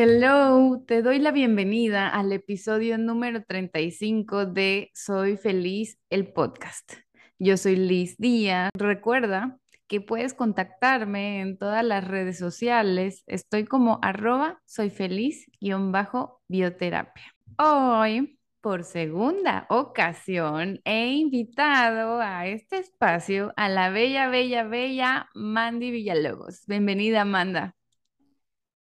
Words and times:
Hello, 0.00 0.80
te 0.86 1.02
doy 1.02 1.18
la 1.18 1.32
bienvenida 1.32 2.08
al 2.08 2.32
episodio 2.32 2.98
número 2.98 3.42
35 3.42 4.46
de 4.46 4.92
Soy 4.94 5.36
Feliz, 5.36 5.98
el 6.08 6.32
podcast. 6.32 6.92
Yo 7.40 7.56
soy 7.56 7.74
Liz 7.74 8.16
Díaz. 8.16 8.70
Recuerda 8.74 9.58
que 9.88 10.00
puedes 10.00 10.34
contactarme 10.34 11.40
en 11.40 11.58
todas 11.58 11.84
las 11.84 12.06
redes 12.06 12.38
sociales. 12.38 13.24
Estoy 13.26 13.64
como 13.64 13.98
arroba 14.00 14.62
soy 14.66 14.90
feliz-bioterapia. 14.90 17.34
Hoy, 17.58 18.38
por 18.60 18.84
segunda 18.84 19.66
ocasión, 19.68 20.80
he 20.84 21.08
invitado 21.08 22.20
a 22.20 22.46
este 22.46 22.78
espacio 22.78 23.52
a 23.56 23.68
la 23.68 23.90
bella, 23.90 24.28
bella, 24.28 24.62
bella 24.62 25.28
Mandy 25.34 25.90
Villalobos. 25.90 26.62
Bienvenida, 26.68 27.22
Amanda. 27.22 27.74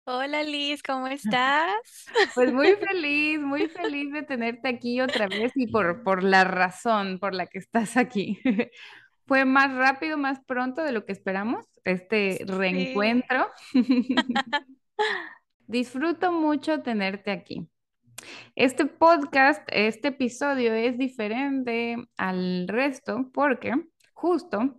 Hola 0.10 0.42
Liz, 0.44 0.82
¿cómo 0.84 1.08
estás? 1.08 2.06
Pues 2.34 2.54
muy 2.54 2.76
feliz, 2.90 3.40
muy 3.42 3.68
feliz 3.68 4.12
de 4.14 4.24
tenerte 4.24 4.70
aquí 4.70 5.02
otra 5.02 5.28
vez 5.28 5.52
y 5.56 5.68
por, 5.68 6.02
por 6.04 6.24
la 6.24 6.46
razón 6.46 7.20
por 7.20 7.34
la 7.34 7.48
que 7.48 7.60
estás 7.60 7.98
aquí. 7.98 8.40
Fue 9.28 9.44
más 9.44 9.74
rápido, 9.76 10.18
más 10.18 10.40
pronto 10.46 10.82
de 10.84 10.94
lo 10.94 11.06
que 11.06 11.12
esperamos, 11.12 11.66
este 11.84 12.38
Sí. 12.38 12.46
reencuentro. 12.46 13.50
Disfruto 15.68 16.32
mucho 16.32 16.82
tenerte 16.82 17.32
aquí. 17.32 17.68
Este 18.56 18.86
podcast, 18.86 19.68
este 19.74 20.08
episodio 20.10 20.74
es 20.74 20.98
diferente 20.98 21.98
al 22.16 22.70
resto 22.70 23.30
porque 23.34 23.74
justo 24.14 24.78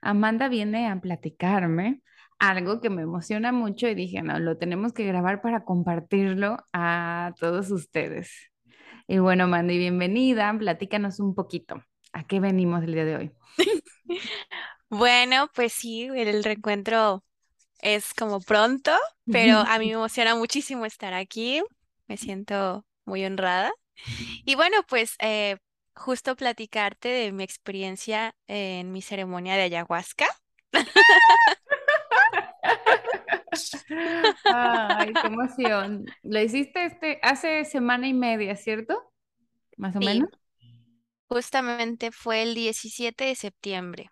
Amanda 0.00 0.48
viene 0.48 0.88
a 0.88 0.98
platicarme 0.98 2.00
algo 2.40 2.80
que 2.80 2.90
me 2.90 3.02
emociona 3.02 3.52
mucho 3.52 3.86
y 3.86 3.94
dije, 3.94 4.22
no, 4.22 4.40
lo 4.40 4.56
tenemos 4.56 4.92
que 4.92 5.06
grabar 5.06 5.42
para 5.42 5.64
compartirlo 5.64 6.56
a 6.72 7.32
todos 7.38 7.70
ustedes. 7.70 8.50
Y 9.06 9.18
bueno, 9.18 9.46
Mandy, 9.46 9.78
bienvenida, 9.78 10.52
platícanos 10.58 11.20
un 11.20 11.34
poquito. 11.34 11.84
¿A 12.12 12.24
qué 12.24 12.40
venimos 12.40 12.82
el 12.82 12.94
día 12.94 13.04
de 13.04 13.16
hoy? 13.16 13.32
Bueno, 14.92 15.48
pues 15.54 15.72
sí, 15.72 16.08
el 16.16 16.42
reencuentro 16.42 17.22
es 17.80 18.12
como 18.12 18.40
pronto, 18.40 18.90
pero 19.30 19.58
a 19.58 19.78
mí 19.78 19.86
me 19.86 19.92
emociona 19.92 20.34
muchísimo 20.34 20.84
estar 20.84 21.14
aquí. 21.14 21.62
Me 22.08 22.16
siento 22.16 22.84
muy 23.04 23.24
honrada. 23.24 23.70
Y 24.44 24.56
bueno, 24.56 24.78
pues 24.88 25.14
eh, 25.20 25.58
justo 25.94 26.34
platicarte 26.34 27.08
de 27.08 27.30
mi 27.30 27.44
experiencia 27.44 28.34
en 28.48 28.90
mi 28.90 29.00
ceremonia 29.00 29.54
de 29.54 29.62
ayahuasca. 29.62 30.26
Ay, 34.48 35.18
qué 35.20 35.26
emoción. 35.28 36.14
Lo 36.22 36.40
hiciste 36.40 36.84
este 36.86 37.18
hace 37.22 37.64
semana 37.64 38.08
y 38.08 38.14
media, 38.14 38.56
¿cierto? 38.56 39.12
Más 39.76 39.96
o 39.96 40.00
Sí, 40.00 40.02
menos. 40.02 40.30
justamente 41.28 42.12
fue 42.12 42.42
el 42.42 42.54
17 42.54 43.24
de 43.24 43.34
septiembre, 43.34 44.10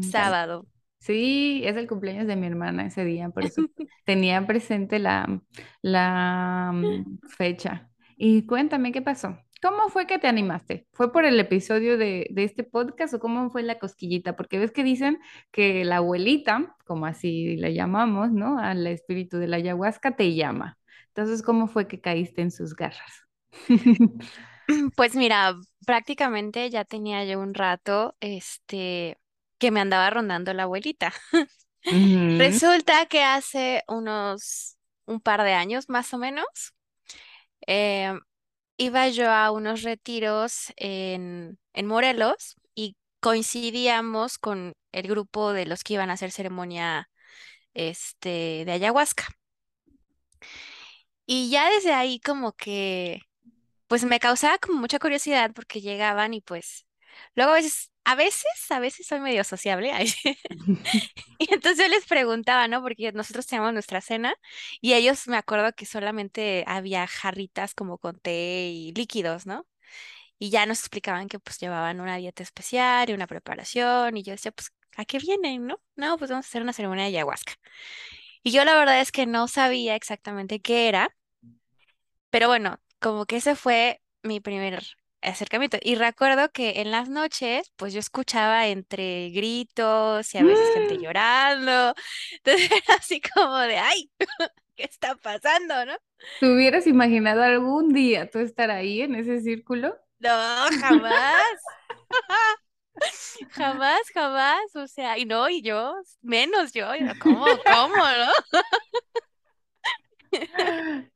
sábado. 0.00 0.66
Sí, 0.98 1.62
es 1.64 1.76
el 1.76 1.86
cumpleaños 1.88 2.26
de 2.26 2.36
mi 2.36 2.46
hermana 2.46 2.86
ese 2.86 3.04
día, 3.04 3.28
por 3.30 3.44
eso 3.46 3.62
tenía 4.04 4.46
presente 4.46 4.98
la, 4.98 5.42
la 5.82 6.70
mm, 6.74 7.18
fecha. 7.28 7.90
Y 8.16 8.46
cuéntame, 8.46 8.92
¿qué 8.92 9.02
pasó? 9.02 9.38
¿Cómo 9.62 9.88
fue 9.88 10.06
que 10.06 10.18
te 10.18 10.28
animaste? 10.28 10.86
¿Fue 10.92 11.12
por 11.12 11.24
el 11.24 11.40
episodio 11.40 11.96
de, 11.98 12.26
de 12.30 12.44
este 12.44 12.62
podcast 12.64 13.14
o 13.14 13.20
cómo 13.20 13.50
fue 13.50 13.62
la 13.62 13.78
cosquillita? 13.78 14.36
Porque 14.36 14.58
ves 14.58 14.70
que 14.70 14.84
dicen 14.84 15.18
que 15.50 15.84
la 15.84 15.96
abuelita, 15.96 16.76
como 16.84 17.06
así 17.06 17.56
la 17.56 17.70
llamamos, 17.70 18.30
¿no? 18.32 18.58
Al 18.58 18.86
espíritu 18.86 19.38
de 19.38 19.48
la 19.48 19.56
ayahuasca 19.56 20.16
te 20.16 20.34
llama. 20.34 20.78
Entonces, 21.08 21.42
¿cómo 21.42 21.66
fue 21.66 21.88
que 21.88 22.00
caíste 22.00 22.42
en 22.42 22.50
sus 22.50 22.74
garras? 22.74 23.26
Pues 24.96 25.14
mira, 25.14 25.54
prácticamente 25.86 26.68
ya 26.70 26.84
tenía 26.84 27.24
yo 27.24 27.40
un 27.40 27.54
rato, 27.54 28.16
este, 28.20 29.16
que 29.58 29.70
me 29.70 29.80
andaba 29.80 30.10
rondando 30.10 30.52
la 30.54 30.64
abuelita. 30.64 31.12
Resulta 32.38 33.06
que 33.06 33.22
hace 33.22 33.84
unos 33.86 34.76
un 35.06 35.20
par 35.20 35.44
de 35.44 35.52
años 35.52 35.88
más 35.88 36.12
o 36.14 36.18
menos, 36.18 36.46
eh, 37.68 38.12
iba 38.76 39.08
yo 39.08 39.30
a 39.30 39.50
unos 39.50 39.82
retiros 39.82 40.72
en, 40.76 41.58
en 41.74 41.86
Morelos 41.86 42.56
y 42.74 42.96
coincidíamos 43.20 44.38
con 44.38 44.74
el 44.92 45.08
grupo 45.08 45.52
de 45.52 45.66
los 45.66 45.82
que 45.84 45.94
iban 45.94 46.10
a 46.10 46.14
hacer 46.14 46.30
ceremonia, 46.32 47.08
este, 47.74 48.64
de 48.66 48.72
ayahuasca. 48.72 49.26
Y 51.26 51.50
ya 51.50 51.70
desde 51.70 51.92
ahí 51.92 52.20
como 52.20 52.52
que 52.52 53.20
pues 53.88 54.04
me 54.04 54.20
causaba 54.20 54.58
como 54.58 54.80
mucha 54.80 54.98
curiosidad 54.98 55.52
porque 55.54 55.80
llegaban 55.80 56.34
y 56.34 56.40
pues 56.42 56.86
luego 57.36 57.52
a 57.52 57.56
veces, 57.56 57.90
a 58.06 58.14
veces, 58.14 58.46
a 58.70 58.78
veces 58.78 59.06
soy 59.06 59.20
medio 59.20 59.42
sociable. 59.44 59.92
Y 61.38 61.52
entonces 61.52 61.84
yo 61.84 61.88
les 61.88 62.06
preguntaba, 62.06 62.68
¿no? 62.68 62.80
Porque 62.82 63.12
nosotros 63.12 63.46
teníamos 63.46 63.72
nuestra 63.72 64.00
cena 64.00 64.34
y 64.80 64.94
ellos 64.94 65.26
me 65.28 65.36
acuerdo 65.36 65.72
que 65.74 65.86
solamente 65.86 66.64
había 66.66 67.06
jarritas 67.06 67.74
como 67.74 67.98
con 67.98 68.18
té 68.20 68.68
y 68.70 68.92
líquidos, 68.92 69.44
¿no? 69.46 69.66
Y 70.38 70.50
ya 70.50 70.66
nos 70.66 70.80
explicaban 70.80 71.28
que 71.28 71.38
pues 71.40 71.58
llevaban 71.58 72.00
una 72.00 72.16
dieta 72.16 72.42
especial 72.42 73.10
y 73.10 73.14
una 73.14 73.26
preparación 73.26 74.16
y 74.16 74.22
yo 74.22 74.32
decía, 74.32 74.52
pues, 74.52 74.72
¿a 74.96 75.04
qué 75.04 75.18
vienen, 75.18 75.66
no? 75.66 75.80
No, 75.96 76.18
pues 76.18 76.30
vamos 76.30 76.46
a 76.46 76.48
hacer 76.48 76.62
una 76.62 76.72
ceremonia 76.72 77.04
de 77.04 77.10
ayahuasca. 77.10 77.54
Y 78.42 78.52
yo 78.52 78.64
la 78.64 78.76
verdad 78.76 79.00
es 79.00 79.12
que 79.12 79.26
no 79.26 79.48
sabía 79.48 79.96
exactamente 79.96 80.60
qué 80.60 80.88
era. 80.88 81.14
Pero 82.30 82.48
bueno, 82.48 82.80
como 83.00 83.26
que 83.26 83.36
ese 83.36 83.56
fue 83.56 84.00
mi 84.22 84.40
primer 84.40 84.84
acercamiento. 85.26 85.78
Y 85.82 85.96
recuerdo 85.96 86.50
que 86.50 86.80
en 86.80 86.90
las 86.90 87.08
noches, 87.08 87.72
pues 87.76 87.92
yo 87.92 88.00
escuchaba 88.00 88.66
entre 88.68 89.30
gritos 89.30 90.34
y 90.34 90.38
a 90.38 90.44
veces 90.44 90.74
gente 90.74 90.98
llorando. 90.98 91.94
Entonces 92.32 92.70
era 92.70 92.94
así 92.98 93.20
como 93.20 93.58
de, 93.58 93.78
ay, 93.78 94.10
¿qué 94.76 94.84
está 94.84 95.14
pasando, 95.16 95.86
no? 95.86 95.96
¿Te 96.40 96.52
hubieras 96.52 96.86
imaginado 96.86 97.42
algún 97.42 97.92
día 97.92 98.30
tú 98.30 98.38
estar 98.38 98.70
ahí 98.70 99.02
en 99.02 99.14
ese 99.14 99.40
círculo? 99.40 99.96
No, 100.18 100.30
jamás, 100.80 101.42
jamás, 103.50 104.00
jamás. 104.14 104.76
O 104.76 104.86
sea, 104.86 105.18
y 105.18 105.24
no, 105.24 105.48
y 105.48 105.62
yo, 105.62 105.94
menos 106.22 106.72
yo, 106.72 106.88
¿Cómo, 107.20 107.44
cómo, 107.64 107.96
no? 107.96 108.32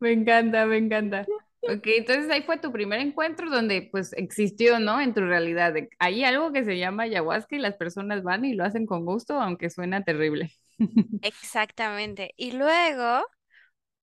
Me 0.01 0.13
encanta, 0.13 0.67
me 0.67 0.79
encanta. 0.79 1.27
Ok, 1.63 1.87
entonces 1.87 2.31
ahí 2.31 2.43
fue 2.43 2.59
tu 2.59 2.73
primer 2.73 3.01
encuentro 3.01 3.51
donde 3.51 3.89
pues 3.91 4.13
existió, 4.15 4.79
¿no? 4.79 5.01
En 5.01 5.15
tu 5.15 5.21
realidad. 5.21 5.75
Hay 5.99 6.25
algo 6.25 6.53
que 6.53 6.65
se 6.65 6.79
llama 6.79 7.05
ayahuasca 7.05 7.57
y 7.57 7.59
las 7.59 7.75
personas 7.75 8.23
van 8.23 8.45
y 8.45 8.55
lo 8.55 8.65
hacen 8.65 8.87
con 8.87 9.05
gusto, 9.05 9.41
aunque 9.41 9.71
suena 9.71 10.03
terrible. 10.03 10.53
Exactamente. 11.23 12.33
Y 12.37 12.53
luego, 12.53 13.25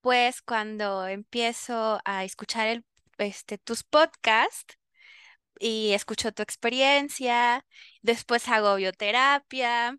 pues 0.02 0.42
cuando 0.42 1.08
empiezo 1.08 2.00
a 2.06 2.24
escuchar 2.24 2.68
el, 2.68 2.86
este, 3.18 3.58
tus 3.58 3.84
podcasts, 3.84 4.78
y 5.60 5.94
escucho 5.94 6.32
tu 6.32 6.44
experiencia, 6.44 7.66
después 8.02 8.48
hago 8.48 8.76
bioterapia 8.76 9.98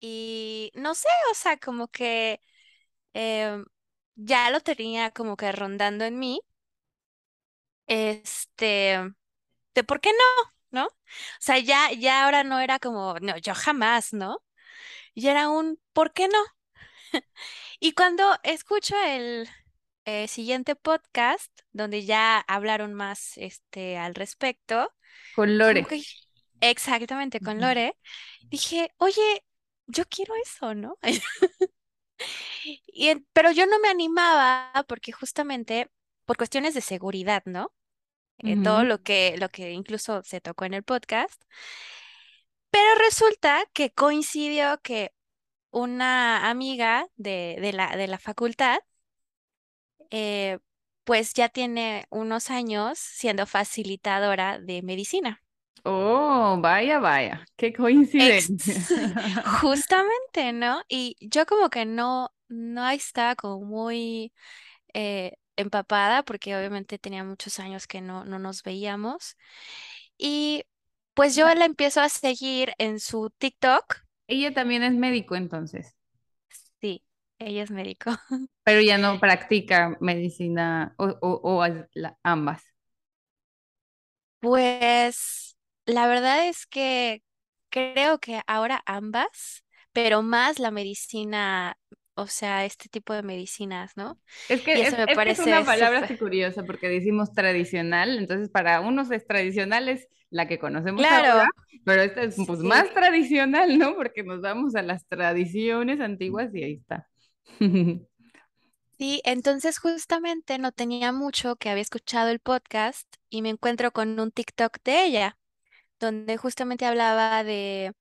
y 0.00 0.72
no 0.74 0.94
sé, 0.94 1.08
o 1.32 1.34
sea, 1.34 1.56
como 1.58 1.88
que 1.88 2.40
em, 3.14 3.64
ya 4.16 4.50
lo 4.50 4.60
tenía 4.60 5.10
como 5.12 5.36
que 5.36 5.52
rondando 5.52 6.04
en 6.04 6.18
mí, 6.18 6.40
este, 7.86 9.00
de 9.74 9.84
por 9.84 10.00
qué 10.00 10.10
no, 10.12 10.82
¿no? 10.82 10.86
O 10.86 10.90
sea, 11.40 11.58
ya, 11.58 11.92
ya 11.92 12.24
ahora 12.24 12.44
no 12.44 12.60
era 12.60 12.78
como, 12.78 13.16
no, 13.20 13.36
yo 13.38 13.54
jamás, 13.54 14.12
¿no? 14.12 14.38
Y 15.14 15.28
era 15.28 15.48
un, 15.50 15.80
¿por 15.92 16.12
qué 16.12 16.28
no? 16.28 16.38
Y 17.80 17.92
cuando 17.94 18.24
escucho 18.44 18.94
el 19.06 19.48
eh, 20.04 20.28
siguiente 20.28 20.76
podcast, 20.76 21.52
donde 21.72 22.04
ya 22.04 22.38
hablaron 22.40 22.94
más, 22.94 23.38
este, 23.38 23.98
al 23.98 24.14
respecto, 24.14 24.92
Con 25.34 25.58
Lore. 25.58 25.84
que 25.84 26.02
exactamente 26.60 27.40
con. 27.40 27.60
Lore, 27.60 27.96
dije, 28.50 28.92
oye, 28.98 29.44
yo 29.86 30.04
quiero 30.08 30.34
eso, 30.44 30.74
¿no? 30.74 30.98
Y, 32.86 33.14
pero 33.32 33.50
yo 33.52 33.66
no 33.66 33.78
me 33.80 33.88
animaba 33.88 34.72
porque 34.88 35.12
justamente 35.12 35.90
por 36.26 36.36
cuestiones 36.36 36.74
de 36.74 36.80
seguridad, 36.82 37.42
¿no? 37.46 37.72
eh, 38.44 38.56
todo 38.58 38.84
lo 38.84 39.02
que, 39.02 39.36
lo 39.38 39.48
que 39.50 39.72
incluso 39.72 40.22
se 40.24 40.40
tocó 40.40 40.64
en 40.66 40.74
el 40.74 40.82
podcast. 40.84 41.42
Pero 42.70 42.94
resulta 42.98 43.64
que 43.72 43.92
coincidió 43.92 44.80
que 44.82 45.12
una 45.72 46.50
amiga 46.50 47.06
de, 47.16 47.58
de 47.60 47.72
la, 47.74 47.96
de 47.96 48.08
la 48.08 48.18
facultad, 48.18 48.80
eh, 50.10 50.58
pues 51.04 51.34
ya 51.34 51.48
tiene 51.48 52.06
unos 52.10 52.50
años 52.50 52.98
siendo 52.98 53.46
facilitadora 53.46 54.58
de 54.58 54.82
medicina. 54.82 55.42
Oh, 55.84 56.58
vaya, 56.60 56.98
vaya, 57.00 57.44
qué 57.56 57.72
coincidencia. 57.72 58.74
Ex- 58.76 58.94
justamente, 59.42 60.52
¿no? 60.52 60.82
Y 60.88 61.16
yo 61.20 61.46
como 61.46 61.70
que 61.70 61.84
no, 61.86 62.32
no 62.48 62.88
estaba 62.90 63.34
como 63.36 63.64
muy 63.64 64.32
eh, 64.94 65.36
empapada 65.56 66.22
porque 66.24 66.56
obviamente 66.56 66.98
tenía 66.98 67.24
muchos 67.24 67.58
años 67.60 67.86
que 67.86 68.00
no, 68.00 68.24
no 68.24 68.38
nos 68.38 68.62
veíamos. 68.62 69.36
Y 70.18 70.64
pues 71.14 71.36
yo 71.36 71.52
la 71.54 71.64
empiezo 71.66 72.00
a 72.00 72.08
seguir 72.08 72.72
en 72.78 73.00
su 73.00 73.30
TikTok. 73.38 73.98
Ella 74.26 74.52
también 74.52 74.82
es 74.82 74.94
médico 74.94 75.36
entonces, 75.36 75.94
Sí, 76.80 77.02
ella 77.38 77.62
es 77.62 77.70
médico. 77.70 78.10
pero 78.64 78.80
ya 78.80 78.98
no 78.98 79.18
practica 79.20 79.96
medicina 80.00 80.94
o, 80.98 81.06
o, 81.20 81.60
o 81.62 81.64
ambas. 82.22 82.62
Pues 84.40 85.56
la 85.86 86.06
verdad 86.08 86.48
es 86.48 86.66
que 86.66 87.22
creo 87.70 88.18
que 88.18 88.42
ahora 88.46 88.82
ambas, 88.86 89.64
pero 89.92 90.22
más 90.22 90.58
la 90.58 90.70
medicina, 90.70 91.78
o 92.14 92.26
sea, 92.26 92.64
este 92.64 92.88
tipo 92.88 93.12
de 93.14 93.22
medicinas, 93.22 93.92
¿no? 93.96 94.20
Es 94.48 94.62
Y 94.72 94.80
que 94.80 94.86
es, 94.86 94.88
eso 94.88 94.96
me 94.96 95.08
es 95.08 95.20
que 95.20 95.30
es 95.30 95.38
una 95.38 95.64
parece 95.64 95.64
palabra 95.64 96.00
súper. 96.00 96.00
así 96.00 96.18
curiosa 96.18 96.64
porque 96.66 96.88
decimos 96.88 97.32
tradicional, 97.32 98.18
entonces 98.18 98.50
para 98.50 98.80
unos 98.80 99.10
es 99.10 99.26
tradicional 99.26 99.88
es 99.88 100.08
la 100.30 100.46
que 100.48 100.58
conocemos 100.58 101.10
ahora, 101.10 101.48
pero 101.84 102.02
esta 102.02 102.22
es 102.24 102.42
pues 102.46 102.60
sí. 102.60 102.60
más 102.60 102.92
tradicional, 102.92 103.78
¿no? 103.78 103.96
Porque 103.96 104.22
nos 104.24 104.40
vamos 104.42 104.74
a 104.74 104.82
las 104.82 105.06
tradiciones 105.08 106.00
antiguas 106.00 106.54
y 106.54 106.62
ahí 106.64 106.72
está. 106.74 107.08
Sí, 108.98 109.20
entonces 109.24 109.78
justamente 109.78 110.58
no 110.58 110.70
tenía 110.72 111.12
mucho 111.12 111.56
que 111.56 111.70
había 111.70 111.82
escuchado 111.82 112.30
el 112.30 112.38
podcast 112.40 113.08
y 113.30 113.42
me 113.42 113.48
encuentro 113.50 113.90
con 113.92 114.18
un 114.20 114.30
TikTok 114.30 114.78
de 114.84 115.04
ella, 115.04 115.38
donde 116.00 116.36
justamente 116.38 116.86
hablaba 116.86 117.44
de 117.44 117.94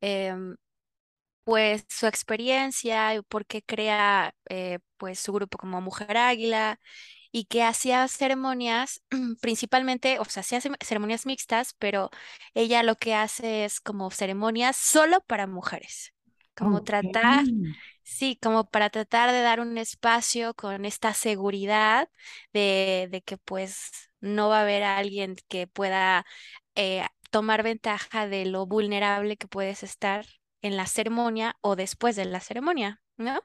em, 0.00 0.56
pues 1.46 1.86
su 1.90 2.06
experiencia 2.08 3.16
y 3.16 3.22
por 3.22 3.46
qué 3.46 3.62
crea 3.64 4.34
eh, 4.50 4.80
pues 4.98 5.20
su 5.20 5.32
grupo 5.34 5.58
como 5.58 5.80
Mujer 5.82 6.18
Águila 6.18 6.80
y 7.32 7.46
que 7.46 7.62
hacía 7.64 8.08
ceremonias 8.08 9.02
principalmente, 9.42 10.18
o 10.20 10.26
sea, 10.26 10.42
hacía 10.42 10.60
ceremonias 10.84 11.26
mixtas, 11.26 11.74
pero 11.78 12.10
ella 12.54 12.82
lo 12.84 12.96
que 12.96 13.14
hace 13.14 13.64
es 13.66 13.80
como 13.80 14.10
ceremonias 14.12 14.76
solo 14.76 15.20
para 15.28 15.46
mujeres, 15.48 16.14
como 16.56 16.82
tratar 16.82 17.46
Sí, 18.02 18.38
como 18.42 18.68
para 18.70 18.90
tratar 18.90 19.32
de 19.32 19.40
dar 19.42 19.60
un 19.60 19.78
espacio 19.78 20.54
con 20.54 20.84
esta 20.84 21.12
seguridad 21.14 22.08
de, 22.52 23.08
de 23.10 23.22
que 23.22 23.36
pues 23.38 23.90
no 24.20 24.48
va 24.48 24.60
a 24.60 24.62
haber 24.62 24.82
alguien 24.84 25.36
que 25.48 25.66
pueda 25.66 26.24
eh, 26.76 27.04
tomar 27.30 27.62
ventaja 27.64 28.28
de 28.28 28.46
lo 28.46 28.66
vulnerable 28.66 29.36
que 29.36 29.48
puedes 29.48 29.82
estar 29.82 30.24
en 30.66 30.76
la 30.76 30.86
ceremonia 30.86 31.56
o 31.62 31.76
después 31.76 32.16
de 32.16 32.24
la 32.26 32.40
ceremonia, 32.40 33.02
¿no? 33.16 33.40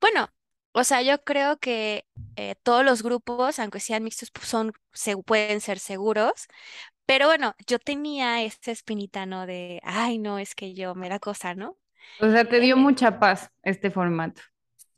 Bueno, 0.00 0.30
o 0.72 0.84
sea, 0.84 1.02
yo 1.02 1.22
creo 1.24 1.58
que 1.58 2.06
eh, 2.36 2.54
todos 2.62 2.84
los 2.84 3.02
grupos, 3.02 3.58
aunque 3.58 3.80
sean 3.80 4.04
mixtos, 4.04 4.30
pues, 4.30 4.48
son, 4.48 4.72
se, 4.92 5.16
pueden 5.18 5.60
ser 5.60 5.78
seguros, 5.78 6.46
pero 7.06 7.26
bueno, 7.26 7.54
yo 7.66 7.78
tenía 7.78 8.42
esta 8.42 8.70
espinita, 8.72 9.26
¿no? 9.26 9.46
De, 9.46 9.80
ay, 9.84 10.18
no, 10.18 10.38
es 10.38 10.54
que 10.54 10.74
yo 10.74 10.94
me 10.94 11.08
da 11.08 11.18
cosa, 11.18 11.54
¿no? 11.54 11.78
O 12.18 12.30
sea, 12.30 12.48
te 12.48 12.60
dio 12.60 12.76
Eh, 12.76 12.76
mucha 12.76 13.18
paz 13.18 13.50
este 13.62 13.90
formato. 13.90 14.42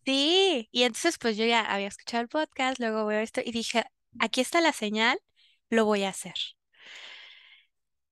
Sí, 0.05 0.69
y 0.73 0.83
entonces 0.83 1.19
pues 1.19 1.37
yo 1.37 1.45
ya 1.45 1.61
había 1.63 1.87
escuchado 1.89 2.23
el 2.23 2.29
podcast, 2.29 2.79
luego 2.81 3.07
veo 3.07 3.21
esto 3.21 3.41
y 3.45 3.53
dije, 3.53 3.85
aquí 4.19 4.41
está 4.41 4.61
la 4.61 4.73
señal, 4.73 5.19
lo 5.71 5.85
voy 5.85 6.05
a 6.05 6.11
hacer. 6.11 6.35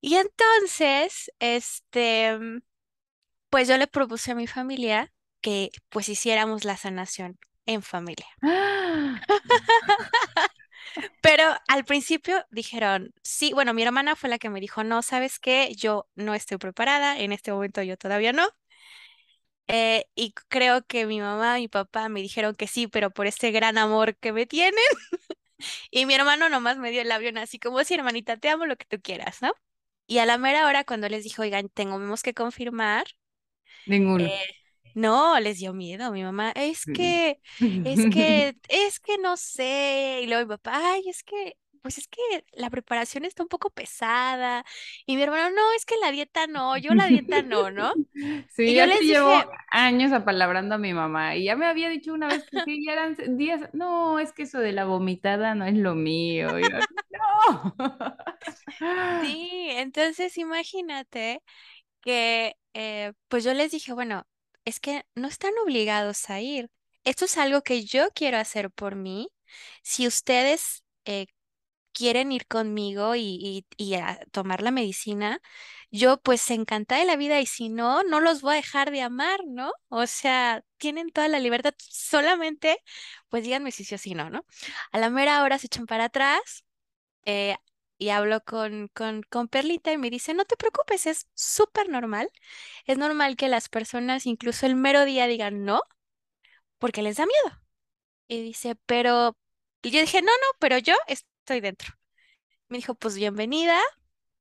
Y 0.01 0.17
entonces, 0.17 1.31
este, 1.39 2.39
pues 3.51 3.69
yo 3.69 3.77
le 3.79 3.87
propuse 3.87 4.33
a 4.33 4.35
mi 4.35 4.47
familia 4.47 5.13
que 5.41 5.71
pues 5.89 6.09
hiciéramos 6.09 6.65
la 6.65 6.77
sanación 6.77 7.39
en 7.67 7.83
familia. 7.83 8.27
¡Ah! 8.43 9.21
Pero 11.21 11.45
al 11.69 11.85
principio 11.85 12.45
dijeron, 12.51 13.13
sí, 13.23 13.53
bueno, 13.53 13.75
mi 13.75 13.83
hermana 13.83 14.17
fue 14.17 14.29
la 14.31 14.39
que 14.39 14.51
me 14.51 14.61
dijo, 14.61 14.85
no, 14.85 15.03
¿sabes 15.03 15.39
qué? 15.39 15.73
Yo 15.77 16.09
no 16.15 16.35
estoy 16.35 16.59
preparada, 16.59 17.19
en 17.19 17.33
este 17.33 17.53
momento 17.53 17.83
yo 17.83 17.97
todavía 17.97 18.33
no. 18.33 18.49
Eh, 19.69 20.07
y 20.17 20.33
creo 20.49 20.85
que 20.87 21.07
mi 21.07 21.21
mamá 21.21 21.59
y 21.59 21.63
mi 21.63 21.69
papá 21.69 22.09
me 22.09 22.21
dijeron 22.23 22.55
que 22.57 22.67
sí, 22.67 22.89
pero 22.89 23.11
por 23.11 23.27
este 23.29 23.53
gran 23.53 23.79
amor 23.79 24.17
que 24.17 24.33
me 24.33 24.47
tienen. 24.47 24.75
Y 25.91 26.07
mi 26.07 26.15
hermano 26.15 26.49
nomás 26.49 26.79
me 26.79 26.91
dio 26.91 27.03
el 27.03 27.13
avión 27.13 27.39
así 27.39 27.59
como, 27.59 27.85
sí, 27.85 27.95
hermanita, 27.95 28.37
te 28.39 28.49
amo 28.49 28.67
lo 28.67 28.77
que 28.77 28.87
tú 28.87 29.01
quieras, 29.03 29.43
¿no? 29.43 29.53
Y 30.07 30.19
a 30.19 30.27
la 30.27 30.39
mera 30.39 30.67
hora 30.67 30.85
cuando 30.85 31.09
les 31.09 31.25
dijo, 31.25 31.43
oigan, 31.43 31.69
tenemos 31.71 32.23
que 32.23 32.35
confirmar, 32.35 33.07
Ninguno. 33.87 34.33
eh, 34.33 34.45
no, 34.95 35.39
les 35.41 35.59
dio 35.59 35.73
miedo. 35.75 36.13
Mi 36.13 36.23
mamá, 36.23 36.53
es 36.57 36.87
que, 36.87 37.41
es 37.83 38.07
que, 38.07 38.57
es 38.69 39.01
que 39.01 39.19
no 39.19 39.37
sé. 39.37 40.21
Y 40.23 40.27
luego 40.27 40.43
mi 40.45 40.49
papá, 40.57 40.93
ay, 40.95 41.03
es 41.09 41.23
que, 41.23 41.57
pues 41.83 41.99
es 41.99 42.09
que 42.09 42.21
la 42.53 42.71
preparación 42.71 43.25
está 43.25 43.43
un 43.43 43.49
poco 43.49 43.71
pesada. 43.71 44.65
Y 45.07 45.17
mi 45.17 45.23
hermano, 45.23 45.51
no, 45.55 45.73
es 45.77 45.85
que 45.87 45.97
la 45.99 46.11
dieta 46.13 46.47
no, 46.47 46.77
yo 46.79 46.95
la 46.95 47.07
dieta 47.09 47.43
no, 47.43 47.71
¿no? 47.71 47.95
Sí, 48.51 48.73
Y 48.73 48.75
yo 48.75 48.87
les 48.87 49.07
llevo 49.07 49.31
dije, 49.31 49.47
años 49.71 50.13
apalabrando 50.13 50.75
a 50.75 50.79
mi 50.79 50.93
mamá 50.93 51.37
y 51.37 51.45
ya 51.45 51.57
me 51.57 51.67
había 51.67 51.89
dicho 51.89 52.13
una 52.13 52.29
vez 52.29 52.45
que 52.65 52.83
ya 52.85 52.93
eran 52.93 53.17
días, 53.37 53.71
no, 53.73 54.19
es 54.19 54.33
que 54.33 54.43
eso 54.45 54.59
de 54.61 54.73
la 54.73 54.85
vomitada 54.85 55.55
no 55.55 55.65
es 55.65 55.75
lo 55.77 55.95
mío. 55.95 56.59
Yo, 56.59 56.79
no. 57.11 57.77
sí, 59.19 59.69
entonces 59.71 60.37
imagínate. 60.39 61.43
que 62.03 62.57
eh, 62.75 63.13
pues 63.29 63.45
yo 63.45 63.55
les 63.55 63.73
dije, 63.73 63.93
bueno, 63.93 64.27
es 64.65 64.81
que 64.81 65.05
no 65.15 65.29
están 65.29 65.53
obligados 65.65 66.31
a 66.31 66.41
ir. 66.41 66.71
Esto 67.05 67.25
es 67.27 67.39
algo 67.39 67.63
que 67.63 67.85
yo 67.85 68.09
quiero 68.15 68.39
hacer 68.39 68.71
por 68.71 68.95
mí. 68.97 69.29
Si 69.83 70.07
ustedes 70.07 70.85
eh, 71.05 71.27
quieren 71.93 72.33
ir 72.33 72.47
conmigo 72.47 73.15
y, 73.17 73.23
y, 73.23 73.67
y 73.77 73.95
a 73.97 74.21
tomar 74.33 74.63
la 74.63 74.71
medicina, 74.71 75.41
yo 75.91 76.21
pues 76.23 76.51
encantada 76.51 77.01
de 77.01 77.07
la 77.07 77.17
vida 77.17 77.41
y 77.41 77.47
si 77.47 77.69
no, 77.69 78.03
no 78.05 78.21
los 78.21 78.43
voy 78.43 78.55
a 78.55 78.57
dejar 78.57 78.91
de 78.91 79.03
amar, 79.03 79.41
¿no? 79.47 79.73
O 79.89 80.07
sea, 80.07 80.63
tienen 80.79 81.11
toda 81.11 81.29
la 81.29 81.41
libertad, 81.41 81.75
solamente 81.79 82.79
pues 83.29 83.45
díganme 83.45 83.73
si 83.73 83.85
sí 83.85 83.95
o 83.95 83.99
si 83.99 84.15
no, 84.15 84.31
¿no? 84.31 84.47
A 84.93 84.99
la 84.99 85.11
mera 85.11 85.43
hora 85.43 85.59
se 85.59 85.67
echan 85.67 85.87
para 85.87 86.05
atrás 86.07 86.65
eh, 87.27 87.57
y 88.01 88.11
hablo 88.11 88.43
con, 88.45 88.89
con, 88.89 89.23
con 89.25 89.49
Perlita 89.49 89.93
y 89.93 89.99
me 89.99 90.11
dice, 90.11 90.35
no 90.35 90.47
te 90.47 90.57
preocupes, 90.57 91.07
es 91.07 91.29
súper 91.35 91.91
normal. 91.91 92.31
Es 92.87 92.99
normal 92.99 93.37
que 93.37 93.49
las 93.49 93.69
personas 93.69 94.27
incluso 94.27 94.67
el 94.67 94.75
mero 94.77 95.05
día 95.05 95.27
digan 95.27 95.65
no 95.67 95.83
porque 96.79 97.03
les 97.03 97.17
da 97.17 97.27
miedo. 97.27 97.63
Y 98.29 98.43
dice, 98.43 98.77
pero... 98.87 99.37
Y 99.83 99.91
yo 99.91 100.01
dije, 100.01 100.23
no, 100.23 100.29
no, 100.33 100.49
pero 100.61 100.79
yo 100.79 100.95
estoy 101.09 101.61
dentro. 101.61 101.95
Me 102.69 102.79
dijo, 102.79 102.95
pues 102.95 103.17
bienvenida. 103.17 103.79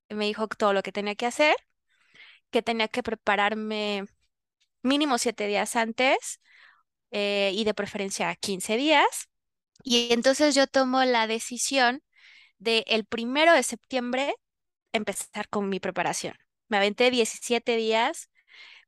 Me 0.10 0.25
dijo 0.28 0.48
todo 0.50 0.74
lo 0.74 0.84
que 0.84 0.92
tenía 0.94 1.16
que 1.16 1.28
hacer, 1.28 1.56
que 2.51 2.62
tenía 2.62 2.88
que 2.88 3.04
prepararme 3.04 4.06
mínimo 4.84 5.18
siete 5.18 5.48
días 5.48 5.75
antes 5.75 6.42
eh, 7.12 7.51
y 7.56 7.63
de 7.66 7.74
preferencia 7.75 8.36
15 8.36 8.78
días. 8.78 9.30
Y 9.84 10.13
entonces 10.13 10.56
yo 10.56 10.68
tomo 10.68 11.04
la 11.06 11.28
decisión 11.28 12.04
de 12.60 12.84
el 12.88 13.06
primero 13.06 13.54
de 13.54 13.63
septiembre 13.63 14.36
empezar 14.94 15.50
con 15.50 15.70
mi 15.70 15.80
preparación. 15.80 16.36
Me 16.70 16.78
aventé 16.78 17.12
17 17.12 17.78
días 17.78 18.30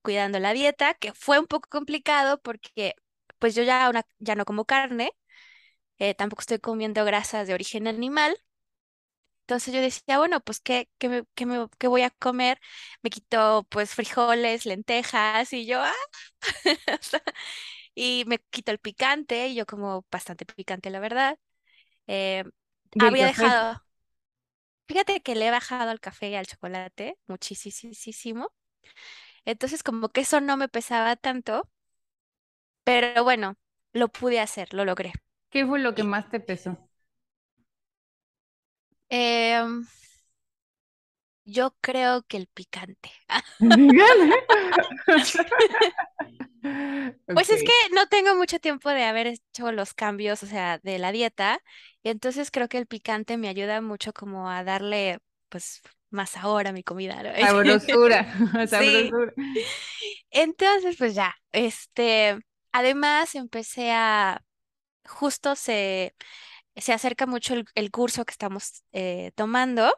cuidando 0.03 0.39
la 0.39 0.53
dieta, 0.53 0.95
que 0.95 1.13
fue 1.13 1.39
un 1.39 1.47
poco 1.47 1.69
complicado 1.69 2.41
porque 2.41 2.95
pues 3.39 3.55
yo 3.55 3.63
ya, 3.63 3.89
una- 3.89 4.05
ya 4.19 4.35
no 4.35 4.45
como 4.45 4.65
carne, 4.65 5.13
eh, 5.99 6.15
tampoco 6.15 6.41
estoy 6.41 6.59
comiendo 6.59 7.05
grasas 7.05 7.47
de 7.47 7.53
origen 7.55 7.87
animal. 7.87 8.37
Entonces 9.47 9.73
yo 9.73 9.81
decía, 9.81 10.17
bueno, 10.17 10.39
pues 10.41 10.61
¿qué, 10.61 10.89
qué, 10.97 11.09
me- 11.09 11.23
qué 11.35 11.45
me- 11.45 11.67
qué 11.77 11.87
voy 11.87 12.03
a 12.03 12.09
comer? 12.11 12.59
Me 13.01 13.09
quito 13.09 13.67
pues 13.69 13.93
frijoles, 13.95 14.65
lentejas 14.65 15.51
y 15.53 15.65
yo, 15.65 15.81
ah, 15.81 15.91
y 17.95 18.23
me 18.27 18.39
quito 18.39 18.71
el 18.71 18.79
picante, 18.79 19.47
y 19.49 19.55
yo 19.55 19.65
como 19.65 20.05
bastante 20.11 20.45
picante, 20.45 20.89
la 20.89 20.99
verdad. 20.99 21.39
Eh, 22.07 22.45
había 22.97 23.25
café. 23.27 23.27
dejado, 23.27 23.81
fíjate 24.87 25.21
que 25.21 25.33
le 25.35 25.47
he 25.47 25.51
bajado 25.51 25.89
al 25.91 25.99
café 25.99 26.29
y 26.29 26.35
al 26.35 26.45
chocolate 26.47 27.17
muchísimo. 27.27 28.51
Entonces, 29.45 29.83
como 29.83 30.09
que 30.09 30.21
eso 30.21 30.41
no 30.41 30.57
me 30.57 30.69
pesaba 30.69 31.15
tanto, 31.17 31.69
pero 32.83 33.23
bueno, 33.23 33.55
lo 33.93 34.09
pude 34.09 34.39
hacer, 34.39 34.73
lo 34.73 34.85
logré. 34.85 35.13
¿Qué 35.49 35.65
fue 35.67 35.79
lo 35.79 35.93
que 35.95 36.03
más 36.03 36.29
te 36.29 36.39
pesó? 36.39 36.89
Em, 39.11 39.85
yo 41.45 41.75
creo 41.81 42.23
que 42.23 42.37
el 42.37 42.47
picante. 42.47 43.11
Pues 47.33 47.49
es 47.49 47.63
que 47.63 47.71
no 47.93 48.07
tengo 48.07 48.35
mucho 48.35 48.59
tiempo 48.59 48.89
de 48.89 49.03
haber 49.05 49.27
hecho 49.27 49.71
los 49.71 49.93
cambios, 49.93 50.43
o 50.43 50.47
sea, 50.47 50.79
de 50.79 50.99
la 50.99 51.11
dieta, 51.11 51.59
y 52.03 52.09
entonces 52.09 52.51
creo 52.51 52.67
que 52.67 52.77
el 52.77 52.87
picante 52.87 53.37
me 53.37 53.47
ayuda 53.47 53.81
mucho 53.81 54.13
como 54.13 54.49
a 54.49 54.63
darle, 54.63 55.19
pues, 55.49 55.81
más 56.09 56.31
sabor 56.31 56.67
a 56.67 56.73
mi 56.73 56.83
comida, 56.83 57.23
¿no? 57.23 57.29
Sabrosura, 57.47 58.25
Sí, 58.67 58.67
sabrosura. 58.67 59.33
entonces 60.29 60.95
pues 60.97 61.15
ya, 61.15 61.35
este, 61.51 62.39
además 62.71 63.35
empecé 63.35 63.91
a, 63.91 64.41
justo 65.05 65.55
se, 65.55 66.15
se 66.75 66.93
acerca 66.93 67.25
mucho 67.27 67.53
el, 67.55 67.65
el 67.75 67.91
curso 67.91 68.25
que 68.25 68.31
estamos 68.31 68.83
eh, 68.93 69.31
tomando, 69.35 69.93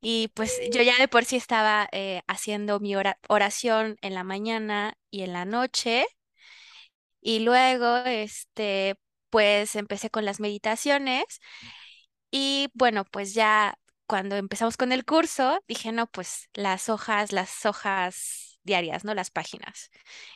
y 0.00 0.28
pues 0.34 0.60
yo 0.70 0.82
ya 0.82 0.98
de 0.98 1.08
por 1.08 1.24
sí 1.24 1.36
estaba 1.36 1.88
eh, 1.92 2.22
haciendo 2.28 2.80
mi 2.80 2.96
ora- 2.96 3.18
oración 3.28 3.96
en 4.02 4.14
la 4.14 4.24
mañana 4.24 4.96
y 5.10 5.22
en 5.22 5.32
la 5.32 5.44
noche. 5.44 6.06
Y 7.20 7.40
luego, 7.40 7.96
este, 8.06 8.96
pues 9.30 9.76
empecé 9.76 10.10
con 10.10 10.24
las 10.24 10.40
meditaciones 10.40 11.24
y 12.30 12.68
bueno, 12.74 13.04
pues 13.04 13.34
ya 13.34 13.78
cuando 14.06 14.36
empezamos 14.36 14.76
con 14.76 14.92
el 14.92 15.04
curso, 15.04 15.60
dije, 15.68 15.92
no, 15.92 16.06
pues 16.08 16.48
las 16.54 16.88
hojas, 16.88 17.32
las 17.32 17.64
hojas 17.66 18.58
diarias, 18.64 19.04
¿no? 19.04 19.14
Las 19.14 19.30
páginas. 19.30 19.90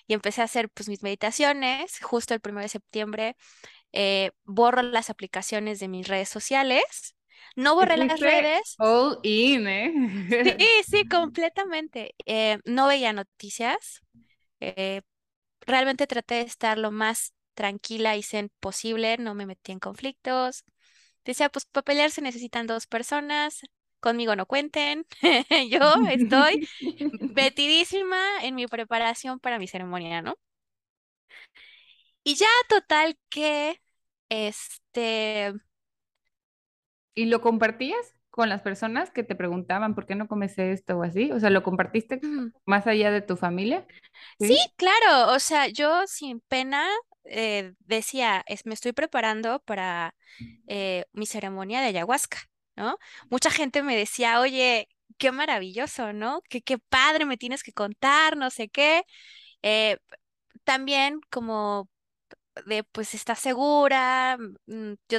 Y 0.06 0.14
empecé 0.14 0.42
a 0.42 0.44
hacer 0.44 0.70
pues 0.70 0.88
mis 0.88 1.02
meditaciones. 1.02 2.00
Justo 2.02 2.34
el 2.34 2.40
primero 2.40 2.62
de 2.64 2.68
septiembre 2.70 3.36
eh, 3.92 4.32
borro 4.44 4.82
las 4.82 5.10
aplicaciones 5.10 5.80
de 5.80 5.88
mis 5.88 6.08
redes 6.08 6.28
sociales. 6.30 7.16
No 7.56 7.74
borré 7.74 7.96
las 7.98 8.20
redes. 8.20 8.80
all 8.80 9.18
in, 9.24 9.66
Sí, 10.42 10.54
¿eh? 10.56 10.58
sí, 10.86 11.04
completamente. 11.06 12.14
Eh, 12.26 12.58
no 12.64 12.86
veía 12.86 13.12
noticias. 13.12 14.00
eh, 14.60 15.02
realmente 15.62 16.06
traté 16.08 16.36
de 16.36 16.42
estar 16.42 16.78
lo 16.78 16.90
más 16.92 17.34
tranquila 17.54 18.16
y 18.16 18.22
zen 18.24 18.50
posible, 18.60 19.18
no 19.18 19.34
me 19.34 19.46
metí 19.46 19.72
en 19.72 19.80
conflictos. 19.80 20.64
Decía, 21.24 21.50
pues 21.50 21.66
para 21.66 21.84
pelear 21.84 22.10
se 22.12 22.22
necesitan 22.22 22.66
dos 22.66 22.86
personas, 22.88 23.60
conmigo 24.00 24.36
no 24.36 24.46
cuenten. 24.46 25.06
Yo 25.70 25.80
estoy 26.10 26.60
metidísima 27.34 28.18
en 28.42 28.54
mi 28.56 28.66
preparación 28.68 29.40
para 29.40 29.58
mi 29.60 29.68
ceremonia, 29.68 30.22
¿no? 30.22 30.36
Y 32.24 32.34
ya 32.36 32.46
total 32.68 33.18
que, 33.30 33.80
este, 34.28 35.54
¿Y 37.18 37.26
lo 37.26 37.40
compartías 37.40 37.98
con 38.30 38.48
las 38.48 38.62
personas 38.62 39.10
que 39.10 39.24
te 39.24 39.34
preguntaban 39.34 39.94
por 39.94 40.06
qué 40.06 40.14
no 40.14 40.28
comes 40.28 40.58
esto 40.58 40.98
o 40.98 41.02
así? 41.02 41.32
O 41.32 41.40
sea, 41.40 41.50
¿lo 41.50 41.62
compartiste 41.62 42.24
más 42.66 42.86
allá 42.86 43.10
de 43.10 43.22
tu 43.22 43.36
familia? 43.36 43.86
Sí, 44.38 44.56
Sí. 44.56 44.72
claro, 44.76 45.32
o 45.34 45.38
sea, 45.40 45.68
yo 45.68 46.06
sin 46.06 46.40
pena 46.40 46.86
eh, 47.24 47.74
decía, 47.80 48.42
es, 48.46 48.64
me 48.66 48.74
estoy 48.74 48.92
preparando 48.92 49.60
para 49.60 50.14
eh, 50.66 51.04
mi 51.12 51.26
ceremonia 51.26 51.80
de 51.80 51.88
ayahuasca, 51.88 52.38
¿no? 52.76 52.98
Mucha 53.30 53.50
gente 53.50 53.82
me 53.82 53.96
decía, 53.96 54.40
oye, 54.40 54.88
qué 55.18 55.32
maravilloso, 55.32 56.12
¿no? 56.12 56.42
Qué, 56.48 56.62
qué 56.62 56.78
padre 56.78 57.26
me 57.26 57.36
tienes 57.38 57.62
que 57.62 57.72
contar, 57.72 58.36
no 58.36 58.50
sé 58.50 58.68
qué. 58.68 59.02
Eh, 59.62 59.98
también 60.64 61.20
como 61.30 61.88
de, 62.66 62.84
pues, 62.84 63.14
¿estás 63.14 63.38
segura? 63.40 64.36
Mm, 64.66 64.94
Yo 65.08 65.18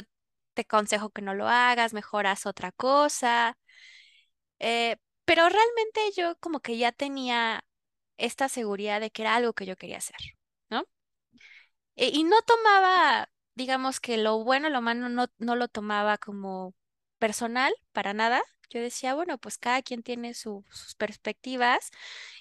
te 0.54 0.62
aconsejo 0.62 1.10
que 1.10 1.22
no 1.22 1.34
lo 1.34 1.48
hagas, 1.48 1.92
mejor 1.94 2.26
haz 2.26 2.46
otra 2.46 2.72
cosa. 2.72 3.56
Eh, 4.58 4.96
pero 5.24 5.48
realmente 5.48 6.00
yo 6.16 6.36
como 6.40 6.60
que 6.60 6.76
ya 6.78 6.92
tenía 6.92 7.64
esta 8.18 8.48
seguridad 8.48 9.00
de 9.00 9.10
que 9.10 9.22
era 9.22 9.36
algo 9.36 9.52
que 9.54 9.66
yo 9.66 9.76
quería 9.76 9.98
hacer, 9.98 10.16
¿no? 10.70 10.84
E- 11.96 12.08
y 12.12 12.24
no 12.24 12.40
tomaba, 12.42 13.28
digamos 13.54 14.00
que 14.00 14.16
lo 14.16 14.42
bueno, 14.44 14.70
lo 14.70 14.80
malo 14.82 15.08
no, 15.08 15.26
no 15.38 15.56
lo 15.56 15.68
tomaba 15.68 16.18
como 16.18 16.74
personal 17.18 17.72
para 17.92 18.14
nada. 18.14 18.42
Yo 18.70 18.80
decía, 18.80 19.14
bueno, 19.14 19.38
pues 19.38 19.58
cada 19.58 19.82
quien 19.82 20.02
tiene 20.02 20.34
su- 20.34 20.64
sus 20.70 20.94
perspectivas 20.94 21.90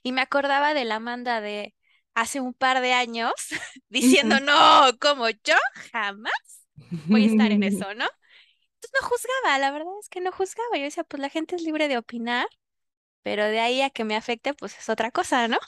y 0.04 0.12
me 0.12 0.22
acordaba 0.22 0.74
de 0.74 0.86
la 0.86 0.96
Amanda 0.96 1.42
de 1.42 1.76
hace 2.14 2.40
un 2.42 2.54
par 2.54 2.82
de 2.82 2.94
años 2.94 3.34
diciendo, 3.90 4.40
no, 4.40 4.92
como 5.00 5.30
yo 5.30 5.56
jamás 5.92 6.59
voy 7.10 7.24
a 7.24 7.28
estar 7.28 7.52
en 7.52 7.64
eso, 7.64 7.86
¿no? 7.96 8.06
Entonces 8.76 8.92
no 9.02 9.08
juzgaba, 9.10 9.60
la 9.60 9.72
verdad 9.72 9.94
es 10.02 10.10
que 10.10 10.22
no 10.22 10.32
juzgaba. 10.32 10.78
Yo 10.78 10.84
decía, 10.84 11.04
pues 11.06 11.22
la 11.22 11.30
gente 11.30 11.56
es 11.58 11.64
libre 11.64 11.88
de 11.88 11.98
opinar 12.00 12.48
pero 13.24 13.46
de 13.46 13.60
ahí 13.60 13.82
a 13.82 13.90
que 13.92 14.06
me 14.06 14.16
afecte, 14.18 14.54
pues 14.54 14.78
es 14.80 14.90
otra 14.90 15.12
cosa, 15.12 15.48
¿no? 15.48 15.60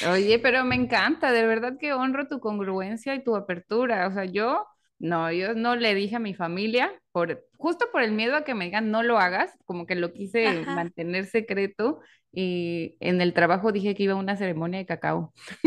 Oye, 0.00 0.38
pero 0.40 0.64
me 0.64 0.74
encanta, 0.74 1.30
de 1.30 1.46
verdad 1.46 1.78
que 1.78 1.92
honro 1.92 2.26
tu 2.26 2.40
congruencia 2.40 3.14
y 3.14 3.22
tu 3.22 3.36
apertura. 3.36 4.08
O 4.08 4.12
sea, 4.12 4.24
yo 4.24 4.66
no, 4.98 5.30
yo 5.30 5.54
no 5.54 5.76
le 5.76 5.94
dije 5.94 6.16
a 6.16 6.18
mi 6.18 6.34
familia, 6.34 6.92
por, 7.12 7.44
justo 7.56 7.86
por 7.92 8.02
el 8.02 8.10
miedo 8.12 8.34
a 8.36 8.42
que 8.44 8.54
me 8.54 8.64
digan 8.64 8.90
no 8.90 9.02
lo 9.04 9.18
hagas, 9.18 9.52
como 9.64 9.86
que 9.86 9.94
lo 9.94 10.12
quise 10.12 10.64
Ajá. 10.64 10.66
mantener 10.66 11.26
secreto 11.26 12.00
y 12.32 12.96
en 13.00 13.20
el 13.20 13.32
trabajo 13.32 13.70
dije 13.70 13.94
que 13.94 14.02
iba 14.04 14.14
a 14.14 14.16
una 14.16 14.36
ceremonia 14.36 14.78
de 14.80 14.86
cacao. 14.86 15.32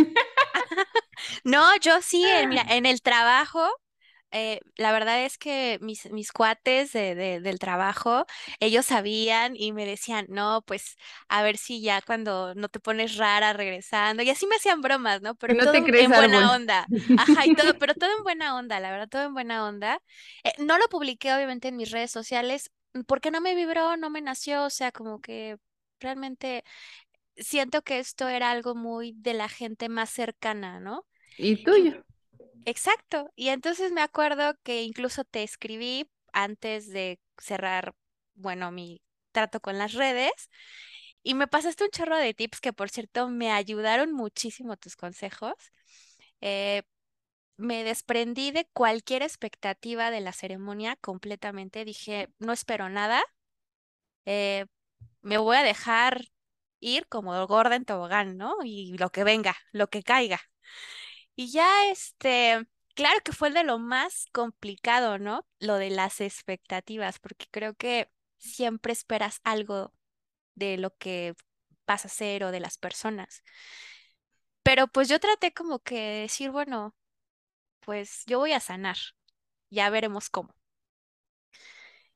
No, 1.44 1.64
yo 1.82 2.02
sí, 2.02 2.44
mira, 2.48 2.64
en 2.70 2.86
el 2.86 3.02
trabajo, 3.02 3.68
eh, 4.36 4.60
la 4.78 4.92
verdad 4.92 5.24
es 5.26 5.38
que 5.38 5.80
mis, 5.82 6.12
mis 6.12 6.32
cuates 6.32 6.92
de, 6.94 7.16
de- 7.16 7.40
del 7.42 7.60
trabajo, 7.60 8.26
ellos 8.60 8.86
sabían 8.88 9.56
y 9.56 9.74
me 9.74 9.86
decían, 9.86 10.26
no, 10.30 10.64
pues 10.68 10.98
a 11.30 11.44
ver 11.44 11.58
si 11.58 11.82
ya 11.82 12.02
cuando 12.02 12.54
no 12.56 12.70
te 12.70 12.80
pones 12.82 13.18
rara 13.18 13.54
regresando, 13.54 14.24
y 14.24 14.30
así 14.30 14.48
me 14.48 14.58
hacían 14.58 14.82
bromas, 14.82 15.22
¿no? 15.22 15.36
Pero 15.36 15.56
no 15.56 15.68
te 15.68 15.84
todo 15.84 15.84
crees 15.84 16.06
en 16.06 16.14
buena 16.14 16.54
onda, 16.56 16.92
ajá, 17.16 17.46
y 17.46 17.52
todo, 17.52 17.74
pero 17.80 17.96
todo 17.96 18.10
en 18.18 18.24
buena 18.24 18.56
onda, 18.58 18.80
la 18.80 18.92
verdad, 18.92 19.10
todo 19.10 19.24
en 19.24 19.34
buena 19.34 19.66
onda. 19.68 20.00
Eh, 20.44 20.54
no 20.60 20.78
lo 20.78 20.88
publiqué 20.90 21.34
obviamente 21.34 21.68
en 21.70 21.78
mis 21.78 21.92
redes 21.92 22.12
sociales 22.12 22.72
porque 23.08 23.32
no 23.32 23.42
me 23.42 23.56
vibró, 23.56 23.98
no 23.98 24.10
me 24.10 24.22
nació, 24.22 24.64
o 24.66 24.70
sea, 24.70 24.92
como 24.92 25.20
que 25.22 25.58
realmente 26.00 26.64
siento 27.38 27.82
que 27.84 28.00
esto 28.00 28.28
era 28.30 28.52
algo 28.52 28.76
muy 28.76 29.14
de 29.18 29.34
la 29.34 29.50
gente 29.50 29.90
más 29.90 30.10
cercana, 30.12 30.80
¿no? 30.80 31.06
Y, 31.38 31.64
tuyo. 31.64 32.04
Exacto. 32.66 33.32
Y 33.36 33.50
entonces 33.50 33.92
me 33.92 34.02
acuerdo 34.02 34.56
que 34.64 34.84
incluso 34.84 35.24
te 35.24 35.44
escribí 35.44 36.10
antes 36.34 36.90
de 36.90 37.20
cerrar, 37.38 37.96
bueno, 38.36 38.72
mi 38.72 39.02
trato 39.32 39.60
con 39.60 39.78
las 39.78 39.94
redes 39.94 40.32
y 41.24 41.34
me 41.36 41.48
pasaste 41.48 41.84
un 41.86 41.92
chorro 41.92 42.18
de 42.18 42.34
tips 42.34 42.62
que, 42.62 42.74
por 42.74 42.90
cierto, 42.90 43.30
me 43.30 43.52
ayudaron 43.52 44.14
muchísimo 44.14 44.78
tus 44.78 44.96
consejos. 44.96 45.54
Eh, 46.42 46.84
me 47.58 47.84
desprendí 47.84 48.52
de 48.52 48.68
cualquier 48.74 49.24
expectativa 49.24 50.12
de 50.12 50.22
la 50.22 50.34
ceremonia 50.34 50.98
completamente. 50.98 51.86
Dije, 51.86 52.30
no 52.40 52.54
espero 52.54 52.90
nada. 52.90 53.24
eh, 54.26 54.66
me 55.22 55.38
voy 55.40 55.58
a 55.58 55.64
dejar 55.64 56.22
ir 56.82 57.08
como 57.10 57.48
gorda 57.48 57.76
en 57.76 57.86
tobogán, 57.86 58.38
¿no? 58.38 58.56
Y 58.66 58.98
lo 58.98 59.12
que 59.12 59.24
venga, 59.24 59.56
lo 59.72 59.90
que 59.90 60.04
caiga. 60.04 60.42
Y 61.36 61.52
ya 61.52 61.90
este, 61.92 62.66
claro 62.96 63.20
que 63.24 63.32
fue 63.34 63.52
de 63.52 63.64
lo 63.64 63.80
más 63.80 64.26
complicado, 64.32 65.18
¿no? 65.20 65.46
Lo 65.60 65.76
de 65.76 65.90
las 65.90 66.22
expectativas, 66.22 67.20
porque 67.20 67.48
creo 67.52 67.74
que 67.76 68.10
siempre 68.38 68.94
esperas 68.94 69.42
algo 69.44 69.94
de 70.56 70.78
lo 70.78 70.96
que 70.98 71.36
vas 71.88 72.06
a 72.06 72.10
hacer 72.10 72.44
o 72.44 72.52
de 72.52 72.60
las 72.62 72.78
personas. 72.78 73.44
Pero 74.64 74.88
pues 74.88 75.08
yo 75.10 75.20
traté 75.20 75.54
como 75.54 75.80
que 75.80 75.96
de 75.96 76.22
decir, 76.22 76.52
bueno, 76.52 76.96
pues 77.82 78.24
yo 78.28 78.40
voy 78.40 78.54
a 78.54 78.60
sanar, 78.62 78.98
ya 79.72 79.90
veremos 79.92 80.30
cómo. 80.30 80.56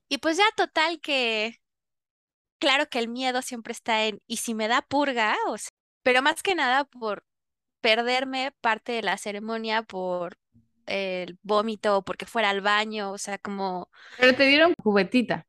Y 0.07 0.17
pues 0.19 0.37
ya 0.37 0.43
total 0.55 0.99
que, 1.01 1.59
claro 2.59 2.89
que 2.89 2.99
el 2.99 3.07
miedo 3.07 3.41
siempre 3.41 3.73
está 3.73 4.05
en, 4.05 4.21
¿y 4.27 4.37
si 4.37 4.53
me 4.55 4.67
da 4.67 4.81
purga? 4.81 5.35
O 5.47 5.57
sea, 5.57 5.71
pero 6.03 6.21
más 6.21 6.43
que 6.43 6.55
nada 6.55 6.85
por 6.85 7.23
perderme 7.81 8.53
parte 8.61 8.93
de 8.93 9.03
la 9.03 9.17
ceremonia 9.17 9.83
por 9.83 10.37
el 10.85 11.37
vómito 11.43 11.97
o 11.97 12.03
porque 12.03 12.25
fuera 12.25 12.49
al 12.49 12.61
baño, 12.61 13.11
o 13.11 13.17
sea, 13.17 13.37
como 13.37 13.89
Pero 14.15 14.35
te 14.35 14.45
dieron 14.45 14.73
cubetita. 14.83 15.47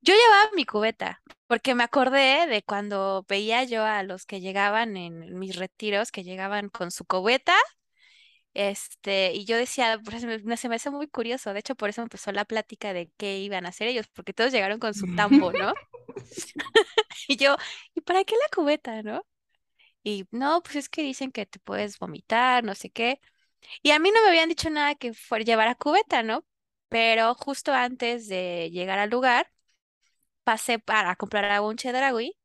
yo 0.00 0.14
llevaba 0.14 0.50
mi 0.56 0.64
cubeta, 0.64 1.22
porque 1.46 1.74
me 1.74 1.84
acordé 1.84 2.46
de 2.48 2.62
cuando 2.64 3.24
veía 3.28 3.64
yo 3.64 3.84
a 3.84 4.02
los 4.02 4.26
que 4.26 4.40
llegaban 4.40 4.96
en 4.96 5.38
mis 5.38 5.56
retiros, 5.56 6.10
que 6.10 6.24
llegaban 6.24 6.68
con 6.70 6.90
su 6.90 7.04
cubeta, 7.04 7.54
este, 8.54 9.32
y 9.34 9.44
yo 9.46 9.56
decía, 9.56 10.00
pues, 10.04 10.24
me- 10.24 10.56
se 10.56 10.68
me 10.68 10.76
hace 10.76 10.90
muy 10.90 11.08
curioso, 11.08 11.52
de 11.54 11.60
hecho 11.60 11.74
por 11.76 11.88
eso 11.90 12.02
empezó 12.02 12.32
la 12.32 12.44
plática 12.44 12.92
de 12.92 13.10
qué 13.16 13.38
iban 13.40 13.66
a 13.66 13.70
hacer 13.70 13.88
ellos, 13.88 14.06
porque 14.14 14.32
todos 14.34 14.52
llegaron 14.52 14.78
con 14.80 14.94
su 14.94 15.08
tambo, 15.08 15.52
¿no? 15.54 15.74
Y 17.28 17.36
yo, 17.36 17.56
¿y 17.94 18.00
para 18.02 18.24
qué 18.24 18.34
la 18.36 18.48
cubeta, 18.54 19.02
no? 19.02 19.22
Y 20.04 20.26
no, 20.30 20.62
pues 20.62 20.76
es 20.76 20.88
que 20.88 21.02
dicen 21.02 21.32
que 21.32 21.46
te 21.46 21.58
puedes 21.60 21.98
vomitar, 21.98 22.64
no 22.64 22.74
sé 22.74 22.90
qué. 22.90 23.20
Y 23.82 23.92
a 23.92 23.98
mí 24.00 24.10
no 24.12 24.22
me 24.22 24.28
habían 24.28 24.48
dicho 24.50 24.70
nada 24.70 24.94
que 24.96 25.14
fuera 25.14 25.44
llevar 25.44 25.68
a 25.68 25.74
cubeta, 25.76 26.22
¿no? 26.22 26.46
pero 26.88 27.34
justo 27.34 27.72
antes 27.74 28.28
de 28.28 28.70
llegar 28.72 28.98
al 28.98 29.10
lugar, 29.10 29.50
pasé 30.44 30.78
para 30.78 31.16
comprar 31.16 31.44
agua 31.46 31.70
un 31.70 31.76
Chedraui, 31.76 32.36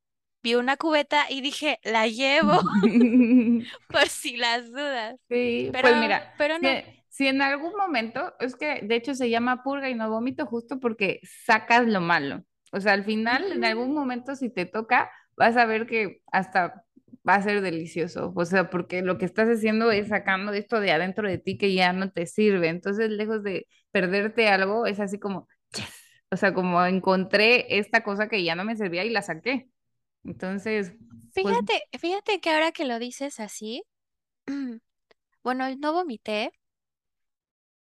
vi 0.44 0.56
una 0.56 0.78
cubeta 0.78 1.26
y 1.30 1.42
dije, 1.42 1.80
la 1.84 2.08
llevo 2.08 2.62
por 3.90 4.08
si 4.10 4.38
las 4.38 4.72
dudas. 4.72 5.18
Sí, 5.30 5.72
Pero, 5.72 5.82
pues 5.82 5.96
mira, 5.98 6.34
pero 6.38 6.60
si, 6.60 6.60
no. 6.60 6.82
si 7.10 7.28
en 7.28 7.42
algún 7.42 7.74
momento, 7.76 8.34
es 8.40 8.56
que 8.56 8.82
de 8.84 8.96
hecho 8.96 9.14
se 9.14 9.30
llama 9.30 9.62
purga 9.64 9.90
y 9.90 9.96
no 9.96 10.10
vómito 10.10 10.46
justo 10.46 10.80
porque 10.80 11.20
sacas 11.24 11.86
lo 11.88 12.00
malo. 12.02 12.44
O 12.72 12.80
sea, 12.80 12.94
al 12.94 13.04
final, 13.04 13.52
en 13.52 13.66
algún 13.66 13.94
momento, 13.94 14.36
si 14.36 14.50
te 14.50 14.66
toca, 14.66 15.12
vas 15.36 15.58
a 15.58 15.66
ver 15.66 15.86
que 15.88 16.22
hasta 16.32 16.86
va 17.27 17.36
a 17.36 17.41
ser 17.41 17.62
delicioso. 17.62 18.34
O 18.36 18.46
sea, 18.46 18.69
porque 18.69 19.01
lo 19.01 19.17
que 19.17 19.25
estás 19.25 19.48
haciendo 19.50 19.91
es 19.91 20.10
sacando 20.10 20.53
esto 20.53 20.79
de 20.79 20.91
adentro 20.91 21.27
de 21.27 21.38
ti 21.38 21.57
que 21.57 21.74
ya 21.74 21.93
no 21.93 22.12
te 22.12 22.25
sirve. 22.27 22.69
Entonces, 22.69 23.10
lejos 23.10 23.43
de 23.43 23.67
perderte 23.91 24.48
algo, 24.50 24.86
es 24.86 25.00
así 25.00 25.19
como. 25.19 25.48
O 26.29 26.36
sea, 26.36 26.53
como 26.53 26.86
encontré 26.86 27.77
esta 27.79 28.03
cosa 28.03 28.27
que 28.27 28.43
ya 28.43 28.55
no 28.55 28.65
me 28.65 28.75
servía 28.75 29.05
y 29.05 29.10
la 29.10 29.22
saqué. 29.22 29.69
Entonces, 30.25 30.93
pues, 31.41 31.55
Fíjate, 31.55 31.84
fíjate 32.00 32.39
que 32.41 32.50
ahora 32.50 32.72
que 32.72 32.86
lo 32.86 33.00
dices 33.00 33.39
así, 33.39 33.84
bueno, 35.43 35.65
no 35.77 35.93
vomité, 35.93 36.51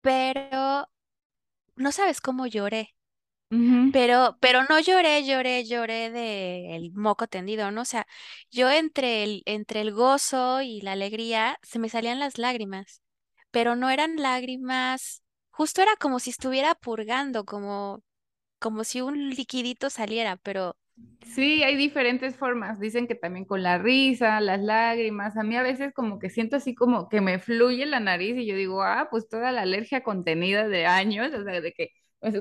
pero 0.01 0.89
no 1.77 1.93
sabes 1.93 2.21
cómo 2.23 2.47
lloré. 2.49 2.96
Ujú. 3.51 3.93
Pero, 3.93 4.37
pero 4.41 4.65
no 4.69 4.79
lloré, 4.81 5.25
lloré, 5.25 5.65
lloré 5.65 6.11
de 6.11 6.77
el 6.77 6.93
moco 6.93 7.27
tendido, 7.29 7.71
¿no? 7.71 7.83
O 7.83 7.85
sea, 7.85 8.07
yo 8.51 8.71
entre 8.71 9.25
el, 9.25 9.43
entre 9.47 9.81
el 9.81 9.93
gozo 9.93 10.61
y 10.63 10.81
la 10.83 10.93
alegría 10.93 11.59
se 11.63 11.79
me 11.79 11.89
salían 11.89 12.21
las 12.21 12.37
lágrimas, 12.39 13.03
pero 13.51 13.75
no 13.77 13.89
eran 13.91 14.17
lágrimas, 14.17 15.23
justo 15.51 15.81
era 15.83 15.97
como 15.97 16.21
si 16.21 16.31
estuviera 16.31 16.75
purgando, 16.75 17.45
como, 17.47 18.03
como 18.61 18.85
si 18.85 19.01
un 19.03 19.31
liquidito 19.31 19.91
saliera, 19.91 20.37
pero 20.39 20.77
Sí, 21.23 21.63
hay 21.63 21.77
diferentes 21.77 22.37
formas. 22.37 22.81
Dicen 22.81 23.07
que 23.07 23.15
también 23.15 23.45
con 23.45 23.63
la 23.63 23.79
risa, 23.79 24.41
las 24.41 24.61
lágrimas. 24.63 25.37
A 25.37 25.43
mí 25.43 25.57
a 25.57 25.63
veces 25.63 25.93
como 25.93 26.19
que 26.19 26.31
siento 26.31 26.57
así 26.57 26.75
como 26.75 27.09
que 27.09 27.21
me 27.21 27.39
fluye 27.39 27.85
la 27.87 28.01
nariz 28.01 28.37
y 28.39 28.47
yo 28.47 28.57
digo, 28.57 28.83
ah, 28.83 29.09
pues 29.11 29.29
toda 29.29 29.53
la 29.53 29.63
alergia 29.63 30.03
contenida 30.03 30.69
de 30.69 30.87
años, 30.87 31.33
o 31.35 31.45
sea, 31.45 31.61
de 31.61 31.73
que 31.73 31.91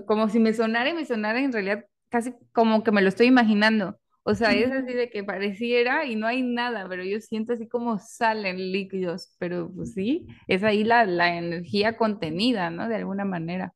como 0.06 0.30
si 0.30 0.40
me 0.40 0.54
sonara 0.54 0.90
y 0.90 0.94
me 0.94 1.06
sonara 1.06 1.40
en 1.40 1.52
realidad 1.54 1.86
casi 2.10 2.34
como 2.54 2.84
que 2.84 2.92
me 2.92 3.02
lo 3.02 3.10
estoy 3.10 3.28
imaginando. 3.28 4.00
O 4.24 4.34
sea, 4.36 4.54
es 4.56 4.72
así 4.72 4.94
de 4.94 5.10
que 5.12 5.24
pareciera 5.24 6.06
y 6.06 6.16
no 6.16 6.26
hay 6.28 6.42
nada, 6.42 6.88
pero 6.90 7.04
yo 7.04 7.20
siento 7.22 7.54
así 7.54 7.68
como 7.68 8.00
salen 8.00 8.58
líquidos, 8.72 9.36
pero 9.38 9.72
pues 9.74 9.94
sí, 9.94 10.26
es 10.48 10.64
ahí 10.64 10.84
la, 10.84 11.06
la 11.06 11.38
energía 11.38 11.96
contenida, 11.98 12.72
¿no? 12.72 12.90
De 12.90 12.96
alguna 12.96 13.24
manera. 13.26 13.74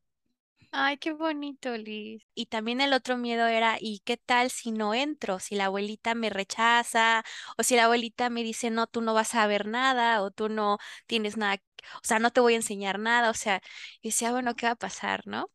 Ay, 0.71 0.97
qué 0.97 1.13
bonito, 1.13 1.75
Liz. 1.77 2.23
Y 2.35 2.45
también 2.45 2.79
el 2.81 2.93
otro 2.93 3.17
miedo 3.17 3.47
era, 3.47 3.77
¿y 3.79 3.99
qué 4.05 4.17
tal 4.17 4.51
si 4.51 4.71
no 4.71 4.93
entro? 4.93 5.39
Si 5.39 5.55
la 5.55 5.65
abuelita 5.65 6.13
me 6.13 6.29
rechaza, 6.29 7.23
o 7.57 7.63
si 7.63 7.75
la 7.75 7.85
abuelita 7.85 8.29
me 8.29 8.43
dice, 8.43 8.69
no, 8.69 8.85
tú 8.87 9.01
no 9.01 9.13
vas 9.15 9.33
a 9.35 9.47
ver 9.47 9.65
nada, 9.67 10.21
o 10.21 10.29
tú 10.31 10.47
no 10.49 10.77
tienes 11.07 11.37
nada, 11.37 11.55
o 11.95 11.99
sea, 12.03 12.19
no 12.19 12.31
te 12.31 12.39
voy 12.41 12.53
a 12.53 12.57
enseñar 12.57 12.99
nada, 12.99 13.31
o 13.31 13.33
sea, 13.33 13.61
y 14.01 14.09
decía, 14.09 14.31
bueno, 14.31 14.55
¿qué 14.55 14.67
va 14.67 14.73
a 14.73 14.75
pasar, 14.75 15.25
no? 15.25 15.49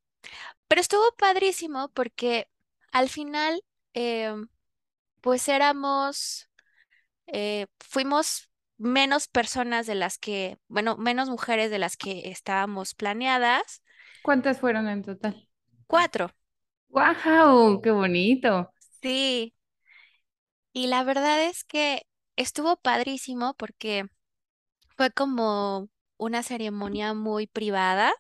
Pero 0.68 0.80
estuvo 0.80 1.02
padrísimo 1.18 1.90
porque 1.92 2.48
al 2.92 3.08
final, 3.08 3.62
em, 3.94 4.48
pues 5.22 5.48
éramos, 5.48 6.48
eh, 7.28 7.66
fuimos 7.80 8.50
menos 8.78 9.28
personas 9.28 9.86
de 9.86 9.94
las 9.96 10.18
que, 10.18 10.58
bueno, 10.68 10.96
menos 10.98 11.30
mujeres 11.30 11.70
de 11.70 11.78
las 11.80 11.96
que 11.96 12.30
estábamos 12.30 12.94
planeadas. 12.94 13.82
¿Cuántas 14.22 14.58
fueron 14.58 14.88
en 14.88 15.02
total? 15.04 15.46
Cuatro. 15.86 16.30
¡Wow! 16.88 17.80
¡Qué 17.82 17.90
bonito! 17.90 18.72
Sí, 19.02 19.52
Y 20.72 20.87
la 20.88 21.04
verdad 21.04 21.42
es 21.44 21.64
que 21.64 22.06
estuvo 22.37 22.76
padrísimo 22.76 23.54
porque 23.54 24.06
fue 24.96 25.10
como 25.12 25.90
una 26.18 26.42
ceremonia 26.42 27.14
muy 27.14 27.46
privada. 27.46 28.14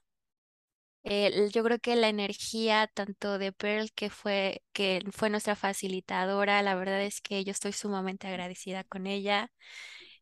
Yo 1.04 1.62
creo 1.64 1.78
que 1.78 1.96
la 1.96 2.08
energía 2.08 2.86
tanto 2.86 3.38
de 3.38 3.52
Pearl, 3.52 3.92
que 3.92 4.08
fue, 4.10 4.62
que 4.72 5.02
fue 5.12 5.28
nuestra 5.30 5.54
facilitadora, 5.54 6.62
la 6.62 6.74
verdad 6.74 7.02
es 7.02 7.20
que 7.20 7.44
yo 7.44 7.50
estoy 7.52 7.72
sumamente 7.72 8.26
agradecida 8.26 8.84
con 8.84 9.06
ella. 9.06 9.50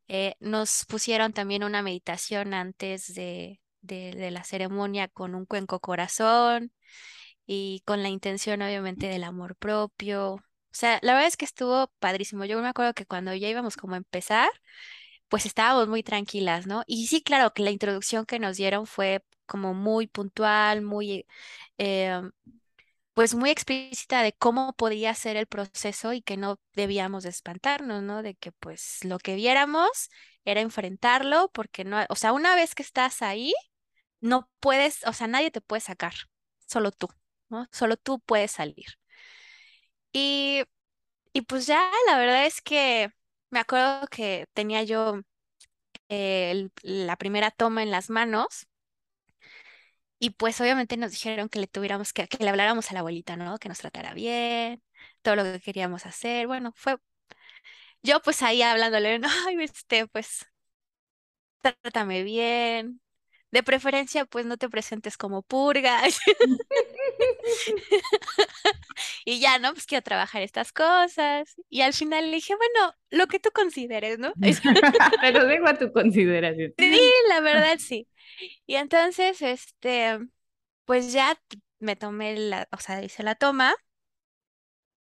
Eh, 0.09 0.35
nos 0.41 0.85
pusieron 0.87 1.33
también 1.33 1.65
una 1.65 1.83
meditación 1.83 2.55
antes 2.55 3.15
de, 3.15 3.61
de, 3.83 4.13
de 4.13 4.31
la 4.33 4.45
ceremonia 4.45 5.09
con 5.09 5.35
un 5.35 5.47
cuenco 5.47 5.81
corazón 5.81 6.73
y 7.47 7.83
con 7.87 8.03
la 8.03 8.09
intención 8.11 8.63
obviamente 8.63 9.09
del 9.09 9.25
amor 9.25 9.57
propio. 9.57 10.35
O 10.35 10.43
sea, 10.73 10.99
la 11.03 11.15
verdad 11.15 11.29
es 11.29 11.37
que 11.39 11.45
estuvo 11.47 11.93
padrísimo. 12.01 12.45
Yo 12.47 12.61
me 12.63 12.69
acuerdo 12.69 12.95
que 12.95 13.07
cuando 13.07 13.35
ya 13.35 13.49
íbamos 13.49 13.77
como 13.77 13.95
a 13.95 13.99
empezar, 13.99 14.51
pues 15.29 15.47
estábamos 15.47 15.89
muy 15.89 16.03
tranquilas, 16.03 16.67
¿no? 16.67 16.83
Y 16.87 17.07
sí, 17.07 17.23
claro, 17.23 17.53
que 17.55 17.63
la 17.63 17.71
introducción 17.71 18.27
que 18.27 18.39
nos 18.39 18.57
dieron 18.57 18.87
fue 18.87 19.25
como 19.53 19.75
muy 19.75 20.09
puntual, 20.09 20.83
muy, 20.83 21.27
eh, 21.79 22.23
pues 23.15 23.35
muy 23.35 23.51
explícita 23.51 24.23
de 24.23 24.33
cómo 24.35 24.73
podía 24.75 25.15
ser 25.15 25.37
el 25.37 25.47
proceso 25.47 26.13
y 26.15 26.23
que 26.23 26.37
no 26.37 26.59
debíamos 26.75 27.25
de 27.25 27.31
espantarnos, 27.31 28.03
¿no? 28.03 28.23
De 28.23 28.35
que 28.35 28.53
pues 28.53 29.05
lo 29.05 29.19
que 29.19 29.35
viéramos 29.37 30.11
era 30.45 30.61
enfrentarlo, 30.63 31.51
porque 31.53 31.85
no, 31.85 31.99
o 32.09 32.17
sea, 32.17 32.33
una 32.33 32.55
vez 32.57 32.75
que 32.75 32.83
estás 32.83 33.23
ahí, 33.23 33.53
no 34.21 34.51
puedes, 34.61 35.07
o 35.07 35.13
sea, 35.15 35.29
nadie 35.29 35.51
te 35.53 35.61
puede 35.63 35.81
sacar, 35.81 36.15
solo 36.69 36.93
tú, 36.93 37.09
¿no? 37.51 37.69
Solo 37.73 37.97
tú 37.99 38.21
puedes 38.21 38.53
salir. 38.53 38.87
Y, 40.13 40.63
y 41.33 41.43
pues 41.43 41.67
ya, 41.67 41.91
la 42.09 42.19
verdad 42.19 42.47
es 42.47 42.61
que 42.63 43.11
me 43.51 43.61
acuerdo 43.61 44.07
que 44.09 44.47
tenía 44.55 44.83
yo 44.85 45.21
eh, 46.11 46.71
la 46.83 47.17
primera 47.19 47.51
toma 47.51 47.83
en 47.83 47.91
las 47.93 48.11
manos 48.11 48.69
y 50.23 50.31
pues 50.31 50.61
obviamente 50.63 50.97
nos 50.99 51.11
dijeron 51.13 51.49
que 51.51 51.61
le 51.61 51.67
tuviéramos 51.69 52.13
que, 52.15 52.29
que 52.29 52.39
le 52.45 52.51
habláramos 52.51 52.91
a 52.91 52.95
la 52.95 53.01
abuelita, 53.01 53.37
¿no? 53.37 53.59
Que 53.59 53.69
nos 53.71 53.81
tratara 53.81 54.15
bien, 54.15 54.83
todo 55.23 55.37
lo 55.37 55.45
que 55.45 55.61
queríamos 55.61 56.07
hacer. 56.07 56.47
Bueno, 56.49 56.73
fue 56.77 56.97
yo 58.03 58.21
pues 58.23 58.43
ahí 58.43 58.63
hablándole, 58.63 59.19
no, 59.19 59.29
ay, 59.49 59.57
este, 59.63 60.07
pues 60.09 60.47
trátame 61.63 62.23
bien. 62.25 63.01
De 63.53 63.63
preferencia, 63.63 64.25
pues 64.25 64.47
no 64.47 64.57
te 64.57 64.69
presentes 64.69 65.17
como 65.17 65.43
purga. 65.43 66.01
Y 69.25 69.41
ya, 69.41 69.59
¿no? 69.59 69.73
Pues 69.73 69.87
quiero 69.87 70.03
trabajar 70.03 70.43
estas 70.43 70.73
cosas. 70.73 71.55
Y 71.69 71.83
al 71.83 71.93
final 71.93 72.31
le 72.31 72.37
dije, 72.37 72.55
bueno, 72.57 72.95
lo 73.11 73.27
que 73.27 73.39
tú 73.39 73.51
consideres, 73.53 74.19
¿no? 74.19 74.33
Te 75.21 75.33
lo 75.33 75.47
dejo 75.47 75.67
a 75.67 75.79
tu 75.79 75.93
consideración. 75.93 76.75
Sí, 76.79 77.13
la 77.29 77.41
verdad 77.41 77.77
sí. 77.79 78.09
Y 78.67 78.77
entonces, 78.77 79.43
este, 79.43 80.19
pues 80.85 81.13
ya 81.13 81.39
me 81.79 81.97
tomé 81.97 82.37
la, 82.37 82.69
o 82.73 82.79
sea, 82.79 83.03
hice 83.03 83.23
la 83.23 83.35
toma 83.35 83.75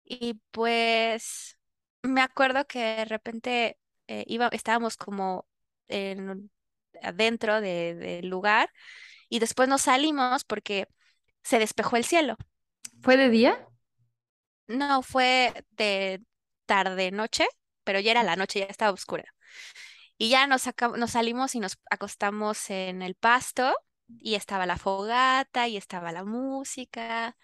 y 0.04 0.40
pues 0.52 1.58
me 2.02 2.22
acuerdo 2.22 2.66
que 2.66 2.80
de 2.80 3.06
repente 3.06 3.78
eh, 4.08 4.26
iba, 4.28 4.50
estábamos 4.52 4.98
como 4.98 5.48
en, 5.88 6.52
adentro 7.02 7.62
de- 7.62 7.96
del 7.96 8.28
lugar 8.30 8.70
y 9.30 9.40
después 9.40 9.70
nos 9.70 9.84
salimos 9.84 10.44
porque 10.46 10.88
se 11.44 11.60
despejó 11.60 11.98
el 11.98 12.06
cielo. 12.06 12.38
¿Fue 13.04 13.18
de 13.18 13.30
día? 13.30 13.68
No, 14.68 15.02
fue 15.04 15.54
de 15.72 16.22
tarde, 16.66 17.12
noche, 17.12 17.46
pero 17.84 18.00
ya 18.00 18.12
era 18.12 18.24
la 18.24 18.36
noche, 18.36 18.60
ya 18.62 18.66
estaba 18.66 18.92
oscura. 18.94 19.26
Y 20.18 20.30
ya 20.30 20.48
nos, 20.48 20.64
nos 20.98 21.12
salimos 21.12 21.56
y 21.56 21.60
nos 21.60 21.78
acostamos 21.92 22.70
en 22.70 23.02
el 23.02 23.16
pasto 23.16 23.76
y 24.20 24.36
estaba 24.36 24.66
la 24.66 24.78
fogata 24.78 25.68
y 25.68 25.78
estaba 25.78 26.12
la 26.12 26.24
música. 26.26 27.38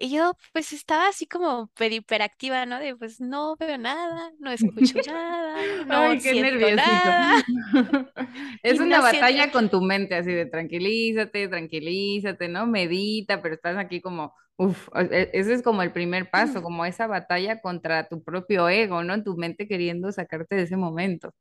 Y 0.00 0.10
yo 0.10 0.32
pues 0.52 0.72
estaba 0.72 1.08
así 1.08 1.26
como 1.26 1.70
hiperactiva, 1.78 2.66
¿no? 2.66 2.78
De 2.78 2.96
pues 2.96 3.20
no 3.20 3.56
veo 3.56 3.78
nada, 3.78 4.30
no 4.38 4.50
escucho 4.52 5.00
nada, 5.04 5.66
no 5.84 5.90
Ay, 5.90 6.20
qué 6.22 6.34
nerviosito. 6.34 7.14
nada 7.14 7.44
Es 8.62 8.78
y 8.78 8.80
una 8.80 9.00
no 9.00 9.02
siento... 9.02 9.40
batalla 9.40 9.50
con 9.52 9.70
tu 9.70 9.80
mente, 9.82 10.14
así 10.14 10.32
de 10.32 10.46
tranquilízate, 10.46 11.48
tranquilízate, 11.48 12.48
¿no? 12.48 12.66
Medita, 12.66 13.42
pero 13.42 13.54
estás 13.54 13.76
aquí 13.78 14.00
como, 14.00 14.34
uff, 14.56 14.88
ese 15.12 15.54
es 15.54 15.62
como 15.62 15.82
el 15.82 15.92
primer 15.92 16.30
paso, 16.30 16.62
como 16.62 16.84
esa 16.84 17.06
batalla 17.06 17.60
contra 17.60 18.08
tu 18.08 18.22
propio 18.22 18.68
ego, 18.68 19.02
¿no? 19.04 19.22
Tu 19.22 19.36
mente 19.36 19.68
queriendo 19.68 20.12
sacarte 20.12 20.56
de 20.56 20.62
ese 20.62 20.76
momento. 20.76 21.32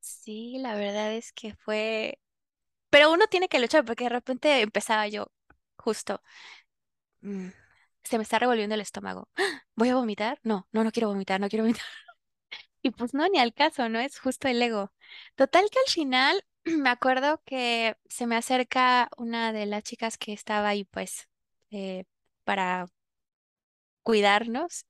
Sí, 0.00 0.58
la 0.58 0.74
verdad 0.76 1.12
es 1.14 1.32
que 1.32 1.54
fue... 1.54 2.18
Pero 2.90 3.12
uno 3.12 3.26
tiene 3.28 3.48
que 3.48 3.60
luchar 3.60 3.84
porque 3.84 4.04
de 4.06 4.10
repente 4.10 4.60
empezaba 4.62 5.08
yo 5.08 5.28
justo. 5.78 6.22
Mm, 7.26 7.52
se 8.04 8.18
me 8.18 8.22
está 8.22 8.38
revolviendo 8.38 8.74
el 8.74 8.80
estómago. 8.80 9.28
¿Voy 9.74 9.88
a 9.90 9.96
vomitar? 9.96 10.38
No, 10.42 10.68
no, 10.72 10.84
no 10.84 10.92
quiero 10.92 11.08
vomitar, 11.08 11.40
no 11.40 11.48
quiero 11.48 11.64
vomitar. 11.64 11.84
Y 12.82 12.90
pues 12.92 13.14
no, 13.14 13.28
ni 13.28 13.40
al 13.40 13.52
caso, 13.52 13.88
¿no? 13.88 13.98
Es 13.98 14.20
justo 14.20 14.46
el 14.46 14.62
ego. 14.62 14.92
Total 15.34 15.64
que 15.70 15.78
al 15.84 15.92
final 15.92 16.44
me 16.64 16.88
acuerdo 16.88 17.42
que 17.44 17.96
se 18.08 18.26
me 18.26 18.36
acerca 18.36 19.10
una 19.16 19.52
de 19.52 19.66
las 19.66 19.82
chicas 19.82 20.16
que 20.18 20.32
estaba 20.32 20.68
ahí, 20.68 20.84
pues, 20.84 21.28
eh, 21.70 22.04
para 22.44 22.86
cuidarnos. 24.02 24.86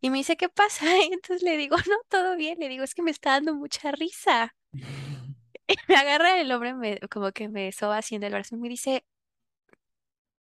Y 0.00 0.10
me 0.10 0.18
dice, 0.18 0.36
¿qué 0.36 0.48
pasa? 0.48 0.86
Y 1.10 1.12
entonces 1.12 1.42
le 1.42 1.56
digo, 1.56 1.76
no, 1.88 1.96
todo 2.08 2.36
bien. 2.36 2.58
Le 2.60 2.68
digo, 2.68 2.84
es 2.84 2.94
que 2.94 3.02
me 3.02 3.10
está 3.10 3.32
dando 3.32 3.54
mucha 3.54 3.92
risa. 3.92 4.54
Y 5.70 5.76
me 5.86 5.96
agarra 5.96 6.40
el 6.40 6.50
hombre, 6.50 6.72
me, 6.72 6.98
como 7.10 7.30
que 7.32 7.50
me 7.50 7.72
soba 7.72 7.98
haciendo 7.98 8.26
el 8.26 8.32
brazo 8.32 8.54
y 8.54 8.58
me 8.58 8.70
dice, 8.70 9.04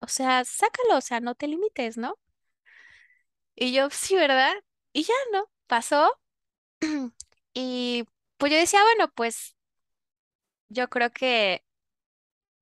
o 0.05 0.09
sea, 0.09 0.45
sácalo, 0.45 0.97
o 0.97 1.01
sea, 1.01 1.19
no 1.21 1.35
te 1.35 1.47
limites, 1.47 1.97
¿no? 1.97 2.17
Y 3.55 3.73
yo, 3.73 3.89
sí, 3.91 4.15
¿verdad? 4.15 4.53
Y 4.93 5.03
ya, 5.03 5.13
¿no? 5.33 5.49
Pasó. 5.67 6.09
Y 7.55 8.05
pues 8.37 8.51
yo 8.53 8.57
decía, 8.59 8.81
bueno, 8.83 9.11
pues 9.15 9.55
yo 10.69 10.87
creo 10.89 11.11
que 11.11 11.63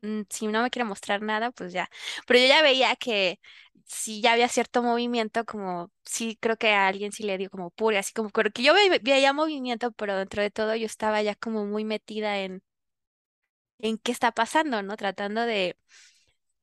mm, 0.01 0.21
si 0.29 0.47
no 0.47 0.61
me 0.63 0.69
quiere 0.69 0.85
mostrar 0.85 1.21
nada, 1.21 1.51
pues 1.51 1.73
ya. 1.73 1.89
Pero 2.27 2.39
yo 2.39 2.47
ya 2.47 2.61
veía 2.61 2.95
que 2.95 3.39
si 3.85 4.21
ya 4.21 4.33
había 4.33 4.47
cierto 4.49 4.81
movimiento, 4.83 5.45
como 5.45 5.91
sí 6.05 6.37
creo 6.41 6.57
que 6.57 6.69
a 6.71 6.87
alguien 6.87 7.11
sí 7.11 7.23
le 7.23 7.37
dio 7.37 7.49
como 7.49 7.69
pura, 7.71 7.99
así 7.99 8.13
como 8.13 8.29
porque 8.29 8.63
yo 8.63 8.73
ve- 8.73 8.99
veía 9.03 9.33
movimiento, 9.33 9.91
pero 9.93 10.15
dentro 10.17 10.41
de 10.41 10.51
todo 10.51 10.75
yo 10.75 10.85
estaba 10.85 11.21
ya 11.21 11.35
como 11.35 11.65
muy 11.65 11.83
metida 11.85 12.39
en, 12.39 12.63
en 13.79 13.97
qué 13.97 14.11
está 14.11 14.31
pasando, 14.31 14.81
¿no? 14.83 14.95
Tratando 14.97 15.41
de 15.41 15.77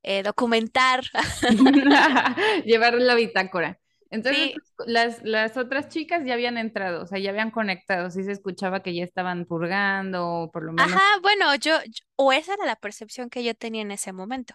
eh, 0.02 0.22
documentar. 0.22 1.04
Llevar 2.64 2.94
la 2.94 3.14
bitácora. 3.14 3.78
Entonces, 4.10 4.50
Sí, 4.50 4.62
las, 4.86 5.22
las 5.24 5.56
otras 5.56 5.88
chicas 5.88 6.22
ya 6.24 6.34
habían 6.34 6.58
entrado, 6.58 7.02
o 7.02 7.06
sea, 7.06 7.18
ya 7.18 7.30
habían 7.30 7.50
conectado, 7.50 8.10
sí 8.10 8.24
se 8.24 8.32
escuchaba 8.32 8.82
que 8.82 8.94
ya 8.94 9.04
estaban 9.04 9.44
purgando, 9.46 10.26
o 10.28 10.50
por 10.50 10.64
lo 10.64 10.72
ajá, 10.76 11.00
menos. 11.00 11.02
bueno, 11.22 11.54
yo, 11.56 11.78
yo- 11.84 12.04
o 12.16 12.32
esa 12.32 12.54
era 12.54 12.64
la 12.66 12.76
percepción 12.76 13.30
que 13.30 13.44
yo 13.44 13.54
tenía 13.54 13.82
en 13.82 13.90
ese 13.92 14.12
momento. 14.12 14.54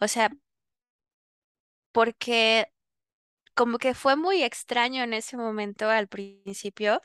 O 0.00 0.08
sea, 0.08 0.30
porque 1.92 2.66
como 3.54 3.78
que 3.78 3.94
fue 3.94 4.16
muy 4.16 4.42
extraño 4.44 5.04
en 5.04 5.14
ese 5.14 5.36
momento 5.36 5.90
al 5.90 6.08
principio. 6.08 7.02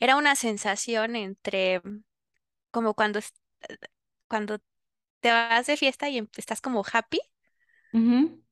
Era 0.00 0.16
una 0.16 0.36
sensación 0.36 1.16
entre 1.16 1.82
como 2.72 2.94
cuando, 2.94 3.18
es- 3.20 3.34
cuando 4.28 4.58
te 5.20 5.32
vas 5.32 5.66
de 5.68 5.76
fiesta 5.78 6.08
y 6.10 6.18
em- 6.18 6.28
estás 6.36 6.60
como 6.62 6.84
happy, 6.92 7.20
Ujú. 7.92 8.42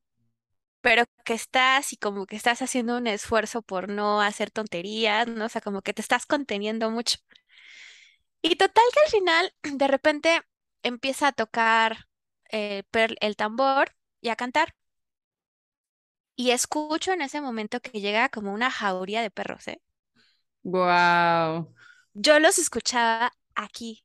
pero 0.83 1.05
que 1.25 1.35
estás 1.35 1.93
y 1.93 1.97
como 1.97 2.27
que 2.27 2.37
estás 2.37 2.63
haciendo 2.63 2.97
un 2.99 3.07
esfuerzo 3.07 3.63
por 3.63 3.89
no 3.89 4.21
hacer 4.23 4.51
tonterías, 4.51 5.27
¿no? 5.29 5.47
O 5.47 5.49
sea, 5.49 5.61
como 5.61 5.83
que 5.83 5.93
te 5.95 6.03
estás 6.03 6.27
conteniendo 6.27 6.91
mucho. 6.91 7.19
Y 8.43 8.57
total 8.57 8.85
que 8.93 9.01
al 9.01 9.11
final, 9.11 9.55
de 9.79 9.89
repente, 9.89 10.43
empieza 10.83 11.29
a 11.29 11.33
tocar 11.33 12.09
eh, 12.51 12.85
per- 12.91 13.17
el 13.21 13.37
tambor 13.37 13.95
y 14.21 14.29
a 14.31 14.37
cantar. 14.37 14.75
Y 16.35 16.51
escucho 16.51 17.13
en 17.13 17.23
ese 17.23 17.41
momento 17.41 17.79
que 17.81 18.01
llega 18.01 18.31
como 18.31 18.53
una 18.53 18.69
jauría 18.73 19.23
de 19.23 19.31
perros, 19.31 19.69
¿eh? 19.69 19.81
Guau. 20.65 21.69
Yo 22.15 22.39
los 22.39 22.59
escuchaba 22.59 23.33
aquí. 23.55 24.05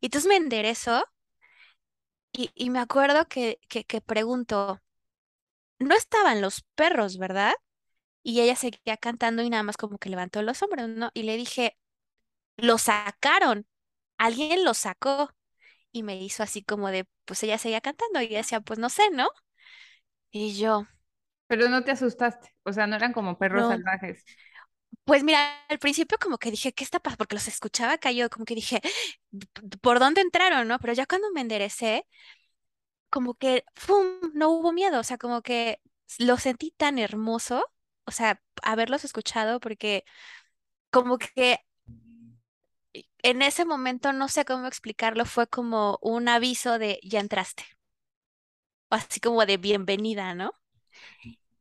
Y 0.00 0.06
entonces 0.06 0.28
me 0.28 0.36
enderezo 0.36 1.04
y, 2.42 2.50
y 2.54 2.70
me 2.70 2.78
acuerdo 2.80 3.26
que, 3.28 3.60
que, 3.68 3.84
que 3.84 4.00
pregunto, 4.00 4.80
no 5.78 5.94
estaban 5.96 6.40
los 6.42 6.62
perros, 6.74 7.18
¿verdad? 7.18 7.52
Y 8.24 8.40
ella 8.42 8.56
seguía 8.56 8.96
cantando 8.98 9.42
y 9.42 9.50
nada 9.50 9.64
más 9.64 9.76
como 9.78 9.98
que 9.98 10.10
levantó 10.10 10.42
los 10.42 10.62
hombros, 10.62 10.88
¿no? 10.90 11.10
Y 11.14 11.24
le 11.24 11.36
dije, 11.38 11.78
lo 12.56 12.78
sacaron, 12.78 13.66
alguien 14.18 14.64
lo 14.64 14.74
sacó. 14.74 15.30
Y 15.92 16.04
me 16.04 16.16
hizo 16.22 16.42
así 16.44 16.62
como 16.64 16.90
de, 16.90 17.06
pues 17.26 17.42
ella 17.44 17.58
seguía 17.58 17.80
cantando 17.82 18.20
y 18.22 18.26
ella 18.26 18.38
decía, 18.38 18.60
pues 18.62 18.78
no 18.80 18.90
sé, 18.90 19.10
¿no? 19.12 19.28
Y 20.30 20.54
yo, 20.58 20.86
Pero 21.46 21.68
no 21.68 21.82
te 21.84 21.92
asustaste, 21.92 22.54
o 22.64 22.72
sea, 22.72 22.86
no 22.86 22.96
eran 22.96 23.12
como 23.12 23.38
perros 23.38 23.66
no. 23.66 23.68
salvajes. 23.68 24.24
Pues 25.08 25.24
mira, 25.24 25.64
al 25.70 25.78
principio 25.78 26.18
como 26.20 26.36
que 26.38 26.50
dije, 26.50 26.72
¿qué 26.74 26.84
está 26.84 27.00
pasando? 27.00 27.18
Porque 27.18 27.34
los 27.36 27.48
escuchaba 27.48 27.96
cayó, 27.98 28.28
como 28.28 28.44
que 28.44 28.54
dije, 28.54 28.82
¿por 29.80 30.00
dónde 30.00 30.20
entraron, 30.20 30.68
no? 30.68 30.78
Pero 30.80 30.92
ya 30.92 31.06
cuando 31.06 31.30
me 31.32 31.40
enderecé, 31.40 32.06
como 33.10 33.34
que, 33.34 33.64
¡fum! 33.76 34.06
No 34.34 34.50
hubo 34.50 34.72
miedo, 34.72 35.00
o 35.00 35.04
sea, 35.04 35.18
como 35.18 35.42
que 35.42 35.80
lo 36.18 36.36
sentí 36.38 36.72
tan 36.76 36.98
hermoso, 36.98 37.64
o 38.06 38.10
sea, 38.10 38.42
haberlos 38.62 39.04
escuchado, 39.04 39.60
porque 39.60 40.04
como 40.90 41.18
que 41.18 41.60
en 43.22 43.42
ese 43.42 43.64
momento, 43.64 44.12
no 44.12 44.28
sé 44.28 44.44
cómo 44.44 44.66
explicarlo, 44.66 45.24
fue 45.24 45.46
como 45.48 45.98
un 46.02 46.28
aviso 46.28 46.78
de 46.78 47.00
ya 47.02 47.20
entraste, 47.20 47.64
así 48.90 49.18
como 49.20 49.46
de 49.46 49.56
bienvenida, 49.56 50.34
¿no? 50.34 50.52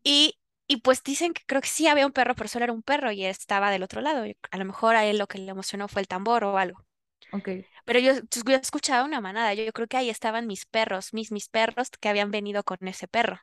Y, 0.03 0.37
y 0.67 0.77
pues 0.77 1.03
dicen 1.03 1.33
que 1.33 1.43
creo 1.45 1.61
que 1.61 1.67
sí 1.69 1.87
había 1.87 2.05
un 2.05 2.11
perro, 2.13 2.35
pero 2.35 2.49
solo 2.49 2.65
era 2.65 2.73
un 2.73 2.83
perro 2.83 3.11
y 3.11 3.25
estaba 3.25 3.71
del 3.71 3.83
otro 3.83 4.01
lado. 4.01 4.25
A 4.51 4.57
lo 4.57 4.65
mejor 4.65 4.95
a 4.95 5.05
él 5.05 5.17
lo 5.17 5.27
que 5.27 5.39
le 5.39 5.51
emocionó 5.51 5.87
fue 5.87 6.01
el 6.01 6.07
tambor 6.07 6.43
o 6.43 6.57
algo. 6.57 6.85
Ok, 7.31 7.47
Pero 7.85 7.99
yo, 7.99 8.13
yo 8.45 8.55
escuchaba 8.55 9.03
una 9.05 9.21
manada, 9.21 9.53
yo, 9.53 9.63
yo 9.63 9.71
creo 9.73 9.87
que 9.87 9.97
ahí 9.97 10.09
estaban 10.09 10.47
mis 10.47 10.65
perros, 10.65 11.13
mis, 11.13 11.31
mis 11.31 11.49
perros 11.49 11.89
que 11.99 12.09
habían 12.09 12.31
venido 12.31 12.63
con 12.63 12.77
ese 12.87 13.07
perro. 13.07 13.39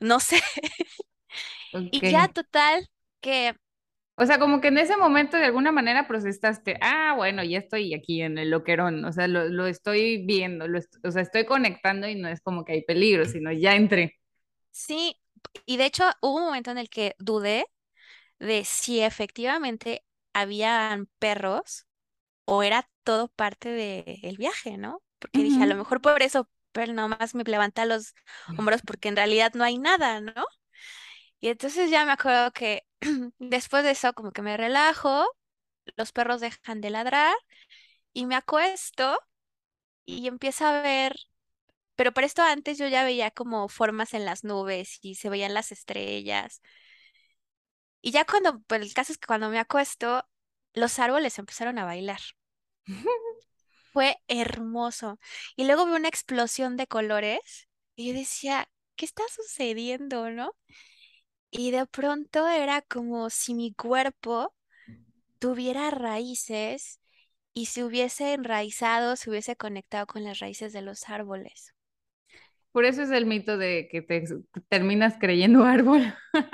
No 0.00 0.20
sé. 0.20 0.40
Y 1.90 2.04
ya 2.06 2.28
total, 2.28 2.88
que 3.20 3.54
O 4.16 4.26
sea, 4.26 4.38
como 4.38 4.60
que 4.60 4.68
en 4.68 4.78
ese 4.78 4.96
momento 4.96 5.36
de 5.36 5.44
alguna 5.44 5.72
manera 5.72 6.06
procesaste, 6.06 6.78
ah, 6.80 7.14
bueno, 7.16 7.42
ya 7.42 7.58
estoy 7.58 7.94
aquí 7.94 8.22
en 8.22 8.38
el 8.38 8.50
loquerón, 8.50 9.04
o 9.04 9.12
sea, 9.12 9.26
lo, 9.26 9.48
lo 9.48 9.66
estoy 9.66 10.24
viendo, 10.24 10.68
lo 10.68 10.78
est- 10.78 11.04
o 11.04 11.10
sea, 11.10 11.22
estoy 11.22 11.44
conectando 11.46 12.08
y 12.08 12.14
no 12.14 12.28
es 12.28 12.40
como 12.40 12.64
que 12.64 12.74
hay 12.74 12.82
peligro, 12.84 13.24
sino 13.26 13.50
ya 13.52 13.74
entré. 13.74 14.14
sí, 14.70 15.18
y 15.66 15.76
de 15.76 15.86
hecho 15.86 16.04
hubo 16.20 16.36
un 16.38 16.44
momento 16.46 16.70
en 16.70 16.78
el 16.78 16.88
que 16.90 17.14
dudé 17.18 17.66
de 18.38 18.64
si 18.64 19.00
efectivamente 19.00 20.04
habían 20.34 21.08
perros 21.18 21.86
o 22.46 22.62
era 22.62 22.88
todo 23.04 23.28
parte 23.28 23.70
del 23.70 24.36
viaje, 24.38 24.78
¿no? 24.78 25.02
Porque 25.18 25.42
dije, 25.42 25.62
a 25.62 25.66
lo 25.66 25.76
mejor 25.76 26.00
por 26.00 26.22
eso, 26.22 26.48
pero 26.72 26.92
nomás 26.92 27.34
me 27.34 27.44
levanta 27.44 27.86
los 27.86 28.14
hombros 28.56 28.82
porque 28.82 29.08
en 29.08 29.16
realidad 29.16 29.52
no 29.54 29.64
hay 29.64 29.78
nada, 29.78 30.20
¿no? 30.20 30.34
Y 31.40 31.48
entonces 31.48 31.90
ya 31.90 32.04
me 32.04 32.12
acuerdo 32.12 32.52
que 32.52 32.84
después 33.38 33.84
de 33.84 33.90
eso 33.92 34.12
como 34.14 34.32
que 34.32 34.42
me 34.42 34.56
relajo, 34.56 35.26
los 35.96 36.12
perros 36.12 36.40
dejan 36.40 36.80
de 36.80 36.90
ladrar 36.90 37.34
y 38.12 38.26
me 38.26 38.36
acuesto 38.36 39.18
y 40.06 40.28
empiezo 40.28 40.66
a 40.66 40.82
ver, 40.82 41.16
pero 41.96 42.12
para 42.12 42.26
esto 42.26 42.42
antes 42.42 42.78
yo 42.78 42.88
ya 42.88 43.04
veía 43.04 43.30
como 43.30 43.68
formas 43.68 44.14
en 44.14 44.24
las 44.24 44.44
nubes 44.44 44.98
y 45.02 45.16
se 45.16 45.28
veían 45.30 45.54
las 45.54 45.72
estrellas. 45.72 46.62
Y 48.02 48.10
ya 48.12 48.24
cuando, 48.24 48.60
pues 48.62 48.82
el 48.82 48.92
caso 48.94 49.12
es 49.12 49.18
que 49.18 49.26
cuando 49.26 49.48
me 49.50 49.58
acuesto, 49.58 50.26
los 50.74 50.98
árboles 50.98 51.38
empezaron 51.38 51.78
a 51.78 51.84
bailar. 51.84 52.20
Fue 53.92 54.18
hermoso. 54.28 55.18
Y 55.56 55.66
luego 55.66 55.86
vi 55.86 55.92
una 55.92 56.08
explosión 56.08 56.76
de 56.76 56.86
colores 56.86 57.68
y 57.96 58.08
yo 58.08 58.14
decía, 58.14 58.68
¿qué 58.96 59.04
está 59.06 59.22
sucediendo, 59.34 60.30
no? 60.30 60.54
Y 61.50 61.70
de 61.70 61.86
pronto 61.86 62.48
era 62.48 62.82
como 62.82 63.30
si 63.30 63.54
mi 63.54 63.72
cuerpo 63.74 64.54
tuviera 65.40 65.90
raíces 65.90 67.00
y 67.54 67.66
se 67.66 67.84
hubiese 67.84 68.34
enraizado, 68.34 69.16
se 69.16 69.30
hubiese 69.30 69.56
conectado 69.56 70.06
con 70.08 70.24
las 70.24 70.40
raíces 70.40 70.72
de 70.74 70.82
los 70.82 71.08
árboles. 71.10 71.73
Por 72.74 72.84
eso 72.86 73.02
es 73.02 73.10
el 73.12 73.26
mito 73.26 73.58
de 73.58 73.88
que 73.90 74.02
te 74.02 74.24
terminas 74.68 75.16
creyendo 75.20 75.64
árbol. 75.64 76.14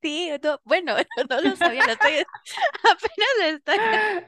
Sí, 0.00 0.30
no, 0.42 0.60
bueno, 0.64 0.94
no 1.30 1.40
lo 1.40 1.56
sabía, 1.56 1.82
lo 1.84 1.92
estoy, 1.92 2.12
apenas 2.84 3.28
lo 3.40 3.44
estoy. 3.46 3.78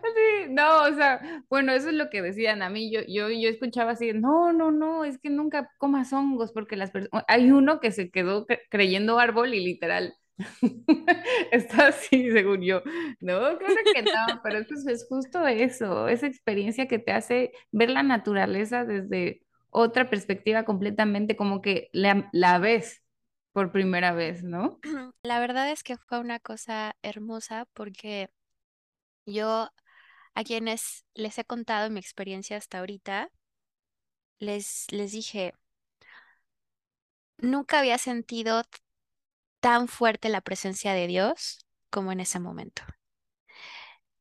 Sí, 0.03 0.47
no, 0.51 0.83
o 0.85 0.95
sea, 0.95 1.45
bueno, 1.49 1.73
eso 1.73 1.89
es 1.89 1.95
lo 1.95 2.11
que 2.11 2.23
decían 2.23 2.63
a 2.63 2.71
mí. 2.71 2.91
Yo, 2.93 3.01
yo, 3.09 3.29
yo 3.31 3.49
escuchaba 3.49 3.93
así, 3.93 4.13
no, 4.13 4.53
no, 4.53 4.71
no, 4.73 5.05
es 5.05 5.19
que 5.19 5.31
nunca 5.31 5.71
comas 5.79 6.13
hongos 6.13 6.53
porque 6.53 6.77
las 6.77 6.91
personas, 6.91 7.25
hay 7.29 7.51
uno 7.53 7.81
que 7.81 7.93
se 7.93 8.11
quedó 8.11 8.47
cre- 8.47 8.61
creyendo 8.71 9.19
árbol 9.19 9.55
y 9.55 9.61
literal 9.65 10.15
está 11.53 11.89
así, 11.89 12.31
según 12.31 12.63
yo. 12.63 12.83
No, 13.21 13.59
claro 13.59 13.75
que 13.93 14.03
no, 14.03 14.41
pero 14.43 14.65
pues 14.67 14.87
es 14.87 15.07
justo 15.09 15.47
eso, 15.47 16.09
esa 16.09 16.27
experiencia 16.27 16.89
que 16.89 16.99
te 16.99 17.13
hace 17.13 17.53
ver 17.73 17.91
la 17.91 18.03
naturaleza 18.03 18.85
desde 18.85 19.43
otra 19.71 20.11
perspectiva 20.11 20.65
completamente, 20.65 21.37
como 21.37 21.61
que 21.61 21.91
la, 21.93 22.59
ves 22.59 23.03
por 23.53 23.73
primera 23.73 24.13
vez, 24.13 24.43
¿no? 24.43 24.79
La 25.23 25.41
verdad 25.41 25.71
es 25.71 25.83
que 25.83 25.97
fue 25.97 26.19
una 26.19 26.39
cosa 26.39 26.97
hermosa 27.03 27.67
porque 27.73 28.31
yo 29.27 29.71
a 30.35 30.45
quienes 30.45 31.05
les 31.15 31.39
he 31.39 31.45
contado 31.45 31.91
mi 31.91 32.01
experiencia 32.01 32.57
hasta 32.57 32.79
ahorita, 32.79 33.31
les, 34.39 34.87
les 34.91 35.13
dije, 35.13 35.53
nunca 37.39 37.79
había 37.81 37.99
sentido 37.99 38.63
tan 39.61 39.89
fuerte 39.89 40.29
la 40.29 40.41
presencia 40.41 40.93
de 40.95 41.07
Dios 41.07 41.67
como 41.91 42.13
en 42.13 42.21
ese 42.21 42.41
momento. 42.41 42.83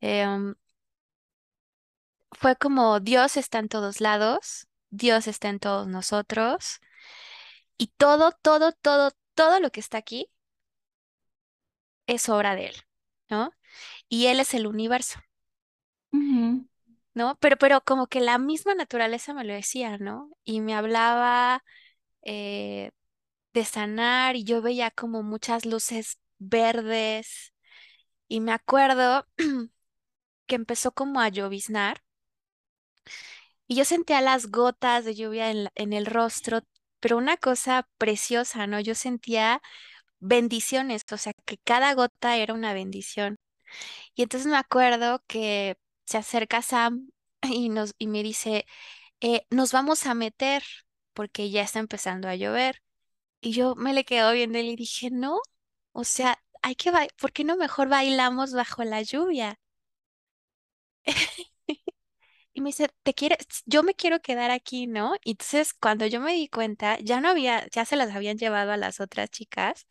Em, 0.02 0.56
fue 2.32 2.56
como 2.56 3.00
Dios 3.00 3.38
está 3.38 3.60
en 3.60 3.70
todos 3.70 4.02
lados, 4.02 4.69
Dios 4.92 5.28
está 5.28 5.50
en 5.50 5.60
todos 5.60 5.88
nosotros 5.88 6.80
y 7.78 7.88
todo, 7.98 8.32
todo, 8.42 8.72
todo, 8.74 9.12
todo 9.36 9.60
lo 9.60 9.72
que 9.72 9.80
está 9.80 9.98
aquí 9.98 10.30
es 12.08 12.28
obra 12.30 12.56
de 12.56 12.68
Él, 12.68 12.76
¿no? 13.30 13.54
Y 14.10 14.28
Él 14.28 14.40
es 14.42 14.54
el 14.54 14.68
universo, 14.68 15.20
¿no? 17.14 17.38
Pero, 17.40 17.58
pero 17.58 17.82
como 17.82 18.08
que 18.08 18.20
la 18.22 18.38
misma 18.38 18.76
naturaleza 18.76 19.34
me 19.34 19.44
lo 19.44 19.54
decía, 19.54 19.98
¿no? 19.98 20.32
Y 20.44 20.62
me 20.62 20.76
hablaba 20.76 21.64
eh, 22.24 22.92
de 23.54 23.66
sanar 23.66 24.36
y 24.36 24.44
yo 24.44 24.62
veía 24.62 24.92
como 24.92 25.24
muchas 25.24 25.66
luces 25.66 26.20
verdes 26.40 27.54
y 28.28 28.42
me 28.42 28.54
acuerdo 28.54 29.28
que 30.48 30.56
empezó 30.56 30.92
como 30.94 31.22
a 31.22 31.30
lloviznar 31.30 32.04
y 33.70 33.78
yo 33.78 33.86
sentía 33.86 34.22
las 34.22 34.48
gotas 34.52 35.06
de 35.06 35.16
lluvia 35.16 35.52
en, 35.52 35.70
en 35.76 35.94
el 35.94 36.08
rostro, 36.08 36.62
pero 37.02 37.18
una 37.18 37.38
cosa 37.38 37.90
preciosa, 38.00 38.68
¿no? 38.68 38.82
Yo 38.82 38.96
sentía 38.96 39.62
bendiciones, 40.20 41.04
o 41.12 41.18
sea, 41.18 41.34
que 41.46 41.58
cada 41.60 41.94
gota 41.96 42.38
era 42.38 42.54
una 42.56 42.74
bendición. 42.74 43.38
Y 44.16 44.24
entonces 44.24 44.48
me 44.52 44.58
acuerdo 44.58 45.24
que 45.28 45.78
se 46.06 46.18
acerca 46.18 46.62
Sam 46.62 47.12
y, 47.44 47.70
nos, 47.70 47.94
y 47.98 48.08
me 48.08 48.24
dice, 48.24 48.66
eh, 49.22 49.46
nos 49.52 49.74
vamos 49.74 50.06
a 50.08 50.14
meter 50.16 50.64
porque 51.14 51.50
ya 51.52 51.64
está 51.64 51.80
empezando 51.80 52.28
a 52.30 52.36
llover. 52.36 52.82
Y 53.42 53.54
yo 53.54 53.76
me 53.76 53.94
le 53.94 54.06
quedo 54.06 54.32
viendo 54.34 54.60
y 54.60 54.76
dije, 54.78 55.10
no, 55.12 55.40
o 55.94 56.04
sea, 56.06 56.40
hay 56.64 56.76
que 56.76 56.92
¿por 57.20 57.32
qué 57.34 57.44
no 57.46 57.58
mejor 57.58 57.90
bailamos 57.90 58.54
bajo 58.54 58.84
la 58.86 59.02
lluvia? 59.04 59.60
Y 62.60 62.62
me 62.62 62.70
dice, 62.70 62.90
te 63.04 63.14
quieres, 63.14 63.38
yo 63.68 63.84
me 63.84 63.94
quiero 63.96 64.20
quedar 64.22 64.52
aquí, 64.52 64.86
¿no? 64.86 65.16
Y 65.24 65.32
entonces 65.32 65.74
cuando 65.74 66.06
yo 66.08 66.20
me 66.20 66.34
di 66.34 66.50
cuenta, 66.50 67.00
ya 67.00 67.22
no 67.22 67.30
había, 67.30 67.66
ya 67.72 67.86
se 67.86 67.96
las 67.96 68.14
habían 68.14 68.38
llevado 68.38 68.74
a 68.74 68.78
las 68.78 69.00
otras 69.00 69.30
chicas. 69.30 69.88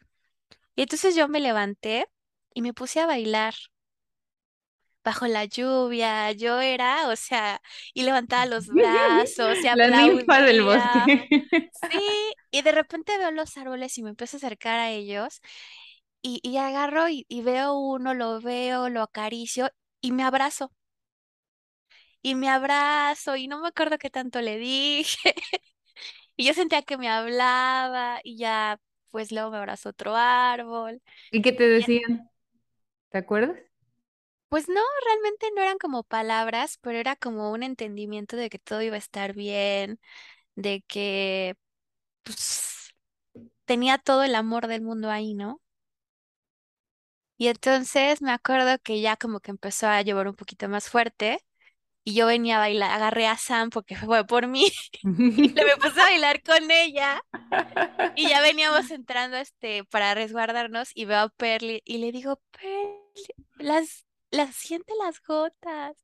Y 0.76 0.82
entonces 0.82 1.16
yo 1.16 1.28
me 1.28 1.40
levanté 1.40 2.08
y 2.54 2.62
me 2.62 2.74
puse 2.74 3.00
a 3.00 3.06
bailar 3.06 3.54
bajo 5.04 5.26
la 5.26 5.44
lluvia. 5.44 6.32
Yo 6.32 6.60
era, 6.60 7.08
o 7.08 7.16
sea, 7.16 7.60
y 7.94 8.02
levantaba 8.02 8.46
los 8.46 8.68
brazos 8.70 9.64
y 9.64 9.68
La 9.76 9.90
ninfa 9.90 10.40
del 10.42 10.62
bosque. 10.62 11.02
Sí, 11.70 12.00
y 12.50 12.62
de 12.62 12.72
repente 12.72 13.18
veo 13.18 13.30
los 13.30 13.56
árboles 13.56 13.96
y 13.98 14.02
me 14.02 14.10
empiezo 14.10 14.36
a 14.36 14.38
acercar 14.38 14.80
a 14.80 14.90
ellos 14.90 15.40
y, 16.22 16.40
y 16.42 16.58
agarro 16.58 17.08
y, 17.08 17.26
y 17.28 17.42
veo 17.42 17.74
uno, 17.78 18.14
lo 18.14 18.40
veo, 18.40 18.88
lo 18.90 19.02
acaricio 19.02 19.70
y 20.00 20.12
me 20.12 20.24
abrazo. 20.24 20.72
Y 22.22 22.34
me 22.34 22.48
abrazo 22.48 23.36
y 23.36 23.48
no 23.48 23.60
me 23.60 23.68
acuerdo 23.68 23.98
qué 23.98 24.10
tanto 24.10 24.40
le 24.40 24.58
dije. 24.58 25.34
Y 26.36 26.46
yo 26.46 26.54
sentía 26.54 26.82
que 26.82 26.96
me 26.96 27.08
hablaba 27.08 28.20
y 28.24 28.38
ya, 28.38 28.80
pues 29.10 29.32
luego 29.32 29.50
me 29.50 29.58
abrazó 29.58 29.90
otro 29.90 30.14
árbol. 30.16 31.02
¿Y 31.32 31.42
qué 31.42 31.52
te 31.52 31.64
decían? 31.68 32.30
¿Te 33.10 33.18
acuerdas? 33.18 33.58
Pues 34.48 34.68
no, 34.68 34.80
realmente 35.04 35.48
no 35.54 35.62
eran 35.62 35.78
como 35.78 36.04
palabras, 36.04 36.78
pero 36.80 36.98
era 36.98 37.16
como 37.16 37.52
un 37.52 37.62
entendimiento 37.62 38.36
de 38.36 38.48
que 38.48 38.58
todo 38.58 38.80
iba 38.82 38.94
a 38.96 38.98
estar 38.98 39.34
bien, 39.34 40.00
de 40.56 40.82
que 40.88 41.56
pues 42.24 42.94
tenía 43.66 43.98
todo 43.98 44.24
el 44.24 44.34
amor 44.36 44.68
del 44.68 44.82
mundo 44.82 45.10
ahí, 45.10 45.34
¿no? 45.34 45.60
Y 47.36 47.48
entonces 47.48 48.20
me 48.22 48.32
acuerdo 48.32 48.78
que 48.82 49.00
ya 49.00 49.16
como 49.16 49.40
que 49.40 49.50
empezó 49.50 49.86
a 49.88 50.02
llover 50.02 50.28
un 50.28 50.34
poquito 50.36 50.68
más 50.68 50.88
fuerte 50.90 51.40
y 52.08 52.14
yo 52.14 52.24
venía 52.26 52.56
a 52.56 52.60
bailar, 52.60 52.90
agarré 52.90 53.26
a 53.26 53.36
Sam 53.36 53.68
porque 53.68 53.94
fue 53.94 54.26
por 54.26 54.46
mí 54.46 54.66
y 55.02 55.48
le 55.50 55.64
me 55.66 55.76
puse 55.76 56.00
a 56.00 56.04
bailar 56.04 56.42
con 56.42 56.70
ella 56.70 57.22
y 58.16 58.30
ya 58.30 58.40
veníamos 58.40 58.90
entrando 58.90 59.36
este 59.36 59.84
para 59.84 60.14
resguardarnos 60.14 60.90
y 60.94 61.04
veo 61.04 61.18
a 61.18 61.28
Perly 61.28 61.82
y 61.84 61.98
le 61.98 62.10
digo, 62.10 62.40
Perly, 62.52 62.96
las, 63.58 64.06
las 64.30 64.56
siente 64.56 64.92
las 65.04 65.20
gotas. 65.22 65.96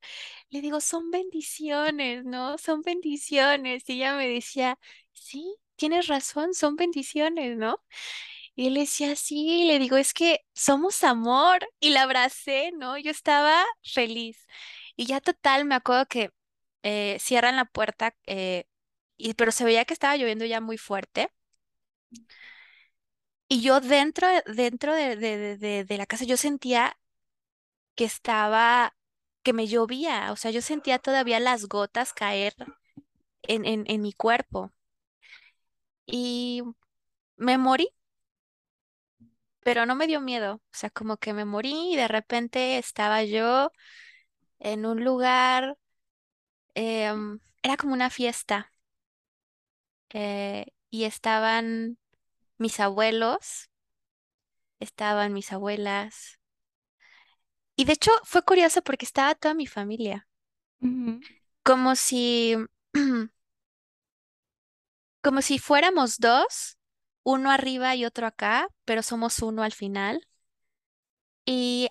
Le 0.51 0.61
digo, 0.61 0.81
son 0.83 1.11
bendiciones, 1.11 2.25
¿no? 2.25 2.59
Son 2.59 2.83
bendiciones. 2.83 3.88
Y 3.88 3.95
ella 3.95 4.14
me 4.17 4.29
decía, 4.29 4.79
sí, 5.12 5.57
tienes 5.77 6.07
razón, 6.09 6.53
son 6.55 6.77
bendiciones, 6.77 7.57
¿no? 7.57 7.79
Y 8.57 8.69
él 8.69 8.75
decía, 8.75 9.17
sí, 9.17 9.64
le 9.67 9.79
digo, 9.79 9.97
es 9.97 10.12
que 10.14 10.40
somos 10.53 11.03
amor. 11.05 11.67
Y 11.81 11.90
la 11.90 12.03
abracé, 12.03 12.73
¿no? 12.73 12.99
Yo 12.99 13.11
estaba 13.11 13.64
feliz. 13.83 14.47
Y 14.96 15.07
ya 15.07 15.20
total, 15.20 15.64
me 15.64 15.74
acuerdo 15.74 16.07
que 16.07 16.33
eh, 16.83 17.18
cierran 17.20 17.57
la 17.57 17.64
puerta, 17.66 18.14
eh, 18.26 18.66
y, 19.16 19.35
pero 19.35 19.52
se 19.52 19.64
veía 19.64 19.85
que 19.85 19.94
estaba 19.94 20.16
lloviendo 20.16 20.44
ya 20.44 20.61
muy 20.61 20.78
fuerte. 20.78 21.30
Y 23.48 23.62
yo 23.62 23.80
dentro, 23.80 24.26
dentro 24.46 24.92
de, 24.94 25.16
de, 25.16 25.57
de, 25.59 25.85
de- 25.85 25.98
la 25.98 26.07
casa, 26.07 26.24
yo 26.24 26.37
sentía 26.37 26.96
que 27.94 28.04
estaba, 28.04 28.94
que 29.42 29.52
me 29.52 29.66
llovía. 29.66 30.33
O 30.33 30.37
sea, 30.37 30.50
yo 30.50 30.62
sentía 30.62 30.98
todavía 30.98 31.40
las 31.40 31.66
gotas 31.68 32.12
caer 32.12 32.54
en, 33.42 33.64
en, 33.66 33.85
en 33.88 34.02
mi 34.02 34.12
cuerpo. 34.14 34.72
Y 36.07 36.62
me 37.37 37.59
morí, 37.59 37.88
pero 39.61 39.87
no 39.87 39.94
me 39.94 40.07
dio 40.07 40.20
miedo. 40.20 40.57
O 40.57 40.61
sea, 40.72 40.90
como 40.90 41.16
que 41.16 41.33
me 41.33 41.44
morí 41.44 41.92
y 41.92 41.96
de 41.96 42.09
repente 42.09 42.78
estaba 42.78 43.24
yo 43.24 43.70
en 44.64 44.85
un 44.87 45.05
lugar, 45.05 45.79
em, 46.74 47.40
era 47.62 47.77
como 47.77 47.94
una 47.94 48.11
fiesta, 48.11 48.70
eh, 50.11 50.66
y 50.90 51.05
estaban 51.05 51.98
mis 52.59 52.81
abuelos, 52.81 53.70
estaban 54.79 55.33
mis 55.33 55.53
abuelas, 55.53 56.38
y 57.77 57.85
de 57.85 57.92
hecho 57.92 58.11
fue 58.24 58.42
curioso 58.42 58.83
porque 58.83 59.05
estaba 59.05 59.37
toda 59.37 59.55
mi 59.55 59.66
familia, 59.68 60.27
como 61.62 61.96
si, 61.96 62.57
como 65.22 65.42
si 65.42 65.59
fuéramos 65.59 66.18
dos, 66.18 66.79
uno 67.24 67.50
arriba 67.50 67.94
y 67.96 68.05
otro 68.05 68.27
acá, 68.27 68.68
pero 68.85 69.03
somos 69.03 69.40
uno 69.42 69.62
al 69.62 69.72
final. 69.72 70.27
Y 71.46 71.88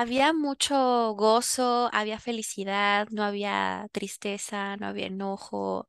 había 0.00 0.32
mucho 0.32 1.14
gozo, 1.14 1.90
había 1.92 2.18
felicidad, 2.20 3.08
no 3.10 3.24
había 3.24 3.88
tristeza, 3.92 4.76
no 4.76 4.86
había 4.86 5.06
enojo, 5.06 5.88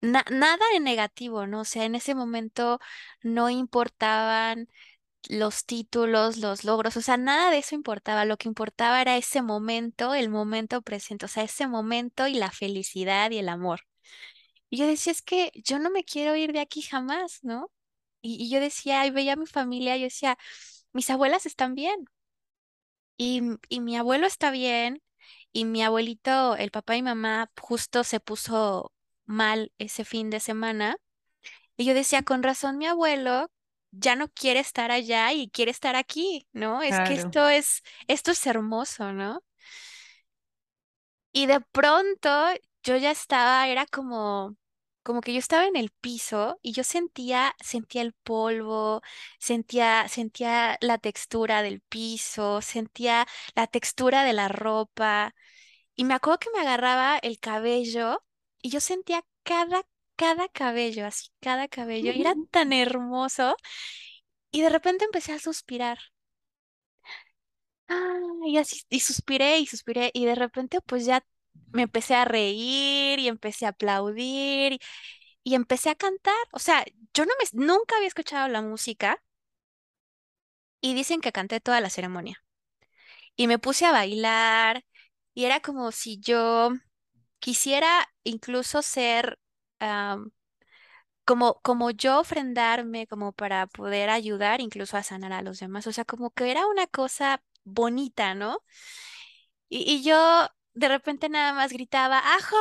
na- 0.00 0.24
nada 0.30 0.64
de 0.72 0.80
negativo, 0.80 1.46
¿no? 1.46 1.60
O 1.62 1.64
sea, 1.64 1.84
en 1.84 1.94
ese 1.94 2.14
momento 2.14 2.80
no 3.22 3.50
importaban 3.50 4.68
los 5.30 5.66
títulos, 5.66 6.38
los 6.38 6.64
logros, 6.64 6.96
o 6.98 7.02
sea, 7.02 7.16
nada 7.18 7.50
de 7.50 7.58
eso 7.58 7.74
importaba. 7.76 8.24
Lo 8.26 8.36
que 8.38 8.48
importaba 8.48 9.00
era 9.02 9.16
ese 9.18 9.42
momento, 9.42 10.14
el 10.14 10.30
momento 10.30 10.82
presente, 10.82 11.26
o 11.26 11.28
sea, 11.28 11.44
ese 11.44 11.68
momento 11.68 12.26
y 12.28 12.34
la 12.34 12.50
felicidad 12.52 13.30
y 13.32 13.38
el 13.38 13.48
amor. 13.50 13.82
Y 14.70 14.78
yo 14.78 14.86
decía, 14.86 15.12
es 15.12 15.22
que 15.22 15.50
yo 15.54 15.78
no 15.78 15.90
me 15.90 16.04
quiero 16.04 16.36
ir 16.36 16.52
de 16.52 16.60
aquí 16.60 16.82
jamás, 16.82 17.40
¿no? 17.42 17.70
Y, 18.22 18.42
y 18.44 18.50
yo 18.50 18.60
decía, 18.60 19.06
y 19.06 19.10
veía 19.10 19.34
a 19.34 19.36
mi 19.36 19.46
familia, 19.46 19.96
yo 19.96 20.04
decía, 20.04 20.38
mis 20.92 21.10
abuelas 21.10 21.46
están 21.46 21.74
bien 21.74 22.06
y, 23.16 23.42
y 23.68 23.80
mi 23.80 23.96
abuelo 23.96 24.26
está 24.26 24.50
bien 24.50 25.02
y 25.52 25.64
mi 25.64 25.82
abuelito, 25.82 26.56
el 26.56 26.70
papá 26.70 26.96
y 26.96 27.02
mamá, 27.02 27.50
justo 27.60 28.04
se 28.04 28.20
puso 28.20 28.92
mal 29.26 29.72
ese 29.78 30.04
fin 30.04 30.30
de 30.30 30.40
semana. 30.40 30.98
Y 31.76 31.84
yo 31.86 31.94
decía, 31.94 32.22
con 32.22 32.42
razón, 32.42 32.78
mi 32.78 32.86
abuelo 32.86 33.50
ya 33.92 34.16
no 34.16 34.28
quiere 34.28 34.60
estar 34.60 34.90
allá 34.90 35.32
y 35.32 35.50
quiere 35.50 35.70
estar 35.70 35.96
aquí, 35.96 36.48
¿no? 36.52 36.82
Es 36.82 37.00
que 37.00 37.14
esto 37.14 37.48
es, 37.48 37.82
esto 38.08 38.32
es 38.32 38.46
hermoso, 38.46 39.12
¿no? 39.12 39.42
Y 41.32 41.46
de 41.46 41.60
pronto 41.60 42.30
yo 42.82 42.96
ya 42.96 43.10
estaba, 43.10 43.68
era 43.68 43.86
como, 43.86 44.56
como 45.06 45.20
que 45.20 45.32
yo 45.32 45.38
estaba 45.38 45.66
en 45.66 45.76
el 45.76 45.90
piso 45.90 46.58
y 46.62 46.72
yo 46.72 46.82
sentía, 46.84 47.54
sentía 47.64 48.02
el 48.02 48.12
polvo, 48.12 49.02
sentía, 49.38 50.08
sentía 50.08 50.78
la 50.80 50.98
textura 50.98 51.62
del 51.62 51.80
piso, 51.80 52.60
sentía 52.60 53.26
la 53.54 53.68
textura 53.68 54.24
de 54.24 54.32
la 54.32 54.48
ropa. 54.48 55.32
Y 55.94 56.04
me 56.04 56.14
acuerdo 56.14 56.40
que 56.40 56.50
me 56.52 56.60
agarraba 56.60 57.18
el 57.18 57.38
cabello 57.38 58.24
y 58.62 58.70
yo 58.70 58.80
sentía 58.80 59.22
cada, 59.44 59.82
cada 60.16 60.48
cabello, 60.48 61.06
así, 61.06 61.28
cada 61.40 61.68
cabello. 61.68 62.12
Y 62.12 62.22
era 62.22 62.34
tan 62.50 62.72
hermoso. 62.72 63.56
Y 64.50 64.62
de 64.62 64.70
repente 64.70 65.04
empecé 65.04 65.32
a 65.34 65.38
suspirar. 65.38 65.98
Ah, 67.88 68.18
y 68.46 68.56
así, 68.58 68.82
y 68.88 69.00
suspiré 69.00 69.58
y 69.58 69.66
suspiré. 69.66 70.10
Y 70.14 70.24
de 70.26 70.34
repente 70.34 70.80
pues 70.80 71.04
ya 71.06 71.24
me 71.72 71.82
empecé 71.82 72.14
a 72.14 72.24
reír 72.24 73.18
y 73.18 73.28
empecé 73.28 73.66
a 73.66 73.70
aplaudir 73.70 74.74
y, 74.74 74.80
y 75.44 75.54
empecé 75.54 75.90
a 75.90 75.94
cantar. 75.96 76.34
O 76.52 76.58
sea, 76.60 76.84
yo 77.14 77.26
no 77.26 77.32
me, 77.40 77.66
nunca 77.66 77.96
había 77.96 78.08
escuchado 78.08 78.48
la 78.48 78.62
música 78.62 79.22
y 80.80 80.94
dicen 80.94 81.20
que 81.20 81.32
canté 81.32 81.60
toda 81.60 81.80
la 81.80 81.90
ceremonia. 81.90 82.42
Y 83.36 83.46
me 83.48 83.58
puse 83.58 83.86
a 83.86 83.92
bailar 83.92 84.84
y 85.34 85.44
era 85.46 85.60
como 85.60 85.92
si 85.92 86.20
yo 86.20 86.70
quisiera 87.40 88.08
incluso 88.24 88.82
ser 88.82 89.38
como, 91.24 91.60
como 91.62 91.90
yo 91.90 92.20
ofrendarme, 92.20 93.06
como 93.06 93.32
para 93.32 93.66
poder 93.66 94.10
ayudar 94.10 94.60
incluso 94.60 94.96
a 94.96 95.02
sanar 95.02 95.32
a 95.32 95.42
los 95.42 95.58
demás. 95.60 95.86
O 95.86 95.92
sea, 95.92 96.04
como 96.04 96.30
que 96.30 96.50
era 96.50 96.66
una 96.66 96.86
cosa 96.86 97.42
bonita, 97.64 98.34
¿no? 98.34 98.58
Y, 99.68 99.78
y 99.92 100.02
yo 100.04 100.48
de 100.76 100.88
repente 100.88 101.28
nada 101.30 101.52
más 101.54 101.72
gritaba, 101.72 102.20
¡ajo! 102.36 102.56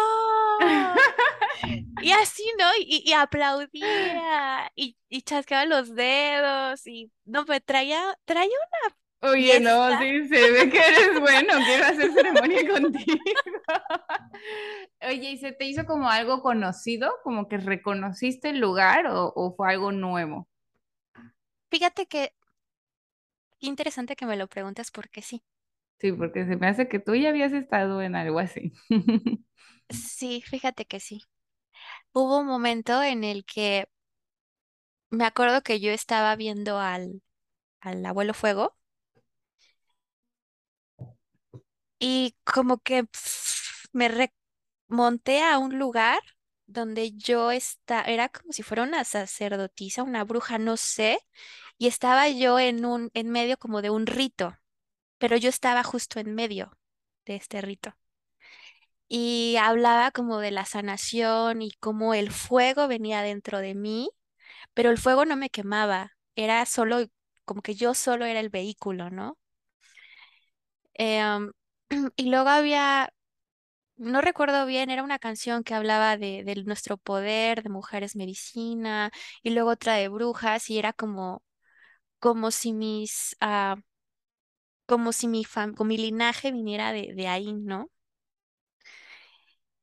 Y 1.99 2.12
así, 2.12 2.43
¿no? 2.60 2.65
Y, 2.80 3.04
y 3.06 3.13
aplaudía 3.13 4.71
y, 4.75 4.97
y 5.10 5.21
chasqueaba 5.23 5.65
los 5.65 5.95
dedos 5.95 6.86
y 6.88 7.12
no 7.25 7.45
me 7.45 7.62
traía, 7.62 8.17
traía 8.25 8.47
una 8.47 8.95
Oye, 9.21 9.60
no, 9.60 9.97
sí, 9.97 10.28
se 10.28 10.51
ve 10.51 10.69
que 10.69 10.78
eres 10.78 11.19
bueno, 11.19 11.54
quiero 11.65 11.86
hacer 11.86 12.12
ceremonia 12.12 12.67
contigo. 12.71 13.17
Oye, 15.01 15.32
¿y 15.32 15.38
se 15.38 15.51
te 15.54 15.65
hizo 15.65 15.86
como 15.86 16.10
algo 16.10 16.41
conocido? 16.41 17.12
¿Como 17.23 17.47
que 17.47 17.58
reconociste 17.58 18.49
el 18.49 18.60
lugar 18.60 19.08
o, 19.08 19.32
o 19.36 19.56
fue 19.56 19.69
algo 19.71 19.91
nuevo? 19.91 20.47
Fíjate 21.69 22.08
que 22.08 22.34
interesante 23.60 24.15
que 24.15 24.25
me 24.25 24.38
lo 24.38 24.47
preguntes 24.47 24.91
porque 24.91 25.21
sí. 25.21 25.43
Sí, 25.99 26.12
porque 26.12 26.45
se 26.45 26.58
me 26.58 26.67
hace 26.67 26.88
que 26.88 26.99
tú 26.99 27.15
ya 27.15 27.29
habías 27.29 27.53
estado 27.53 28.01
en 28.01 28.15
algo 28.15 28.39
así. 28.39 28.73
Sí, 29.89 30.41
fíjate 30.45 30.86
que 30.86 30.99
sí. 30.99 31.23
Hubo 32.13 32.39
un 32.39 32.47
momento 32.47 33.03
en 33.03 33.23
el 33.25 33.45
que 33.45 33.88
me 35.10 35.25
acuerdo 35.25 35.63
que 35.63 35.79
yo 35.79 35.91
estaba 35.91 36.36
viendo 36.36 36.77
al, 36.79 37.21
al 37.81 38.05
abuelo 38.05 38.34
Fuego 38.36 38.77
y 41.99 42.36
como 42.43 42.79
que 42.79 43.05
me 43.93 44.10
remonté 44.89 45.43
a 45.43 45.58
un 45.60 45.77
lugar 45.79 46.19
donde 46.67 47.13
yo 47.13 47.51
estaba, 47.51 48.03
era 48.08 48.29
como 48.29 48.51
si 48.53 48.63
fuera 48.63 48.84
una 48.84 49.03
sacerdotisa, 49.03 50.03
una 50.03 50.23
bruja, 50.23 50.58
no 50.58 50.77
sé, 50.77 51.19
y 51.77 51.88
estaba 51.88 52.29
yo 52.29 52.60
en 52.60 52.86
un, 52.86 53.12
en 53.13 53.29
medio 53.31 53.58
como 53.58 53.81
de 53.81 53.89
un 53.91 54.08
rito, 54.08 54.58
pero 55.17 55.38
yo 55.38 55.49
estaba 55.49 55.84
justo 55.84 56.19
en 56.19 56.36
medio 56.36 56.78
de 57.25 57.36
este 57.36 57.62
rito. 57.62 57.95
Y 59.08 59.56
hablaba 59.62 60.12
como 60.12 60.39
de 60.39 60.51
la 60.51 60.65
sanación 60.65 61.62
y 61.62 61.71
cómo 61.80 62.13
el 62.13 62.32
fuego 62.32 62.88
venía 62.88 63.21
dentro 63.21 63.60
de 63.60 63.75
mí, 63.75 64.10
pero 64.73 64.91
el 64.91 64.97
fuego 64.99 65.25
no 65.25 65.38
me 65.38 65.49
quemaba, 65.49 66.13
era 66.36 66.65
solo 66.65 67.08
como 67.45 67.62
que 67.62 67.75
yo 67.75 67.93
solo 67.95 68.25
era 68.25 68.39
el 68.41 68.49
vehículo, 68.49 69.10
¿no? 69.12 69.38
Em, 70.93 71.51
y 72.15 72.30
luego 72.30 72.49
había, 72.49 73.10
no 73.97 74.21
recuerdo 74.21 74.65
bien, 74.65 74.89
era 74.89 75.04
una 75.04 75.19
canción 75.19 75.63
que 75.63 75.73
hablaba 75.75 76.17
de, 76.17 76.63
nuestro 76.65 76.97
poder, 76.97 77.63
de 77.63 77.69
mujeres 77.69 78.15
medicina, 78.15 79.12
y 79.43 79.51
luego 79.51 79.71
otra 79.71 79.95
de 79.95 80.10
brujas, 80.10 80.69
y 80.69 80.80
era 80.80 80.93
como, 80.93 81.43
como 82.19 82.51
si 82.51 82.73
mis, 82.73 83.36
ah, 83.41 83.78
como 84.86 85.12
si 85.13 85.28
mi 85.28 85.43
como 85.45 85.86
mi 85.89 85.98
linaje 85.98 86.52
viniera 86.52 86.91
de, 86.93 87.13
de 87.15 87.28
ahí, 87.28 87.54
¿no? 87.54 87.89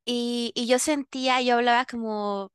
Y, 0.05 0.53
y 0.57 0.67
yo 0.67 0.79
sentía, 0.79 1.41
yo 1.43 1.55
hablaba 1.57 1.85
como, 1.87 2.53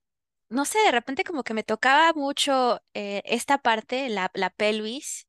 no 0.50 0.66
sé, 0.66 0.80
de 0.82 0.92
repente 0.92 1.24
como 1.26 1.44
que 1.44 1.54
me 1.54 1.64
tocaba 1.64 2.14
mucho 2.14 2.82
eh, 2.94 3.22
esta 3.26 3.58
parte, 3.60 4.10
la, 4.10 4.32
la 4.36 4.50
pelvis, 4.52 5.27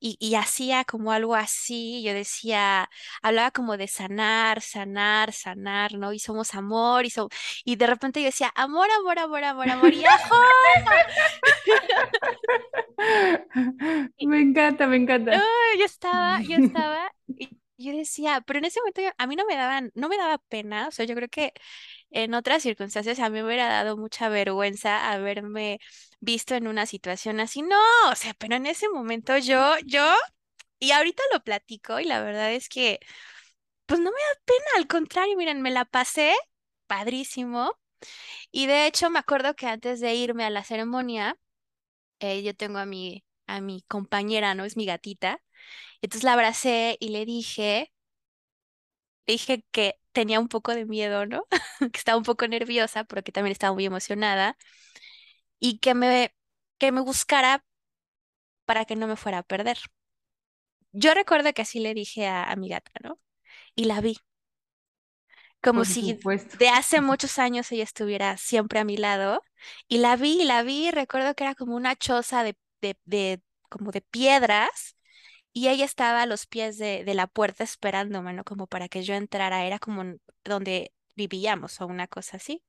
y, 0.00 0.16
y 0.20 0.34
hacía 0.36 0.84
como 0.84 1.12
algo 1.12 1.34
así, 1.34 2.02
yo 2.04 2.14
decía, 2.14 2.88
hablaba 3.22 3.50
como 3.50 3.76
de 3.76 3.88
sanar, 3.88 4.60
sanar, 4.62 5.32
sanar, 5.32 5.94
¿no? 5.94 6.12
Y 6.12 6.18
somos 6.20 6.54
amor, 6.54 7.04
y, 7.06 7.10
so- 7.10 7.28
y 7.64 7.76
de 7.76 7.86
repente 7.86 8.20
yo 8.20 8.26
decía, 8.26 8.52
amor, 8.54 8.88
amor, 9.00 9.18
amor, 9.18 9.44
amor, 9.44 9.70
amor, 9.70 9.94
y 9.94 10.04
¡ajo! 10.06 10.34
Me 14.20 14.40
encanta, 14.40 14.86
me 14.86 14.96
encanta. 14.96 15.32
yo 15.78 15.84
estaba, 15.84 16.40
yo 16.48 16.56
estaba, 16.58 17.10
y 17.36 17.50
yo 17.78 17.92
decía, 17.96 18.40
pero 18.46 18.58
en 18.58 18.64
ese 18.66 18.80
momento 18.80 19.00
yo- 19.02 19.10
a 19.18 19.26
mí 19.26 19.36
no 19.36 19.46
me 19.46 19.56
daban, 19.56 19.90
no 19.94 20.08
me 20.08 20.16
daba 20.16 20.38
pena, 20.38 20.88
o 20.88 20.90
sea, 20.90 21.04
yo 21.06 21.14
creo 21.14 21.28
que 21.28 21.52
en 22.10 22.34
otras 22.34 22.62
circunstancias 22.62 23.18
a 23.20 23.28
mí 23.30 23.34
me 23.40 23.44
hubiera 23.44 23.68
dado 23.68 23.96
mucha 23.96 24.28
vergüenza 24.28 25.10
haberme 25.12 25.80
visto 26.20 26.54
en 26.54 26.68
una 26.68 26.86
situación 26.86 27.40
así, 27.40 27.62
no, 27.62 27.76
o 28.10 28.14
sea, 28.16 28.34
pero 28.34 28.56
en 28.56 28.66
ese 28.66 28.88
momento 28.88 29.36
yo, 29.38 29.74
yo 29.86 30.04
Y 30.80 30.92
ahorita 30.92 31.22
lo 31.32 31.42
platico 31.44 32.00
y 32.00 32.04
la 32.06 32.22
verdad 32.22 32.52
es 32.54 32.68
que, 32.68 33.00
pues 33.86 34.00
no 34.00 34.06
me 34.10 34.16
da 34.16 34.40
pena, 34.44 34.64
al 34.76 34.86
contrario, 34.88 35.36
miren, 35.36 35.62
me 35.62 35.70
la 35.70 35.84
pasé 35.84 36.34
padrísimo. 36.86 37.72
Y 38.52 38.66
de 38.66 38.86
hecho 38.86 39.10
me 39.10 39.18
acuerdo 39.20 39.54
que 39.56 39.66
antes 39.66 40.00
de 40.00 40.14
irme 40.14 40.44
a 40.44 40.50
la 40.50 40.64
ceremonia, 40.64 41.38
eh, 42.20 42.42
yo 42.42 42.54
tengo 42.56 42.78
a 42.78 42.86
mi, 42.86 43.24
a 43.46 43.60
mi 43.60 43.82
compañera, 43.88 44.54
¿no? 44.54 44.64
Es 44.64 44.76
mi 44.76 44.86
gatita. 44.86 45.42
Entonces 46.02 46.24
la 46.24 46.34
abracé 46.34 46.96
y 47.00 47.10
le 47.10 47.26
dije, 47.26 47.92
dije 49.26 49.64
que 49.70 49.97
tenía 50.18 50.40
un 50.40 50.48
poco 50.48 50.74
de 50.74 50.86
miedo, 50.86 51.26
¿no? 51.26 51.44
Que 51.92 51.98
estaba 51.98 52.18
un 52.18 52.24
poco 52.24 52.46
nerviosa, 52.48 53.04
pero 53.04 53.22
que 53.22 53.32
también 53.32 53.52
estaba 53.52 53.74
muy 53.74 53.86
emocionada 53.86 54.56
y 55.60 55.78
que 55.78 55.94
me, 55.94 56.34
que 56.78 56.92
me 56.92 57.00
buscara 57.00 57.64
para 58.66 58.84
que 58.86 58.94
no 58.96 59.08
me 59.08 59.16
fuera 59.16 59.38
a 59.38 59.42
perder. 59.42 59.78
Yo 60.92 61.14
recuerdo 61.14 61.52
que 61.54 61.62
así 61.62 61.80
le 61.80 61.94
dije 61.94 62.26
a, 62.26 62.44
a 62.50 62.56
mi 62.56 62.68
gata, 62.68 62.90
¿no? 63.02 63.18
Y 63.76 63.84
la 63.86 64.00
vi. 64.02 64.18
como 65.62 65.84
Por 65.84 65.86
si 65.86 66.18
supuesto. 66.18 66.58
de 66.58 66.68
hace 66.68 67.00
muchos 67.00 67.38
años 67.38 67.70
ella 67.72 67.84
estuviera 67.84 68.36
siempre 68.36 68.78
a 68.80 68.84
mi 68.84 68.96
lado. 68.96 69.42
Y 69.88 69.98
la 69.98 70.16
vi, 70.16 70.44
la 70.44 70.62
vi, 70.62 70.90
recuerdo 70.90 71.34
que 71.34 71.44
era 71.44 71.54
como 71.54 71.76
una 71.76 71.96
choza 71.96 72.42
de, 72.44 72.56
de, 72.80 72.96
de- 73.04 73.42
como 73.68 73.90
de 73.90 74.00
piedras, 74.02 74.96
y 75.58 75.68
ella 75.68 75.84
estaba 75.84 76.22
a 76.22 76.26
los 76.26 76.46
pies 76.46 76.78
de, 76.78 77.04
de 77.04 77.14
la 77.14 77.26
puerta 77.26 77.64
esperándome, 77.64 78.32
¿no? 78.32 78.44
Como 78.44 78.68
para 78.68 78.88
que 78.88 79.02
yo 79.02 79.14
entrara, 79.14 79.64
era 79.66 79.80
como 79.80 80.04
donde 80.44 80.92
vivíamos 81.16 81.80
o 81.80 81.86
una 81.86 82.06
cosa 82.06 82.36
así. 82.36 82.62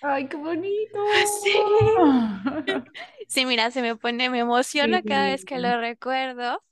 Ay, 0.00 0.28
qué 0.28 0.36
bonito. 0.36 0.98
Sí. 1.42 1.52
Sí, 3.28 3.46
mira, 3.46 3.70
se 3.70 3.82
me 3.82 3.96
pone, 3.96 4.28
me 4.30 4.40
emociona 4.40 5.02
cada 5.02 5.26
vez 5.26 5.44
que 5.44 5.58
lo 5.58 5.80
recuerdo. 5.80 6.62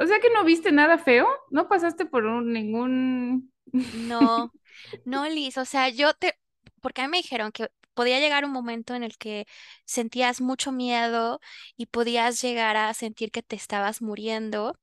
O 0.00 0.06
sea 0.06 0.20
que 0.20 0.30
no 0.30 0.44
viste 0.44 0.72
nada 0.72 0.98
feo, 0.98 1.28
no 1.50 1.68
pasaste 1.68 2.06
por 2.06 2.24
un, 2.24 2.52
ningún... 2.52 3.52
No, 3.92 4.52
no, 5.04 5.28
Liz, 5.28 5.58
o 5.58 5.64
sea, 5.64 5.88
yo 5.88 6.14
te, 6.14 6.38
porque 6.80 7.02
a 7.02 7.04
mí 7.04 7.10
me 7.10 7.18
dijeron 7.18 7.52
que 7.52 7.68
podía 7.98 8.20
llegar 8.20 8.46
un 8.46 8.52
momento 8.52 8.94
en 8.94 9.02
el 9.04 9.18
que 9.18 9.46
sentías 9.86 10.40
mucho 10.40 10.72
miedo 10.72 11.40
y 11.76 11.86
podías 11.86 12.40
llegar 12.42 12.76
a 12.78 12.94
sentir 12.94 13.32
que 13.32 13.42
te 13.42 13.56
estabas 13.56 14.02
muriendo. 14.02 14.78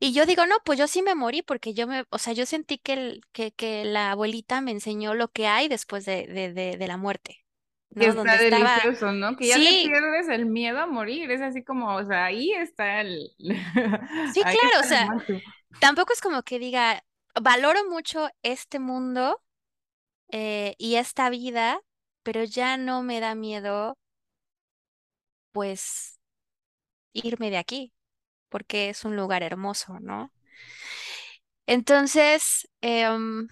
Y 0.00 0.12
yo 0.12 0.26
digo, 0.26 0.46
no, 0.46 0.56
pues 0.64 0.78
yo 0.78 0.88
sí 0.88 1.02
me 1.02 1.14
morí 1.14 1.42
porque 1.42 1.74
yo 1.74 1.86
me, 1.86 2.04
o 2.10 2.18
sea, 2.18 2.32
yo 2.34 2.46
sentí 2.46 2.78
que, 2.78 2.92
el- 2.94 3.22
que, 3.32 3.52
que 3.52 3.84
la 3.84 4.12
abuelita 4.12 4.60
me 4.62 4.72
enseñó 4.72 5.14
lo 5.14 5.28
que 5.32 5.46
hay 5.48 5.68
después 5.68 6.04
de, 6.06 6.26
de, 6.28 6.52
de, 6.52 6.76
de 6.78 6.86
la 6.88 6.96
muerte, 6.98 7.44
que 7.98 8.06
¿no? 8.06 8.14
Donde 8.14 8.36
está 8.36 8.38
estaba, 8.38 8.82
delicioso, 8.82 9.12
¿no? 9.12 9.36
Que 9.36 9.48
ya 9.48 9.60
sí, 9.60 9.78
pierdes 9.82 10.28
el 10.28 10.46
miedo 10.46 10.80
a 10.80 10.86
morir, 10.86 11.30
es 11.30 11.40
así 11.42 11.62
como, 11.64 11.94
o 11.96 12.04
sea, 12.06 12.26
ahí 12.26 12.52
está 12.52 13.00
el, 13.02 13.30
sí, 14.24 14.44
ahí 14.44 14.58
claro, 14.62 14.80
o 14.80 14.84
sea, 14.84 15.12
tampoco 15.78 16.12
es 16.12 16.20
como 16.20 16.42
que 16.42 16.58
diga, 16.58 17.04
valoro 17.40 17.88
mucho 17.90 18.28
este 18.42 18.78
mundo 18.78 19.42
eh, 20.30 20.74
y 20.78 20.96
esta 20.96 21.30
vida, 21.30 21.80
pero 22.24 22.44
ya 22.44 22.76
no 22.78 23.02
me 23.04 23.20
da 23.20 23.36
miedo, 23.36 23.98
pues, 25.52 26.18
irme 27.14 27.50
de 27.50 27.58
aquí, 27.58 27.92
porque 28.50 28.90
es 28.90 29.04
un 29.04 29.16
lugar 29.16 29.42
hermoso, 29.44 30.00
¿no? 30.00 30.32
Entonces, 31.66 32.68
em, 32.82 33.48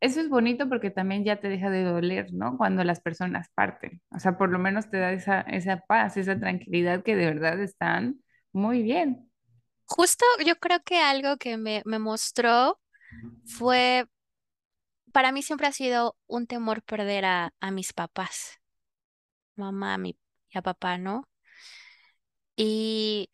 Eso 0.00 0.20
es 0.20 0.28
bonito 0.28 0.68
porque 0.68 0.90
también 0.90 1.24
ya 1.24 1.40
te 1.40 1.48
deja 1.48 1.70
de 1.70 1.84
doler, 1.84 2.32
¿no? 2.32 2.56
Cuando 2.58 2.82
las 2.84 3.00
personas 3.00 3.48
parten. 3.54 4.02
O 4.10 4.18
sea, 4.18 4.36
por 4.36 4.50
lo 4.50 4.58
menos 4.58 4.90
te 4.90 4.98
da 4.98 5.12
esa, 5.12 5.42
esa 5.42 5.78
paz, 5.86 6.16
esa 6.16 6.38
tranquilidad 6.38 7.02
que 7.04 7.14
de 7.16 7.26
verdad 7.26 7.60
están 7.62 8.20
muy 8.52 8.82
bien. 8.82 9.30
justo 9.86 10.24
yo 10.46 10.56
creo 10.56 10.80
que 10.82 10.98
algo 10.98 11.36
que 11.36 11.56
me, 11.56 11.82
me 11.84 11.98
mostró 11.98 12.80
fue, 13.44 14.06
para 15.12 15.32
mí 15.32 15.42
siempre 15.42 15.66
ha 15.66 15.72
sido 15.72 16.16
un 16.26 16.46
temor 16.46 16.82
perder 16.82 17.24
a, 17.26 17.52
mis 17.72 17.92
papás, 17.92 18.60
mamá, 19.56 19.98
mi, 19.98 20.18
y 20.50 20.58
a 20.58 20.62
papá, 20.62 20.98
¿no? 20.98 21.28
Y 22.56 23.30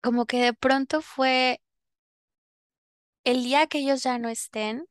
como 0.00 0.26
que 0.26 0.38
de 0.42 0.52
pronto 0.54 1.02
fue 1.02 1.60
el 3.24 3.44
día 3.44 3.66
que 3.66 3.78
ellos 3.78 4.02
ya 4.02 4.18
no 4.18 4.28
estén, 4.28 4.86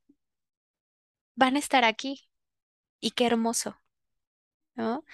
van 1.36 1.56
a 1.56 1.60
estar 1.60 1.84
aquí, 1.86 2.28
y 3.00 3.12
qué 3.12 3.26
hermoso. 3.28 3.78
¿no? 4.76 5.06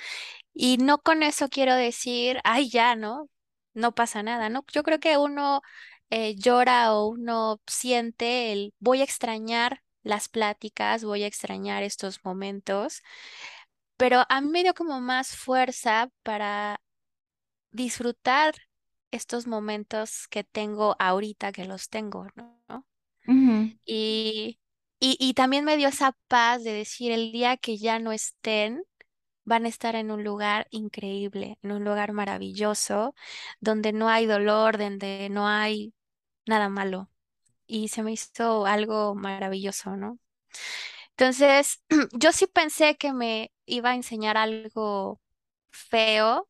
Y 0.53 0.77
no 0.77 0.99
con 1.01 1.23
eso 1.23 1.49
quiero 1.49 1.75
decir, 1.75 2.39
ay, 2.43 2.69
ya, 2.69 2.95
¿no? 2.95 3.29
No 3.73 3.93
pasa 3.95 4.23
nada, 4.23 4.49
¿no? 4.49 4.65
Yo 4.73 4.84
creo 4.84 4.99
que 4.99 5.17
uno 5.17 5.61
eh, 6.09 6.36
llora 6.36 6.93
o 6.95 7.07
uno 7.07 7.61
siente 7.67 8.51
el 8.53 8.73
voy 8.79 9.01
a 9.01 9.05
extrañar 9.05 9.84
las 10.04 10.30
pláticas, 10.30 11.04
voy 11.04 11.24
a 11.24 11.28
extrañar 11.28 11.84
estos 11.84 12.24
momentos, 12.26 13.02
pero 13.97 14.24
a 14.30 14.41
mí 14.41 14.49
me 14.49 14.64
dio 14.64 14.74
como 14.74 14.99
más 15.02 15.36
fuerza 15.36 16.10
para 16.24 16.82
disfrutar 17.72 18.56
estos 19.12 19.47
momentos 19.47 20.28
que 20.30 20.43
tengo 20.45 20.95
ahorita 20.99 21.52
que 21.54 21.66
los 21.66 21.89
tengo, 21.89 22.28
¿no? 22.36 22.88
Y, 23.86 24.60
y, 24.99 25.18
y 25.20 25.34
también 25.34 25.66
me 25.66 25.78
dio 25.78 25.88
esa 25.89 26.14
paz 26.28 26.64
de 26.64 26.74
decir 26.74 27.12
el 27.12 27.32
día 27.32 27.58
que 27.58 27.78
ya 27.78 27.99
no 27.99 28.12
estén, 28.12 28.84
van 29.45 29.66
a 29.66 29.70
estar 29.70 29.95
en 29.97 30.12
un 30.12 30.24
lugar 30.26 30.68
increíble, 30.72 31.60
en 31.64 31.74
un 31.74 31.86
lugar 31.86 32.14
maravilloso, 32.14 33.16
donde 33.62 33.93
no 33.93 34.10
hay 34.10 34.28
dolor, 34.28 34.80
donde 34.80 35.30
no 35.32 35.47
hay 35.49 35.95
nada 36.47 36.70
malo. 36.70 37.11
Y 37.72 37.88
se 37.89 38.03
me 38.03 38.11
hizo 38.13 38.65
algo 38.65 39.15
maravilloso, 39.15 39.95
¿no? 39.95 40.19
Entonces, 41.11 41.84
yo 42.13 42.32
sí 42.34 42.47
pensé 42.47 42.97
que 42.97 43.13
me 43.13 43.51
iba 43.65 43.91
a 43.91 43.95
enseñar 43.95 44.38
algo 44.38 45.22
feo, 45.72 46.49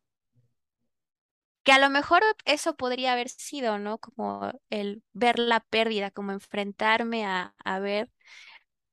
que 1.63 1.72
a 1.72 1.80
lo 1.80 1.89
mejor 1.89 2.22
eso 2.45 2.76
podría 2.76 3.13
haber 3.13 3.30
sido, 3.30 3.78
¿no? 3.78 3.99
Como 3.99 4.51
el 4.69 5.03
ver 5.13 5.38
la 5.39 5.59
pérdida, 5.61 6.11
como 6.11 6.32
enfrentarme 6.32 7.26
a, 7.26 7.55
a 7.63 7.80
ver, 7.80 8.09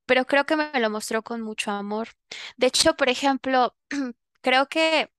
pero 0.07 0.26
creo 0.26 0.47
que 0.47 0.57
me 0.57 0.70
lo 0.81 0.91
mostró 0.91 1.22
con 1.22 1.43
mucho 1.43 1.70
amor. 1.72 2.09
De 2.57 2.68
hecho, 2.68 2.97
por 2.97 3.09
ejemplo, 3.11 3.76
creo 4.43 4.68
que 4.68 5.11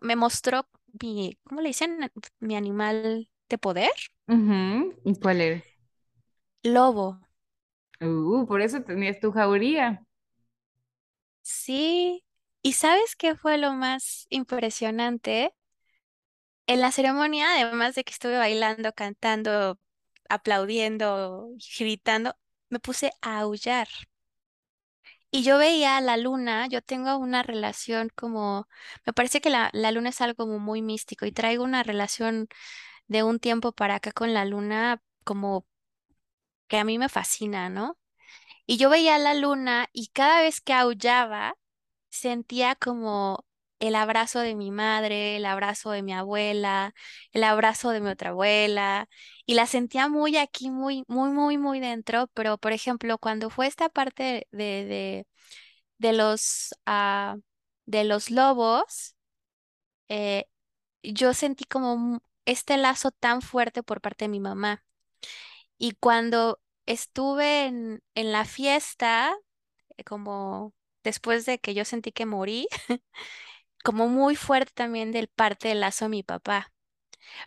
me 0.00 0.16
mostró 0.16 0.68
mi, 1.00 1.38
¿cómo 1.44 1.60
le 1.60 1.68
dicen? 1.68 2.10
Mi 2.40 2.56
animal 2.56 3.28
de 3.48 3.58
poder. 3.58 3.90
¿Y 5.04 5.14
cuál 5.20 5.40
eres? 5.40 5.64
Lobo. 6.64 7.20
Uh, 8.00 8.46
por 8.46 8.60
eso 8.62 8.82
tenías 8.82 9.20
tu 9.20 9.32
jauría. 9.32 10.04
Sí. 11.42 12.24
¿Y 12.62 12.72
sabes 12.74 13.16
qué 13.16 13.36
fue 13.36 13.58
lo 13.58 13.72
más 13.74 14.26
impresionante? 14.30 15.54
En 16.66 16.80
la 16.80 16.92
ceremonia, 16.92 17.52
además 17.54 17.94
de 17.94 18.04
que 18.04 18.12
estuve 18.12 18.38
bailando, 18.38 18.92
cantando, 18.94 19.78
aplaudiendo, 20.28 21.48
gritando, 21.78 22.36
me 22.70 22.78
puse 22.80 23.12
a 23.22 23.40
aullar. 23.40 23.88
Y 25.30 25.42
yo 25.44 25.58
veía 25.58 25.96
a 25.96 26.00
la 26.00 26.16
luna, 26.16 26.66
yo 26.68 26.82
tengo 26.82 27.16
una 27.18 27.42
relación 27.42 28.08
como, 28.14 28.66
me 29.06 29.12
parece 29.12 29.40
que 29.40 29.50
la, 29.50 29.70
la 29.72 29.92
luna 29.92 30.08
es 30.10 30.20
algo 30.20 30.46
muy 30.46 30.82
místico 30.82 31.24
y 31.26 31.32
traigo 31.32 31.62
una 31.64 31.82
relación 31.84 32.48
de 33.08 33.22
un 33.24 33.40
tiempo 33.40 33.72
para 33.72 33.96
acá 33.96 34.12
con 34.12 34.34
la 34.34 34.44
luna 34.46 35.02
como 35.24 35.66
que 36.70 36.78
a 36.78 36.84
mí 36.86 36.98
me 36.98 37.10
fascina, 37.10 37.70
¿no? 37.70 37.98
Y 38.66 38.76
yo 38.78 38.90
veía 38.90 39.18
la 39.18 39.34
luna 39.34 39.88
y 39.92 40.08
cada 40.08 40.42
vez 40.42 40.60
que 40.60 40.72
aullaba 40.74 41.56
sentía 42.10 42.74
como 42.76 43.46
el 43.80 43.94
abrazo 43.96 44.40
de 44.40 44.54
mi 44.56 44.70
madre, 44.72 45.36
el 45.36 45.46
abrazo 45.46 45.90
de 45.92 46.02
mi 46.02 46.12
abuela, 46.14 46.94
el 47.32 47.44
abrazo 47.44 47.90
de 47.90 48.00
mi 48.00 48.10
otra 48.10 48.30
abuela, 48.30 49.08
y 49.46 49.54
la 49.54 49.66
sentía 49.66 50.08
muy 50.08 50.36
aquí, 50.38 50.70
muy, 50.70 51.04
muy, 51.08 51.30
muy, 51.32 51.58
muy 51.58 51.80
dentro, 51.80 52.28
pero 52.34 52.58
por 52.58 52.72
ejemplo, 52.72 53.18
cuando 53.18 53.50
fue 53.50 53.66
esta 53.66 53.88
parte 53.90 54.48
de, 54.52 54.66
de, 54.86 55.26
de 55.98 56.12
los, 56.14 56.74
ah, 56.86 57.36
de 57.86 58.04
los 58.04 58.30
lobos, 58.30 59.16
eh, 60.08 60.46
yo 61.02 61.34
sentí 61.34 61.64
como 61.64 62.22
este 62.46 62.76
lazo 62.78 63.10
tan 63.12 63.42
fuerte 63.42 63.82
por 63.82 64.00
parte 64.00 64.26
de 64.26 64.30
mi 64.30 64.40
mamá. 64.40 64.84
Y 65.80 65.94
cuando 65.94 66.60
estuve 66.86 67.66
en, 67.66 68.04
en 68.16 68.32
la 68.32 68.46
fiesta, 68.46 69.34
eh, 69.98 70.04
como 70.04 70.74
después 71.04 71.46
de 71.46 71.58
que 71.60 71.74
yo 71.74 71.84
sentí 71.86 72.12
que 72.12 72.26
morí, 72.26 72.68
como 73.84 74.08
muy 74.08 74.36
fuerte 74.36 74.72
también 74.74 75.12
del 75.12 75.28
parte 75.28 75.68
del 75.68 75.80
lazo 75.80 76.06
de 76.06 76.10
mi 76.10 76.22
papá. 76.22 76.72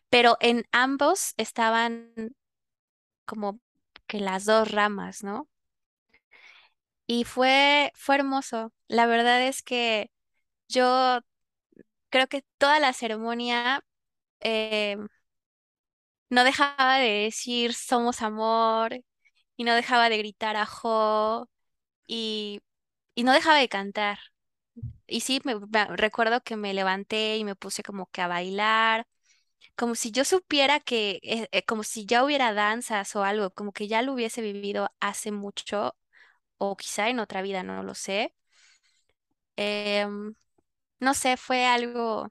Pero 0.10 0.38
en 0.42 0.66
ambos 0.72 1.34
estaban 1.38 2.14
como 3.26 3.60
que 4.08 4.20
las 4.22 4.46
dos 4.46 4.72
ramas, 4.72 5.24
¿no? 5.24 5.50
Y 7.08 7.24
fue, 7.26 7.92
fue 7.96 8.16
hermoso. 8.16 8.74
La 8.88 9.06
verdad 9.08 9.42
es 9.48 9.62
que 9.64 10.12
yo 10.70 11.22
creo 12.10 12.28
que 12.28 12.44
toda 12.58 12.80
la 12.80 12.94
ceremonia 12.94 13.84
eh, 14.42 14.98
no 16.34 16.44
dejaba 16.44 16.98
de 17.00 17.10
decir 17.26 17.74
somos 17.74 18.22
amor 18.22 18.96
y 19.58 19.64
no 19.66 19.76
dejaba 19.76 20.10
de 20.10 20.18
gritar 20.20 20.56
ajo 20.58 21.50
y, 22.08 22.62
y 23.16 23.24
no 23.24 23.34
dejaba 23.34 23.60
de 23.60 23.70
cantar. 23.70 24.20
Y 25.08 25.22
sí, 25.22 25.42
me, 25.46 25.56
recuerdo 25.98 26.42
que 26.42 26.56
me 26.58 26.74
levanté 26.74 27.38
y 27.38 27.44
me 27.46 27.56
puse 27.56 27.84
como 27.84 28.08
que 28.08 28.22
a 28.22 28.28
bailar, 28.28 29.08
como 29.78 29.96
si 29.96 30.12
yo 30.12 30.26
supiera 30.26 30.80
que, 30.80 31.20
eh, 31.24 31.48
eh, 31.52 31.66
como 31.66 31.84
si 31.84 32.06
ya 32.06 32.24
hubiera 32.26 32.54
danzas 32.54 33.16
o 33.16 33.24
algo, 33.24 33.52
como 33.52 33.74
que 33.74 33.88
ya 33.88 34.02
lo 34.02 34.14
hubiese 34.14 34.42
vivido 34.42 34.90
hace 35.02 35.32
mucho 35.32 35.96
o 36.58 36.78
quizá 36.78 37.10
en 37.10 37.20
otra 37.20 37.42
vida, 37.44 37.64
no 37.64 37.84
lo 37.84 37.96
sé. 37.96 38.36
Em, 39.58 40.36
no 41.00 41.14
sé, 41.14 41.38
fue 41.38 41.66
algo 41.68 42.30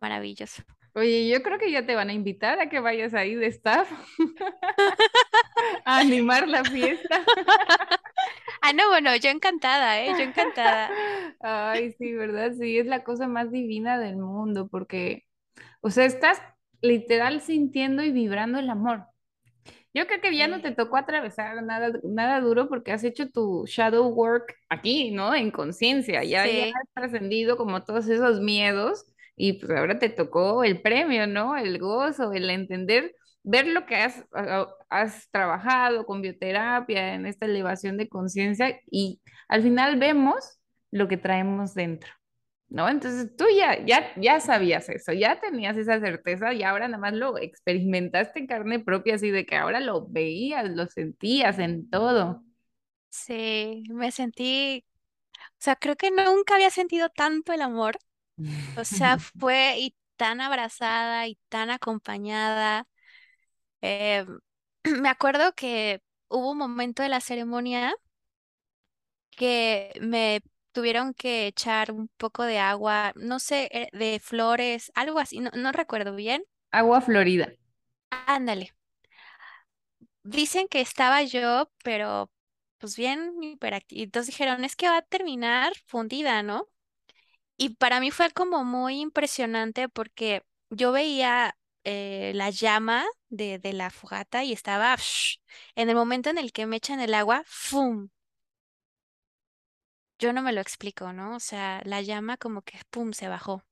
maravilloso. 0.00 0.62
Oye, 0.96 1.28
yo 1.28 1.42
creo 1.42 1.58
que 1.58 1.70
ya 1.70 1.84
te 1.84 1.94
van 1.94 2.08
a 2.08 2.14
invitar 2.14 2.58
a 2.58 2.70
que 2.70 2.80
vayas 2.80 3.12
ahí 3.12 3.34
de 3.34 3.48
staff 3.48 3.86
a 5.84 5.98
animar 5.98 6.48
la 6.48 6.64
fiesta. 6.64 7.20
Ah, 8.62 8.72
no, 8.72 8.88
bueno, 8.88 9.14
yo 9.14 9.30
encantada, 9.30 10.00
¿eh? 10.00 10.08
Yo 10.08 10.24
encantada. 10.24 10.90
Ay, 11.40 11.92
sí, 11.92 12.14
¿verdad? 12.14 12.52
Sí, 12.58 12.78
es 12.78 12.86
la 12.86 13.04
cosa 13.04 13.28
más 13.28 13.52
divina 13.52 13.96
del 13.98 14.16
mundo 14.16 14.66
porque, 14.68 15.24
o 15.82 15.90
sea, 15.90 16.04
estás 16.04 16.42
literal 16.80 17.40
sintiendo 17.42 18.02
y 18.02 18.10
vibrando 18.10 18.58
el 18.58 18.70
amor. 18.70 19.04
Yo 19.94 20.06
creo 20.08 20.20
que 20.20 20.36
ya 20.36 20.48
no 20.48 20.60
te 20.62 20.72
tocó 20.72 20.96
atravesar 20.96 21.62
nada, 21.62 21.92
nada 22.02 22.40
duro 22.40 22.68
porque 22.68 22.90
has 22.92 23.04
hecho 23.04 23.30
tu 23.30 23.64
shadow 23.66 24.08
work 24.08 24.56
aquí, 24.68 25.12
¿no? 25.12 25.32
En 25.34 25.52
conciencia, 25.52 26.24
ya, 26.24 26.46
ya 26.46 26.64
has 26.64 26.88
trascendido 26.94 27.56
como 27.56 27.84
todos 27.84 28.08
esos 28.08 28.40
miedos 28.40 29.04
y 29.36 29.54
pues 29.54 29.70
ahora 29.78 29.98
te 29.98 30.08
tocó 30.08 30.64
el 30.64 30.80
premio, 30.82 31.26
¿no? 31.26 31.56
El 31.56 31.78
gozo, 31.78 32.32
el 32.32 32.50
entender, 32.50 33.14
ver 33.42 33.66
lo 33.68 33.86
que 33.86 33.96
has, 33.96 34.24
has 34.88 35.30
trabajado 35.30 36.06
con 36.06 36.22
bioterapia 36.22 37.14
en 37.14 37.26
esta 37.26 37.46
elevación 37.46 37.96
de 37.96 38.08
conciencia 38.08 38.80
y 38.90 39.20
al 39.48 39.62
final 39.62 39.98
vemos 39.98 40.58
lo 40.90 41.08
que 41.08 41.16
traemos 41.16 41.74
dentro. 41.74 42.10
¿no? 42.68 42.88
Entonces 42.88 43.36
tú 43.36 43.44
ya, 43.56 43.84
ya, 43.84 44.12
ya 44.16 44.40
sabías 44.40 44.88
eso, 44.88 45.12
ya 45.12 45.40
tenías 45.40 45.76
esa 45.76 46.00
certeza 46.00 46.52
y 46.52 46.62
ahora 46.64 46.88
nada 46.88 47.00
más 47.00 47.14
lo 47.14 47.38
experimentaste 47.38 48.40
en 48.40 48.46
carne 48.48 48.80
propia, 48.80 49.14
así 49.14 49.30
de 49.30 49.46
que 49.46 49.56
ahora 49.56 49.80
lo 49.80 50.06
veías, 50.08 50.68
lo 50.70 50.86
sentías 50.88 51.58
en 51.58 51.88
todo. 51.90 52.42
sí, 53.10 53.84
me 53.90 54.10
sentí, 54.12 54.84
o 55.38 55.40
sea, 55.58 55.76
creo 55.76 55.96
que 55.96 56.10
nunca 56.10 56.54
había 56.56 56.70
sentido 56.70 57.08
tanto 57.10 57.52
el 57.52 57.62
amor. 57.62 57.98
O 58.74 58.84
sea, 58.84 59.18
fue 59.38 59.76
y 59.78 59.96
tan 60.16 60.40
abrazada 60.40 61.26
y 61.28 61.36
tan 61.48 61.70
acompañada. 61.70 62.86
Eh, 63.82 64.26
me 65.00 65.08
acuerdo 65.10 65.54
que 65.54 66.02
hubo 66.28 66.52
un 66.52 66.58
momento 66.58 67.02
de 67.04 67.08
la 67.10 67.20
ceremonia 67.20 67.94
que 69.30 69.92
me 70.00 70.42
tuvieron 70.72 71.14
que 71.14 71.46
echar 71.46 71.92
un 71.92 72.08
poco 72.16 72.42
de 72.44 72.58
agua, 72.58 73.12
no 73.16 73.38
sé, 73.38 73.68
eh, 73.72 73.88
de 73.92 74.20
flores, 74.20 74.92
algo 74.94 75.18
así, 75.18 75.40
no, 75.40 75.50
no 75.54 75.72
recuerdo 75.72 76.14
bien. 76.14 76.44
Agua 76.70 77.00
florida. 77.00 77.52
Ándale. 78.36 78.72
Dicen 80.24 80.68
que 80.68 80.80
estaba 80.82 81.22
yo, 81.22 81.70
pero 81.82 82.30
pues 82.78 82.96
bien 82.96 83.42
hiperactiva. 83.42 84.02
Entonces 84.02 84.34
dijeron, 84.34 84.64
es 84.64 84.76
que 84.76 84.88
va 84.88 84.98
a 84.98 85.02
terminar 85.02 85.72
fundida, 85.86 86.42
¿no? 86.42 86.68
Y 87.56 87.70
para 87.76 88.00
mí 88.00 88.10
fue 88.10 88.30
como 88.30 88.64
muy 88.64 89.00
impresionante 89.00 89.88
porque 89.88 90.42
yo 90.70 90.92
veía 90.92 91.56
eh, 91.84 92.32
la 92.34 92.50
llama 92.50 93.04
de, 93.28 93.58
de 93.58 93.72
la 93.72 93.90
fogata 93.90 94.44
y 94.44 94.52
estaba 94.52 94.96
¡fsh! 94.96 95.38
en 95.74 95.88
el 95.90 95.96
momento 95.96 96.30
en 96.30 96.38
el 96.38 96.52
que 96.52 96.66
me 96.66 96.76
echan 96.76 97.00
el 97.00 97.14
agua, 97.14 97.42
¡fum! 97.46 98.08
Yo 100.18 100.32
no 100.34 100.42
me 100.42 100.52
lo 100.52 100.60
explico, 100.60 101.12
¿no? 101.14 101.36
O 101.36 101.40
sea, 101.40 101.80
la 101.86 102.02
llama 102.02 102.36
como 102.36 102.60
que 102.62 102.78
¡pum! 102.90 103.12
se 103.14 103.28
bajó. 103.28 103.62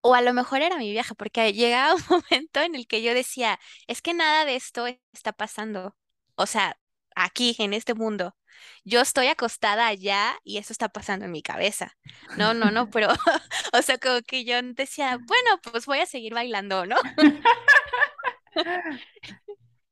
O 0.00 0.14
a 0.14 0.22
lo 0.22 0.32
mejor 0.32 0.62
era 0.62 0.78
mi 0.78 0.90
viaje, 0.92 1.14
porque 1.14 1.52
llegaba 1.52 1.94
un 1.94 2.02
momento 2.08 2.60
en 2.60 2.74
el 2.74 2.86
que 2.86 3.02
yo 3.02 3.14
decía, 3.14 3.58
es 3.86 4.02
que 4.02 4.14
nada 4.14 4.44
de 4.44 4.56
esto 4.56 4.86
está 5.12 5.32
pasando. 5.32 5.96
O 6.34 6.46
sea, 6.46 6.78
aquí, 7.16 7.54
en 7.58 7.72
este 7.74 7.94
mundo. 7.94 8.36
Yo 8.84 9.00
estoy 9.00 9.28
acostada 9.28 9.86
allá 9.86 10.34
y 10.44 10.58
eso 10.58 10.72
está 10.72 10.88
pasando 10.88 11.24
en 11.26 11.32
mi 11.32 11.42
cabeza. 11.42 11.96
No, 12.36 12.54
no, 12.54 12.70
no, 12.70 12.90
pero, 12.90 13.08
o 13.72 13.82
sea, 13.82 13.98
como 13.98 14.20
que 14.22 14.44
yo 14.44 14.60
decía, 14.62 15.16
bueno, 15.18 15.60
pues 15.72 15.86
voy 15.86 15.98
a 16.00 16.06
seguir 16.06 16.34
bailando, 16.34 16.86
¿no? 16.86 16.96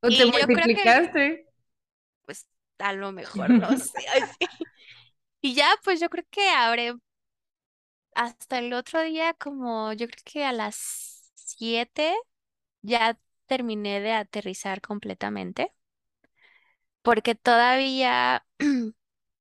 ¿O 0.02 0.08
te 0.08 0.14
Y 0.14 0.30
creo 0.30 0.46
que 0.46 0.52
multiplicaste? 0.54 1.46
a 2.78 2.92
lo 2.92 3.12
mejor, 3.12 3.50
no 3.50 3.76
sé. 3.76 3.98
Y 5.42 5.54
ya, 5.54 5.68
pues 5.84 6.00
yo 6.00 6.08
creo 6.10 6.24
que 6.30 6.48
habré 6.50 6.94
hasta 8.14 8.58
el 8.58 8.72
otro 8.72 9.02
día, 9.02 9.34
como 9.34 9.92
yo 9.92 10.06
creo 10.06 10.22
que 10.24 10.44
a 10.44 10.52
las 10.52 11.30
7 11.34 12.14
ya 12.82 13.18
terminé 13.46 14.00
de 14.00 14.12
aterrizar 14.12 14.80
completamente, 14.80 15.72
porque 17.02 17.34
todavía 17.34 18.46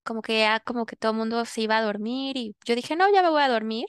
como 0.03 0.21
que 0.21 0.39
ya 0.41 0.59
como 0.61 0.85
que 0.85 0.95
todo 0.95 1.11
el 1.13 1.17
mundo 1.17 1.45
se 1.45 1.61
iba 1.61 1.77
a 1.77 1.81
dormir 1.83 2.37
y 2.37 2.55
yo 2.65 2.75
dije, 2.75 2.95
no, 2.95 3.11
ya 3.13 3.21
me 3.23 3.29
voy 3.29 3.41
a 3.43 3.49
dormir, 3.49 3.85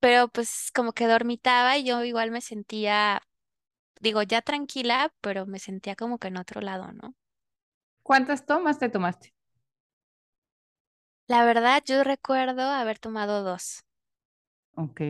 pero 0.00 0.28
pues 0.28 0.70
como 0.74 0.92
que 0.92 1.06
dormitaba 1.06 1.78
y 1.78 1.84
yo 1.84 2.04
igual 2.04 2.30
me 2.30 2.40
sentía, 2.40 3.22
digo, 4.00 4.22
ya 4.24 4.42
tranquila, 4.42 5.12
pero 5.22 5.46
me 5.46 5.58
sentía 5.60 5.96
como 5.96 6.18
que 6.18 6.28
en 6.28 6.38
otro 6.38 6.60
lado, 6.62 6.92
¿no? 6.92 7.14
¿Cuántas 8.04 8.46
tomas 8.46 8.78
te 8.78 8.88
tomaste? 8.88 9.34
La 11.26 11.44
verdad, 11.44 11.82
yo 11.84 12.04
recuerdo 12.04 12.62
haber 12.62 13.00
tomado 13.00 13.42
dos. 13.42 13.82
Ok. 14.74 15.00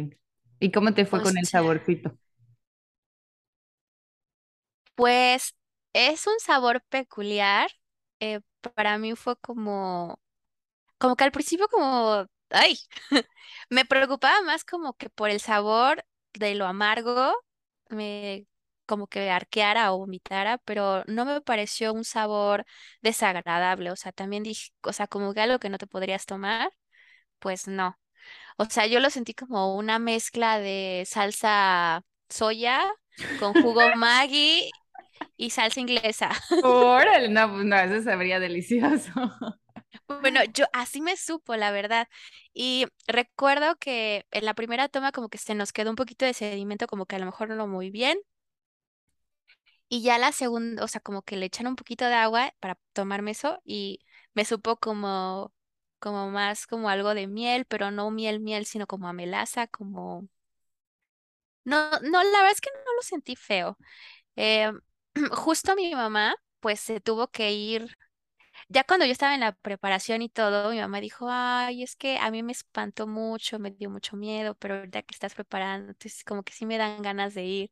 ¿Y 0.61 0.71
cómo 0.73 0.95
te 0.95 1.05
fue 1.07 1.21
O 1.21 1.23
con 1.23 1.37
el 1.39 1.49
saborcito? 1.49 2.17
pues 4.95 5.55
es 5.93 6.27
un 6.27 6.39
sabor 6.41 6.83
peculiar. 6.89 7.71
eh, 8.21 8.41
para 8.75 8.99
mí 8.99 9.15
fue 9.17 9.37
como 9.39 10.21
como 10.99 11.17
que 11.17 11.25
al 11.25 11.33
principio 11.33 11.69
como, 11.69 12.27
ay, 12.51 12.79
me 13.71 13.85
preocupaba 13.85 14.43
más 14.43 14.65
como 14.65 14.95
que 14.95 15.11
por 15.11 15.31
el 15.31 15.41
sabor 15.41 16.05
de 16.35 16.55
lo 16.55 16.67
amargo, 16.67 17.35
me 17.89 18.47
como 18.87 19.07
que 19.09 19.31
arqueara 19.31 19.93
o 19.93 19.99
vomitara, 19.99 20.59
pero 20.59 21.05
no 21.07 21.25
me 21.25 21.41
pareció 21.41 21.93
un 21.95 22.05
sabor 22.05 22.65
desagradable, 23.03 23.91
o 23.91 23.97
sea, 23.97 24.13
también 24.13 24.43
dije, 24.43 24.71
o 24.83 24.93
sea, 24.93 25.07
como 25.09 25.35
que 25.35 25.41
algo 25.41 25.59
que 25.59 25.71
no 25.71 25.79
te 25.79 25.87
podrías 25.87 26.27
tomar, 26.27 26.73
pues 27.39 27.69
no. 27.69 27.99
O 28.59 28.67
sea, 28.67 28.87
yo 28.87 29.01
lo 29.01 29.11
sentí 29.11 29.35
como 29.35 29.77
una 29.77 29.99
mezcla 29.99 30.59
de 30.61 31.05
salsa 31.07 32.03
soya 32.29 32.83
con 33.37 33.55
jugo 33.55 33.91
Maggi 33.95 34.77
y 35.37 35.51
salsa 35.51 35.81
inglesa. 35.81 36.31
Órale, 36.63 37.29
no, 37.29 37.51
pues 37.51 37.65
no, 37.65 37.77
eso 37.77 38.03
sabría 38.03 38.41
delicioso. 38.41 39.13
Bueno, 40.21 40.41
yo 40.45 40.67
así 40.73 41.01
me 41.01 41.17
supo, 41.17 41.57
la 41.57 41.71
verdad. 41.71 42.09
Y 42.55 42.87
recuerdo 43.07 43.77
que 43.77 44.27
en 44.31 44.45
la 44.45 44.55
primera 44.55 44.89
toma 44.89 45.13
como 45.13 45.29
que 45.29 45.39
se 45.39 45.55
nos 45.55 45.73
quedó 45.73 45.91
un 45.91 45.97
poquito 45.97 46.25
de 46.25 46.35
sedimento, 46.35 46.87
como 46.87 47.07
que 47.07 47.17
a 47.17 47.19
lo 47.19 47.27
mejor 47.27 47.49
no 47.51 47.67
muy 47.67 47.91
bien. 47.91 48.19
Y 49.89 50.03
ya 50.03 50.19
la 50.19 50.33
segunda, 50.33 50.83
o 50.85 50.89
sea, 50.89 51.01
como 51.01 51.23
que 51.23 51.37
le 51.37 51.47
echan 51.47 51.67
un 51.67 51.77
poquito 51.77 52.07
de 52.07 52.15
agua 52.15 52.55
para 52.61 52.79
tomarme 52.95 53.33
eso 53.33 53.61
y 53.65 54.01
me 54.35 54.45
supo 54.45 54.77
como, 54.77 55.53
como 55.99 56.31
más 56.31 56.67
como 56.67 56.89
algo 56.89 57.15
de 57.15 57.27
miel, 57.27 57.67
pero 57.67 57.91
no 57.91 58.11
miel, 58.11 58.41
miel, 58.41 58.65
sino 58.67 58.87
como 58.87 59.09
a 59.09 59.13
melaza, 59.13 59.67
como... 59.67 60.29
No, 61.65 61.91
no, 62.01 62.23
la 62.23 62.39
verdad 62.39 62.53
es 62.53 62.61
que 62.61 62.71
no 62.75 62.95
lo 62.97 63.03
sentí 63.03 63.37
feo. 63.37 63.79
Eh, 64.37 64.73
justo 65.33 65.75
mi 65.77 65.95
mamá, 65.95 66.35
pues 66.61 66.81
se 66.81 67.01
tuvo 67.01 67.29
que 67.29 67.53
ir 67.53 67.97
Ya 68.69 68.85
cuando 68.85 69.07
yo 69.07 69.13
estaba 69.13 69.35
en 69.35 69.41
la 69.43 69.53
preparación 69.55 70.23
y 70.23 70.29
todo, 70.31 70.71
mi 70.73 70.81
mamá 70.81 71.01
dijo, 71.01 71.29
ay, 71.31 71.83
es 71.85 71.97
que 71.97 72.19
a 72.19 72.31
mí 72.33 72.43
me 72.43 72.53
espantó 72.53 73.07
mucho, 73.07 73.59
me 73.61 73.71
dio 73.73 73.91
mucho 73.91 74.17
miedo, 74.17 74.55
pero 74.57 74.77
ahorita 74.77 75.03
que 75.03 75.15
estás 75.15 75.35
preparando, 75.35 75.91
entonces 75.93 76.25
como 76.25 76.43
que 76.45 76.53
sí 76.55 76.67
me 76.67 76.79
dan 76.79 77.03
ganas 77.03 77.35
de 77.35 77.45
ir. 77.45 77.71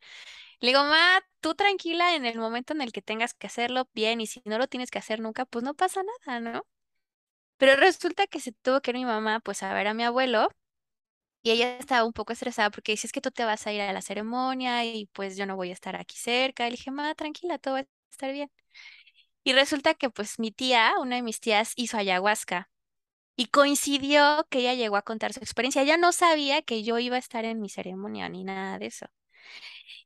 Le 0.61 0.69
digo, 0.71 0.85
ma, 0.85 1.21
tú 1.41 1.55
tranquila 1.57 2.15
en 2.17 2.27
el 2.27 2.39
momento 2.39 2.73
en 2.75 2.83
el 2.83 2.93
que 2.93 3.03
tengas 3.03 3.35
que 3.35 3.47
hacerlo 3.49 3.89
bien 3.95 4.21
y 4.23 4.27
si 4.29 4.43
no 4.47 4.59
lo 4.59 4.69
tienes 4.69 4.91
que 4.91 4.99
hacer 5.01 5.21
nunca, 5.21 5.47
pues 5.47 5.65
no 5.65 5.75
pasa 5.75 6.03
nada, 6.27 6.41
¿no? 6.41 6.63
Pero 7.59 7.77
resulta 7.77 8.27
que 8.27 8.41
se 8.41 8.53
tuvo 8.53 8.81
que 8.81 8.91
ir 8.93 8.97
mi 8.97 9.05
mamá 9.05 9.41
pues 9.41 9.63
a 9.63 9.73
ver 9.75 9.87
a 9.89 9.95
mi 9.95 10.05
abuelo 10.05 10.51
y 11.43 11.51
ella 11.53 11.79
estaba 11.79 12.05
un 12.05 12.13
poco 12.13 12.33
estresada 12.33 12.71
porque 12.71 12.93
dice, 12.93 13.07
es 13.07 13.13
que 13.13 13.21
tú 13.21 13.31
te 13.31 13.45
vas 13.45 13.67
a 13.67 13.73
ir 13.73 13.81
a 13.81 13.93
la 13.93 14.03
ceremonia 14.03 14.85
y 14.85 15.07
pues 15.13 15.37
yo 15.37 15.47
no 15.47 15.57
voy 15.57 15.71
a 15.71 15.73
estar 15.73 15.97
aquí 15.97 16.17
cerca. 16.19 16.67
Y 16.67 16.71
le 16.71 16.77
dije, 16.77 16.91
ma, 16.91 17.15
tranquila, 17.15 17.59
todo 17.59 17.75
va 17.75 17.81
a 17.81 17.87
estar 18.11 18.33
bien. 18.33 18.51
Y 19.45 19.53
resulta 19.55 19.95
que 19.95 20.11
pues 20.11 20.39
mi 20.39 20.53
tía, 20.53 20.95
una 21.01 21.17
de 21.17 21.23
mis 21.23 21.41
tías, 21.41 21.73
hizo 21.77 21.97
ayahuasca 21.99 22.71
y 23.37 23.47
coincidió 23.47 24.47
que 24.51 24.61
ella 24.61 24.75
llegó 24.75 24.97
a 24.97 25.03
contar 25.03 25.33
su 25.33 25.41
experiencia. 25.41 25.83
Ella 25.83 25.97
no 25.99 26.13
sabía 26.13 26.63
que 26.63 26.83
yo 26.85 26.99
iba 26.99 27.17
a 27.17 27.21
estar 27.21 27.45
en 27.45 27.61
mi 27.61 27.69
ceremonia 27.71 28.29
ni 28.29 28.45
nada 28.45 28.79
de 28.79 28.87
eso. 28.87 29.07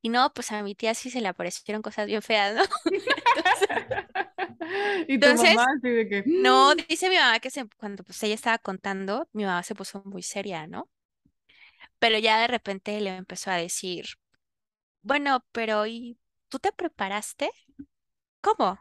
Y 0.02 0.08
no, 0.10 0.32
pues 0.34 0.52
a 0.52 0.62
mi 0.62 0.74
tía 0.74 0.94
sí 0.94 1.10
se 1.10 1.20
le 1.20 1.28
aparecieron 1.28 1.82
cosas 1.82 2.06
bien 2.06 2.22
feas, 2.22 2.54
¿no? 2.54 2.62
Entonces, 3.36 3.68
Y 5.08 5.18
tu 5.18 5.34
mamá 5.34 5.44
entonces, 5.48 5.66
así 5.78 5.90
de 5.90 6.08
que, 6.08 6.24
no, 6.24 6.74
dice 6.74 7.08
mi 7.10 7.16
mamá 7.16 7.40
que 7.40 7.50
se, 7.50 7.66
cuando 7.76 8.04
pues 8.04 8.22
ella 8.22 8.34
estaba 8.34 8.58
contando, 8.58 9.28
mi 9.32 9.44
mamá 9.44 9.62
se 9.62 9.74
puso 9.74 10.02
muy 10.04 10.22
seria, 10.22 10.66
¿no? 10.66 10.88
Pero 12.04 12.18
ya 12.18 12.38
de 12.40 12.48
repente 12.48 13.00
le 13.00 13.16
empezó 13.16 13.50
a 13.50 13.56
decir, 13.56 14.04
bueno, 15.02 15.44
pero 15.52 15.86
¿y 15.86 16.18
tú 16.48 16.58
te 16.58 16.72
preparaste? 16.72 17.50
¿Cómo? 18.40 18.78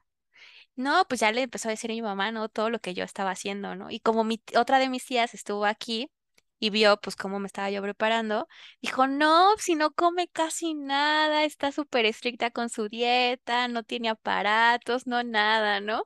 No, 0.76 1.06
pues 1.10 1.22
ya 1.22 1.32
le 1.32 1.44
empezó 1.44 1.70
a 1.70 1.72
decir 1.72 1.92
a 1.92 1.96
mi 1.96 2.02
mamá, 2.04 2.32
¿no? 2.32 2.50
Todo 2.50 2.70
lo 2.70 2.80
que 2.80 2.94
yo 2.96 3.04
estaba 3.06 3.32
haciendo, 3.32 3.76
¿no? 3.76 3.92
Y 3.92 4.00
como 4.02 4.24
mi 4.26 4.42
otra 4.58 4.80
de 4.80 4.90
mis 4.90 5.06
tías 5.06 5.34
estuvo 5.36 5.66
aquí 5.66 6.12
y 6.60 6.70
vio 6.72 7.00
pues 7.02 7.16
cómo 7.18 7.40
me 7.40 7.48
estaba 7.48 7.72
yo 7.72 7.82
preparando, 7.84 8.48
dijo, 8.82 9.08
no, 9.08 9.58
si 9.60 9.76
no 9.76 9.94
come 9.94 10.28
casi 10.30 10.74
nada, 10.76 11.46
está 11.46 11.72
súper 11.74 12.06
estricta 12.08 12.52
con 12.52 12.70
su 12.70 12.90
dieta, 12.90 13.68
no 13.70 13.84
tiene 13.84 14.10
aparatos, 14.10 15.08
no 15.08 15.24
nada, 15.24 15.82
¿no? 15.82 16.06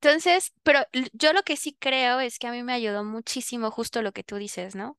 Entonces, 0.00 0.52
pero 0.62 0.80
yo 1.12 1.32
lo 1.32 1.42
que 1.42 1.56
sí 1.56 1.76
creo 1.78 2.20
es 2.20 2.38
que 2.38 2.46
a 2.46 2.52
mí 2.52 2.62
me 2.62 2.72
ayudó 2.72 3.04
muchísimo 3.04 3.70
justo 3.70 4.00
lo 4.02 4.12
que 4.12 4.22
tú 4.22 4.36
dices, 4.36 4.74
¿no? 4.76 4.96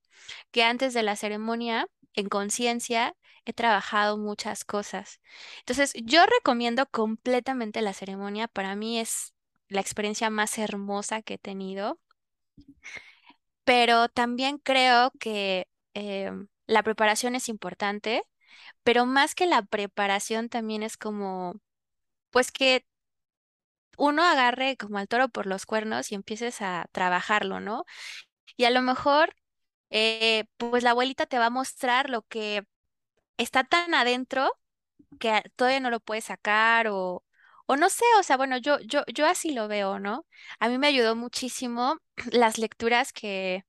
Que 0.52 0.64
antes 0.64 0.94
de 0.94 1.04
la 1.04 1.16
ceremonia, 1.16 1.88
en 2.14 2.28
conciencia, 2.30 3.16
he 3.46 3.54
trabajado 3.54 4.18
muchas 4.18 4.66
cosas. 4.66 5.22
Entonces, 5.60 5.94
yo 6.04 6.26
recomiendo 6.26 6.86
completamente 6.88 7.82
la 7.82 7.94
ceremonia. 7.94 8.48
Para 8.50 8.76
mí 8.76 9.00
es 9.00 9.34
la 9.70 9.82
experiencia 9.82 10.30
más 10.30 10.58
hermosa 10.58 11.22
que 11.22 11.36
he 11.36 11.38
tenido, 11.38 12.00
pero 13.64 14.10
también 14.10 14.58
creo 14.58 15.12
que 15.20 15.68
em, 15.94 16.48
la 16.68 16.84
preparación 16.84 17.36
es 17.36 17.50
importante, 17.50 18.24
pero 18.84 19.06
más 19.06 19.36
que 19.36 19.48
la 19.48 19.64
preparación 19.64 20.50
también 20.50 20.84
es 20.84 20.98
como, 20.98 21.56
pues 22.32 22.52
que 22.52 22.86
uno 24.00 24.24
agarre 24.24 24.78
como 24.78 25.00
al 25.00 25.08
toro 25.10 25.30
por 25.30 25.48
los 25.48 25.66
cuernos 25.68 26.12
y 26.12 26.16
empieces 26.16 26.62
a 26.64 26.88
trabajarlo, 26.94 27.62
¿no? 27.62 27.86
Y 28.58 28.66
a 28.66 28.72
lo 28.72 28.82
mejor, 28.82 29.36
eh, 29.92 30.46
pues 30.58 30.84
la 30.84 30.92
abuelita 30.92 31.26
te 31.28 31.40
va 31.40 31.48
a 31.48 31.50
mostrar 31.52 32.10
lo 32.10 32.24
que 32.24 32.64
está 33.38 33.64
tan 33.64 33.94
adentro 33.94 34.52
que 35.20 35.44
todavía 35.56 35.80
no 35.80 35.90
lo 35.90 36.00
puedes 36.00 36.26
sacar 36.26 36.88
o, 36.90 37.24
o 37.68 37.76
no 37.78 37.90
sé, 37.90 38.06
o 38.20 38.24
sea, 38.24 38.38
bueno, 38.38 38.58
yo, 38.58 38.80
yo, 38.82 39.04
yo 39.14 39.28
así 39.28 39.54
lo 39.54 39.68
veo, 39.68 40.00
¿no? 40.00 40.26
A 40.60 40.70
mí 40.70 40.78
me 40.78 40.88
ayudó 40.88 41.16
muchísimo 41.16 41.98
las 42.32 42.58
lecturas 42.58 43.14
que, 43.14 43.66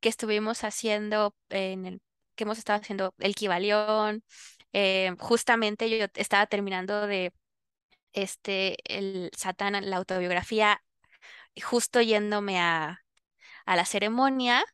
que 0.00 0.08
estuvimos 0.08 0.64
haciendo 0.64 1.34
en 1.50 1.86
el, 1.86 2.02
que 2.36 2.44
hemos 2.44 2.58
estado 2.58 2.80
haciendo 2.80 3.14
el 3.18 3.34
Kybalión. 3.34 4.24
eh, 4.72 5.12
justamente 5.20 5.88
yo 5.98 6.06
estaba 6.14 6.46
terminando 6.46 7.06
de 7.06 7.32
este, 8.14 8.76
el 8.86 9.30
Satán, 9.36 9.74
la 9.90 9.96
autobiografía, 9.98 10.82
justo 11.62 12.00
yéndome 12.00 12.60
a, 12.60 13.00
a 13.66 13.76
la 13.76 13.84
ceremonia. 13.84 14.64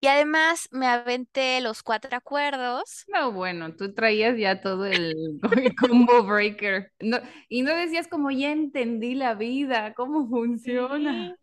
Y 0.00 0.08
además 0.08 0.68
me 0.70 0.86
aventé 0.86 1.60
los 1.62 1.82
cuatro 1.82 2.16
acuerdos. 2.16 3.06
no, 3.08 3.32
bueno, 3.32 3.74
tú 3.76 3.94
traías 3.94 4.36
ya 4.38 4.60
todo 4.60 4.86
el, 4.86 5.40
el 5.56 5.74
combo 5.76 6.24
breaker. 6.24 6.92
No, 7.00 7.18
y 7.48 7.62
no 7.62 7.74
decías 7.74 8.08
como 8.08 8.30
ya 8.30 8.52
entendí 8.52 9.14
la 9.14 9.34
vida, 9.34 9.94
cómo 9.94 10.28
funciona. 10.28 11.36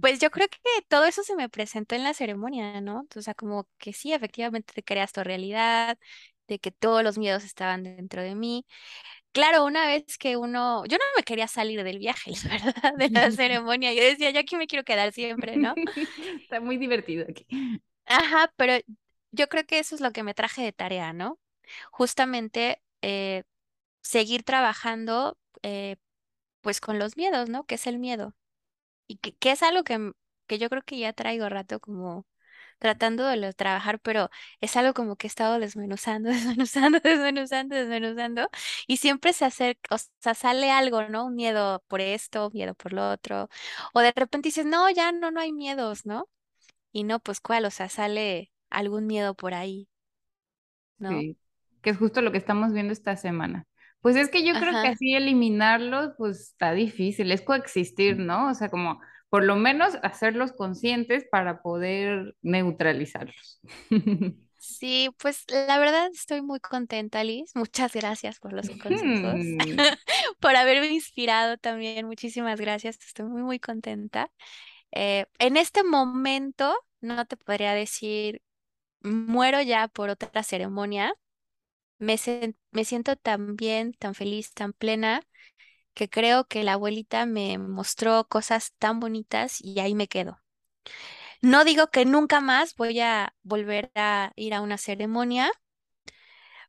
Pues 0.00 0.20
yo 0.20 0.30
creo 0.30 0.48
que 0.48 0.58
todo 0.88 1.04
eso 1.06 1.22
se 1.22 1.36
me 1.36 1.48
presentó 1.48 1.94
en 1.94 2.04
la 2.04 2.14
ceremonia, 2.14 2.80
¿no? 2.80 3.06
O 3.16 3.22
sea, 3.22 3.34
como 3.34 3.68
que 3.78 3.92
sí, 3.92 4.12
efectivamente 4.12 4.72
te 4.74 4.82
creas 4.82 5.12
tu 5.12 5.22
realidad, 5.22 5.98
de 6.48 6.58
que 6.58 6.70
todos 6.70 7.02
los 7.02 7.18
miedos 7.18 7.44
estaban 7.44 7.82
dentro 7.82 8.22
de 8.22 8.34
mí. 8.34 8.66
Claro, 9.32 9.64
una 9.64 9.86
vez 9.86 10.18
que 10.18 10.36
uno, 10.36 10.84
yo 10.86 10.96
no 10.98 11.04
me 11.16 11.22
quería 11.22 11.46
salir 11.48 11.84
del 11.84 11.98
viaje, 11.98 12.32
la 12.44 12.50
verdad, 12.72 12.94
de 12.96 13.10
la 13.10 13.30
ceremonia. 13.30 13.92
Yo 13.94 14.02
decía, 14.02 14.30
yo 14.30 14.40
aquí 14.40 14.56
me 14.56 14.66
quiero 14.66 14.84
quedar 14.84 15.12
siempre, 15.12 15.56
¿no? 15.56 15.78
Está 16.42 16.60
muy 16.60 16.76
divertido 16.78 17.26
aquí. 17.28 17.46
Ajá, 18.06 18.52
pero 18.56 18.74
yo 19.32 19.48
creo 19.48 19.64
que 19.66 19.78
eso 19.78 19.94
es 19.94 20.00
lo 20.00 20.12
que 20.12 20.22
me 20.22 20.34
traje 20.34 20.62
de 20.62 20.72
tarea, 20.72 21.12
¿no? 21.12 21.38
Justamente 21.92 22.82
eh, 23.02 23.44
seguir 24.02 24.44
trabajando, 24.44 25.38
eh, 25.62 25.96
pues 26.62 26.80
con 26.80 26.98
los 26.98 27.16
miedos, 27.16 27.48
¿no? 27.50 27.64
¿Qué 27.66 27.76
es 27.76 27.86
el 27.88 27.98
miedo? 27.98 28.34
Y 29.08 29.18
que, 29.18 29.36
que 29.36 29.52
es 29.52 29.62
algo 29.62 29.84
que, 29.84 30.12
que 30.46 30.58
yo 30.58 30.70
creo 30.70 30.82
que 30.82 30.98
ya 30.98 31.12
traigo 31.12 31.48
rato 31.48 31.80
como 31.80 32.26
tratando 32.78 33.26
de 33.26 33.36
lo- 33.36 33.52
trabajar, 33.52 34.00
pero 34.00 34.30
es 34.60 34.76
algo 34.76 34.94
como 34.94 35.16
que 35.16 35.26
he 35.26 35.28
estado 35.30 35.58
desmenuzando, 35.58 36.30
desmenuzando, 36.58 37.00
desmenuzando, 37.02 37.74
desmenuzando, 37.76 38.50
y 38.86 38.98
siempre 38.98 39.32
se 39.32 39.44
acerca, 39.44 39.94
o 39.94 39.98
sea, 40.20 40.34
sale 40.34 40.70
algo, 40.70 41.02
¿no? 41.08 41.26
Un 41.26 41.34
miedo 41.36 41.82
por 41.88 42.00
esto, 42.00 42.50
miedo 42.52 42.74
por 42.74 42.92
lo 42.92 43.10
otro, 43.10 43.48
o 43.94 44.00
de 44.00 44.12
repente 44.14 44.48
dices, 44.48 44.66
no, 44.66 44.88
ya 44.90 45.12
no, 45.12 45.30
no 45.30 45.40
hay 45.40 45.52
miedos, 45.52 46.06
¿no? 46.06 46.28
Y 46.92 47.04
no, 47.04 47.20
pues 47.20 47.40
cuál, 47.40 47.64
o 47.66 47.70
sea, 47.72 47.88
sale 47.88 48.52
algún 48.70 49.06
miedo 49.06 49.34
por 49.36 49.54
ahí, 49.54 49.88
¿no? 50.98 51.26
Sí, 51.26 51.38
que 51.82 51.90
es 51.90 51.98
justo 51.98 52.20
lo 52.22 52.32
que 52.32 52.38
estamos 52.38 52.72
viendo 52.72 52.92
esta 52.92 53.16
semana. 53.16 53.66
Pues 54.00 54.16
es 54.16 54.28
que 54.30 54.44
yo 54.46 54.58
creo 54.58 54.78
que 54.78 54.88
así 54.88 55.14
eliminarlos, 55.14 56.10
pues 56.18 56.38
está 56.40 56.72
difícil, 56.72 57.32
es 57.32 57.42
coexistir, 57.42 58.18
¿no? 58.18 58.50
O 58.50 58.54
sea, 58.54 58.68
como 58.68 59.00
por 59.30 59.44
lo 59.44 59.56
menos 59.56 59.96
hacerlos 60.02 60.52
conscientes 60.52 61.26
para 61.30 61.62
poder 61.62 62.36
neutralizarlos. 62.42 63.60
Sí, 64.60 65.08
pues 65.18 65.44
la 65.50 65.78
verdad 65.78 66.08
estoy 66.12 66.42
muy 66.42 66.58
contenta, 66.60 67.22
Liz. 67.24 67.52
Muchas 67.54 67.92
gracias 67.94 68.40
por 68.40 68.52
los 68.52 68.70
consejos, 68.70 69.54
Hmm, 69.58 69.78
por 70.40 70.56
haberme 70.56 70.88
inspirado 70.88 71.56
también. 71.58 72.06
Muchísimas 72.06 72.60
gracias. 72.60 72.98
Estoy 73.06 73.26
muy, 73.26 73.42
muy 73.42 73.60
contenta. 73.60 74.30
Eh, 74.92 75.26
en 75.38 75.56
este 75.58 75.84
momento 75.84 76.74
no 77.00 77.26
te 77.26 77.36
podría 77.36 77.74
decir, 77.74 78.42
muero 79.02 79.62
ya 79.62 79.88
por 79.88 80.10
otra 80.10 80.42
ceremonia. 80.44 81.14
Me, 81.98 82.16
me 82.72 82.84
siento 82.84 83.16
tan 83.16 83.56
bien, 83.56 83.92
tan 83.94 84.14
feliz, 84.14 84.52
tan 84.54 84.72
plena, 84.72 85.22
que 85.98 86.10
creo 86.10 86.46
que 86.46 86.64
la 86.64 86.74
abuelita 86.74 87.26
me 87.26 87.58
mostró 87.58 88.26
cosas 88.28 88.72
tan 88.78 89.00
bonitas 89.00 89.60
y 89.62 89.80
ahí 89.80 89.94
me 89.96 90.08
quedo. 90.08 90.40
No 91.42 91.64
digo 91.64 91.88
que 91.90 92.04
nunca 92.04 92.40
más 92.40 92.76
voy 92.76 93.00
a 93.00 93.34
volver 93.42 93.90
a 93.96 94.32
ir 94.36 94.54
a 94.54 94.60
una 94.62 94.78
ceremonia 94.78 95.50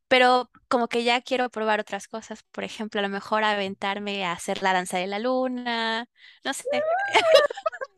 pero 0.08 0.50
como 0.68 0.88
que 0.88 1.04
ya 1.04 1.20
quiero 1.22 1.50
probar 1.50 1.80
otras 1.80 2.08
cosas, 2.08 2.42
por 2.52 2.64
ejemplo, 2.64 2.98
a 3.00 3.02
lo 3.02 3.08
mejor 3.08 3.44
aventarme 3.44 4.24
a 4.24 4.32
hacer 4.32 4.62
la 4.62 4.72
danza 4.72 4.98
de 4.98 5.06
la 5.06 5.18
luna, 5.18 6.06
no 6.44 6.52
sé. 6.54 6.64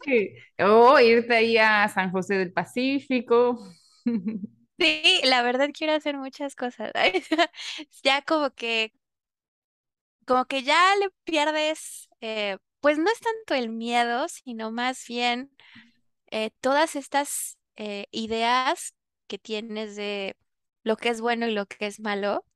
sí. 0.04 0.30
O 0.60 0.98
irte 1.00 1.34
ahí 1.36 1.56
a 1.58 1.88
San 1.88 2.10
José 2.10 2.34
del 2.36 2.52
Pacífico. 2.52 3.58
Sí, 4.78 5.20
la 5.24 5.42
verdad 5.42 5.68
quiero 5.72 5.92
hacer 5.94 6.16
muchas 6.16 6.56
cosas. 6.56 6.90
Ya 8.02 8.22
como 8.22 8.50
que, 8.54 8.92
como 10.26 10.44
que 10.46 10.62
ya 10.62 10.96
le 10.96 11.10
pierdes, 11.24 12.08
eh, 12.20 12.58
pues 12.80 12.98
no 12.98 13.10
es 13.10 13.20
tanto 13.20 13.54
el 13.54 13.70
miedo, 13.70 14.28
sino 14.28 14.70
más 14.72 15.06
bien 15.08 15.52
eh, 16.30 16.50
todas 16.60 16.96
estas 16.96 17.58
eh, 17.76 18.06
ideas 18.12 18.94
que 19.28 19.38
tienes 19.38 19.96
de 19.96 20.36
lo 20.84 20.96
que 20.96 21.10
es 21.10 21.20
bueno 21.20 21.46
y 21.48 21.52
lo 21.52 21.66
que 21.66 21.86
es 21.86 22.00
malo 22.00 22.46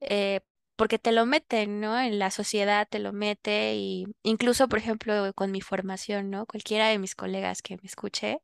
eh, 0.00 0.40
porque 0.76 0.98
te 0.98 1.12
lo 1.12 1.24
meten, 1.26 1.80
¿no? 1.80 1.98
En 1.98 2.18
la 2.18 2.30
sociedad 2.30 2.86
te 2.88 2.98
lo 2.98 3.12
mete 3.12 3.74
y 3.76 4.06
incluso, 4.22 4.68
por 4.68 4.78
ejemplo, 4.78 5.32
con 5.34 5.50
mi 5.50 5.60
formación, 5.62 6.30
¿no? 6.30 6.46
Cualquiera 6.46 6.88
de 6.88 6.98
mis 6.98 7.14
colegas 7.14 7.62
que 7.62 7.76
me 7.76 7.82
escuche 7.86 8.42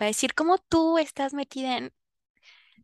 va 0.00 0.06
a 0.06 0.08
decir, 0.08 0.34
¿cómo 0.34 0.58
tú 0.58 0.98
estás 0.98 1.34
metida 1.34 1.78
en... 1.78 1.92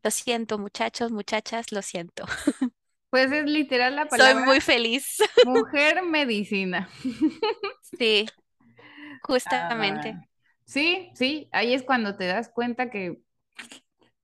Lo 0.02 0.10
siento, 0.12 0.58
muchachos, 0.58 1.12
muchachas, 1.12 1.72
lo 1.72 1.82
siento. 1.82 2.24
Pues 3.14 3.30
es 3.30 3.44
literal 3.44 3.94
la 3.94 4.08
Soy 4.08 4.18
palabra 4.18 4.44
muy 4.44 4.60
feliz. 4.60 5.18
mujer 5.46 6.02
medicina. 6.02 6.88
Sí, 7.96 8.26
Ah, 8.28 9.18
justamente. 9.22 10.16
sí, 10.64 11.10
sí, 11.14 11.48
ahí 11.52 11.74
es 11.74 11.84
cuando 11.84 12.16
te 12.16 12.26
das 12.26 12.48
cuenta 12.48 12.90
que 12.90 13.20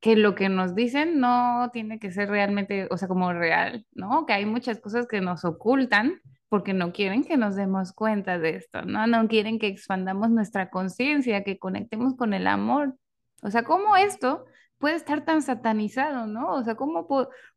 que 0.01 0.17
lo 0.17 0.35
que 0.35 0.49
nos 0.49 0.75
dicen 0.75 1.21
no 1.21 1.71
tiene 1.73 2.01
que 2.01 2.11
ser 2.11 2.31
realmente, 2.31 2.89
o 2.91 2.97
sea, 2.97 3.07
como 3.07 3.33
real, 3.33 3.87
¿no? 3.93 4.27
Que 4.27 4.33
hay 4.33 4.45
muchas 4.47 4.81
cosas 4.81 5.07
que 5.07 5.21
nos 5.21 5.45
ocultan 5.45 6.21
porque 6.49 6.73
no 6.73 6.93
quieren 6.93 7.23
que 7.23 7.37
nos 7.37 7.55
demos 7.55 7.93
cuenta 7.93 8.39
de 8.41 8.57
esto, 8.57 8.83
¿no? 8.83 9.07
No 9.07 9.29
quieren 9.29 9.61
que 9.61 9.69
expandamos 9.69 10.31
nuestra 10.31 10.69
conciencia, 10.71 11.45
que 11.45 11.61
conectemos 11.61 12.17
con 12.17 12.35
el 12.35 12.49
amor. 12.49 12.97
O 13.43 13.51
sea, 13.53 13.63
¿cómo 13.63 13.97
esto 13.97 14.47
puede 14.79 14.97
estar 14.97 15.25
tan 15.25 15.43
satanizado, 15.43 16.27
¿no? 16.27 16.55
O 16.55 16.65
sea, 16.65 16.75
¿cómo? 16.75 17.07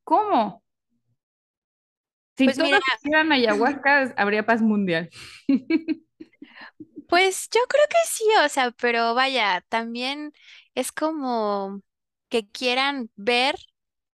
¿Cómo? 0.03 0.62
Si 2.37 2.49
Pues 2.49 2.59
mira, 2.59 2.71
todos 2.71 2.83
hicieran 2.87 3.31
ayahuasca, 3.31 4.13
habría 4.17 4.45
paz 4.45 4.61
mundial. 4.61 5.09
pues 7.07 7.49
yo 7.53 7.61
creo 7.67 7.85
que 7.89 7.97
sí, 8.09 8.23
o 8.45 8.49
sea, 8.49 8.71
pero 8.71 9.13
vaya, 9.15 9.63
también 9.69 10.33
es 10.75 10.91
como 10.91 11.81
que 12.29 12.49
quieran 12.49 13.11
ver 13.15 13.55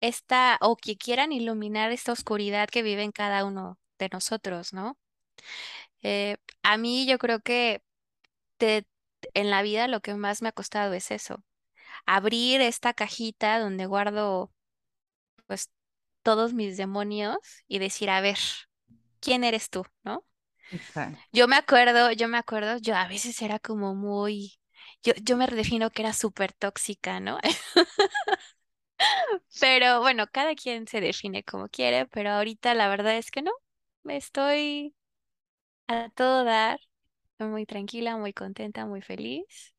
esta 0.00 0.58
o 0.62 0.76
que 0.76 0.96
quieran 0.96 1.32
iluminar 1.32 1.92
esta 1.92 2.12
oscuridad 2.12 2.68
que 2.68 2.82
vive 2.82 3.02
en 3.02 3.12
cada 3.12 3.44
uno 3.44 3.78
de 3.98 4.08
nosotros, 4.12 4.72
¿no? 4.72 4.98
Eh, 6.02 6.36
a 6.62 6.76
mí 6.78 7.06
yo 7.06 7.18
creo 7.18 7.40
que 7.40 7.82
te- 8.58 8.86
en 9.34 9.50
la 9.50 9.62
vida 9.62 9.88
lo 9.88 10.00
que 10.00 10.14
más 10.14 10.42
me 10.42 10.48
ha 10.50 10.52
costado 10.52 10.94
es 10.94 11.10
eso, 11.10 11.44
abrir 12.06 12.60
esta 12.62 12.94
cajita 12.94 13.60
donde 13.60 13.86
guardo 13.86 14.52
pues 15.46 15.70
todos 16.26 16.54
mis 16.54 16.76
demonios 16.76 17.38
y 17.68 17.78
decir, 17.80 18.10
a 18.10 18.20
ver, 18.20 18.38
¿quién 19.20 19.44
eres 19.44 19.70
tú, 19.70 19.84
no? 20.04 20.24
Exacto. 20.70 21.26
Yo 21.32 21.48
me 21.48 21.56
acuerdo, 21.56 22.12
yo 22.12 22.28
me 22.28 22.38
acuerdo, 22.38 22.78
yo 22.78 22.96
a 22.96 23.08
veces 23.08 23.40
era 23.42 23.58
como 23.58 23.94
muy, 23.94 24.58
yo, 25.02 25.12
yo 25.22 25.36
me 25.36 25.46
defino 25.46 25.90
que 25.90 26.02
era 26.02 26.12
súper 26.12 26.52
tóxica, 26.52 27.20
¿no? 27.20 27.38
Pero 29.60 30.00
bueno, 30.00 30.26
cada 30.30 30.54
quien 30.54 30.86
se 30.86 31.00
define 31.00 31.42
como 31.44 31.68
quiere, 31.68 32.06
pero 32.06 32.30
ahorita 32.30 32.74
la 32.74 32.88
verdad 32.88 33.16
es 33.16 33.30
que 33.30 33.42
no, 33.42 33.52
me 34.02 34.16
estoy 34.16 34.94
a 35.88 36.10
todo 36.10 36.44
dar, 36.44 36.80
muy 37.40 37.66
tranquila, 37.66 38.16
muy 38.18 38.32
contenta, 38.34 38.86
muy 38.86 39.02
feliz. 39.02 39.74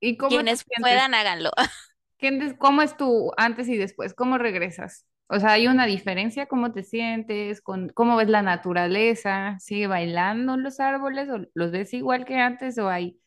¿Y 0.00 0.16
cómo 0.16 0.42
Quienes 0.42 0.64
puedan, 0.78 1.14
háganlo. 1.14 1.50
¿Qué 2.18 2.30
des- 2.32 2.54
¿Cómo 2.58 2.82
es 2.82 2.96
tu 2.96 3.32
antes 3.36 3.68
y 3.68 3.76
después? 3.76 4.14
¿Cómo 4.14 4.38
regresas? 4.38 5.06
O 5.28 5.38
sea, 5.38 5.52
¿hay 5.52 5.68
una 5.68 5.86
diferencia? 5.86 6.46
¿Cómo 6.46 6.72
te 6.72 6.82
sientes? 6.82 7.60
Con, 7.60 7.90
¿cómo 7.90 8.16
ves 8.16 8.28
la 8.28 8.42
naturaleza? 8.42 9.58
¿Sigue 9.60 9.86
bailando 9.86 10.56
los 10.56 10.80
árboles? 10.80 11.28
¿O 11.30 11.38
los 11.54 11.70
ves 11.70 11.92
igual 11.94 12.24
que 12.24 12.36
antes? 12.36 12.78
¿O 12.78 12.88
hay? 12.88 13.18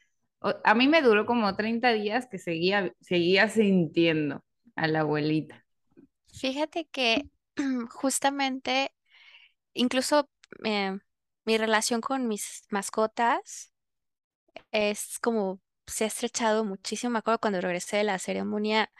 a 0.63 0.73
mí 0.73 0.87
me 0.87 1.01
duró 1.01 1.25
como 1.25 1.55
30 1.55 1.93
días 1.93 2.27
que 2.27 2.39
seguía, 2.39 2.93
seguía 2.99 3.47
sintiendo 3.47 4.43
a 4.75 4.87
la 4.87 5.01
abuelita. 5.01 5.63
Fíjate 6.33 6.87
que 6.87 7.29
justamente, 7.91 8.91
incluso 9.73 10.29
eh, 10.63 10.97
mi 11.45 11.57
relación 11.57 12.01
con 12.01 12.27
mis 12.27 12.63
mascotas 12.69 13.71
es 14.71 15.19
como 15.19 15.59
se 15.87 16.05
ha 16.05 16.07
estrechado 16.07 16.65
muchísimo. 16.65 17.11
Me 17.11 17.19
acuerdo 17.19 17.39
cuando 17.39 17.61
regresé 17.61 17.97
de 17.97 18.03
la 18.05 18.19
ceremonia, 18.19 18.91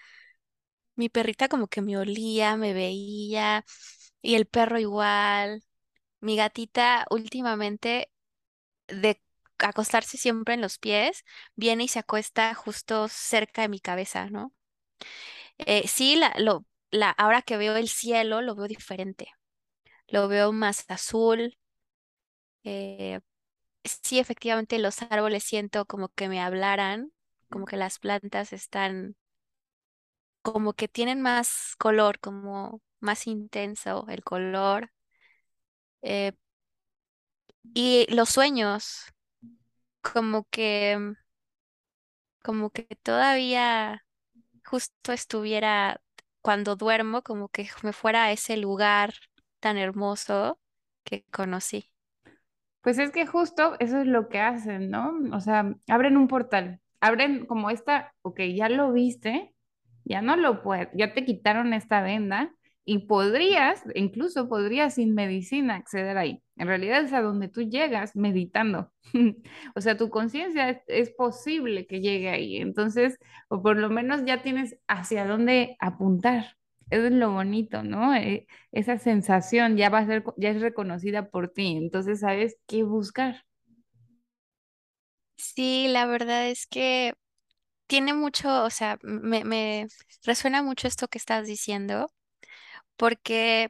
mi 0.95 1.09
perrita 1.09 1.47
como 1.49 1.67
que 1.67 1.81
me 1.81 1.97
olía, 1.97 2.57
me 2.57 2.73
veía, 2.73 3.65
y 4.21 4.35
el 4.35 4.45
perro 4.47 4.79
igual. 4.79 5.63
Mi 6.21 6.35
gatita 6.37 7.05
últimamente 7.11 8.11
de 8.87 9.21
acostarse 9.59 10.17
siempre 10.17 10.55
en 10.55 10.61
los 10.61 10.79
pies, 10.79 11.25
viene 11.55 11.85
y 11.85 11.87
se 11.89 11.99
acuesta 11.99 12.53
justo 12.55 13.07
cerca 13.09 13.63
de 13.63 13.69
mi 13.69 13.79
cabeza, 13.81 14.29
¿no? 14.29 14.53
Eh, 15.59 15.87
sí, 15.87 16.15
la, 16.15 16.33
lo, 16.37 16.65
la, 16.91 17.09
ahora 17.11 17.41
que 17.41 17.57
veo 17.57 17.75
el 17.77 17.89
cielo, 17.89 18.41
lo 18.41 18.55
veo 18.55 18.67
diferente. 18.67 19.27
Lo 20.07 20.27
veo 20.27 20.51
más 20.53 20.85
azul. 20.89 21.57
eh, 22.63 23.19
sí, 23.83 24.19
efectivamente, 24.19 24.79
los 24.79 25.01
árboles 25.03 25.43
siento 25.43 25.85
como 25.85 26.09
que 26.09 26.29
me 26.29 26.41
hablaran, 26.41 27.11
como 27.49 27.65
que 27.65 27.77
las 27.77 27.99
plantas 27.99 28.53
están, 28.53 29.15
como 30.41 30.73
que 30.73 30.87
tienen 30.87 31.21
más 31.21 31.75
color, 31.77 32.19
como 32.19 32.81
más 32.99 33.27
intenso 33.27 34.05
el 34.09 34.23
color. 34.23 34.91
eh, 36.01 36.31
y 37.73 38.05
los 38.13 38.29
sueños, 38.29 39.05
como 40.01 40.45
que, 40.49 40.97
como 42.43 42.69
que 42.71 42.87
todavía 43.03 44.05
justo 44.65 45.13
estuviera 45.13 46.01
cuando 46.41 46.75
duermo, 46.75 47.21
como 47.23 47.49
que 47.49 47.69
me 47.83 47.93
fuera 47.93 48.25
a 48.25 48.31
ese 48.31 48.57
lugar 48.57 49.13
tan 49.59 49.77
hermoso 49.77 50.59
que 51.05 51.25
conocí. 51.31 51.91
Pues 52.81 52.97
es 52.99 53.11
que 53.11 53.27
justo 53.27 53.75
eso 53.79 53.99
es 54.01 54.07
lo 54.07 54.27
que 54.29 54.39
hacen, 54.39 54.89
¿no? 54.89 55.13
O 55.35 55.39
sea, 55.39 55.75
abren 55.87 56.17
un 56.17 56.27
portal, 56.27 56.79
abren 56.99 57.45
como 57.45 57.69
esta, 57.69 58.13
ok, 58.23 58.39
ya 58.55 58.69
lo 58.69 58.91
viste, 58.91 59.53
ya 60.05 60.21
no 60.21 60.35
lo 60.35 60.63
puedes, 60.63 60.89
ya 60.93 61.13
te 61.13 61.25
quitaron 61.25 61.73
esta 61.73 62.01
venda 62.01 62.53
y 62.83 62.99
podrías, 62.99 63.83
incluso 63.95 64.49
podrías 64.49 64.95
sin 64.95 65.13
medicina 65.13 65.75
acceder 65.75 66.17
ahí. 66.17 66.41
En 66.57 66.67
realidad 66.67 67.03
es 67.03 67.13
a 67.13 67.21
donde 67.21 67.47
tú 67.47 67.61
llegas 67.63 68.15
meditando. 68.15 68.91
O 69.75 69.81
sea, 69.81 69.97
tu 69.97 70.09
conciencia 70.09 70.83
es, 70.87 71.11
posible 71.11 71.85
que 71.87 72.01
llegue 72.01 72.29
ahí. 72.29 72.57
Entonces, 72.57 73.17
o 73.49 73.61
por 73.61 73.77
lo 73.77 73.89
menos 73.89 74.25
ya 74.25 74.41
tienes 74.41 74.77
hacia 74.87 75.25
dónde 75.25 75.75
apuntar. 75.79 76.57
Es 76.89 77.09
lo 77.11 77.31
bonito, 77.31 77.83
¿no? 77.83 78.13
Eh, 78.15 78.47
esa 78.71 78.97
sensación 78.97 79.77
ya 79.77 79.89
va 79.89 79.99
a 79.99 80.05
ser, 80.05 80.23
ya 80.37 80.49
es 80.49 80.61
reconocida 80.61 81.29
por 81.29 81.49
ti. 81.49 81.77
Entonces, 81.77 82.19
sabes 82.21 82.57
qué 82.67 82.83
buscar. 82.83 83.45
Sí, 85.37 85.87
la 85.87 86.05
verdad 86.05 86.47
es 86.49 86.67
que 86.67 87.13
tiene 87.91 88.13
mucho, 88.13 88.63
o 88.63 88.69
sea, 88.69 88.97
me, 89.03 89.43
me 89.43 89.87
resuena 90.23 90.63
mucho 90.63 90.87
esto 90.87 91.09
que 91.09 91.17
estás 91.17 91.45
diciendo, 91.47 92.07
porque, 92.97 93.69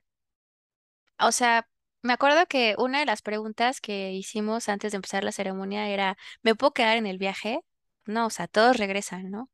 o 1.20 1.32
sea, 1.32 1.68
me 2.02 2.14
acuerdo 2.14 2.46
que 2.48 2.76
una 2.78 3.00
de 3.00 3.06
las 3.06 3.22
preguntas 3.22 3.80
que 3.82 4.12
hicimos 4.14 4.68
antes 4.70 4.92
de 4.92 4.98
empezar 4.98 5.24
la 5.24 5.32
ceremonia 5.32 5.88
era, 5.90 6.18
¿me 6.44 6.56
puedo 6.56 6.74
quedar 6.74 6.98
en 6.98 7.06
el 7.08 7.18
viaje? 7.18 7.60
No, 8.06 8.28
o 8.28 8.30
sea, 8.30 8.48
todos 8.48 8.78
regresan, 8.78 9.30
¿no? 9.32 9.50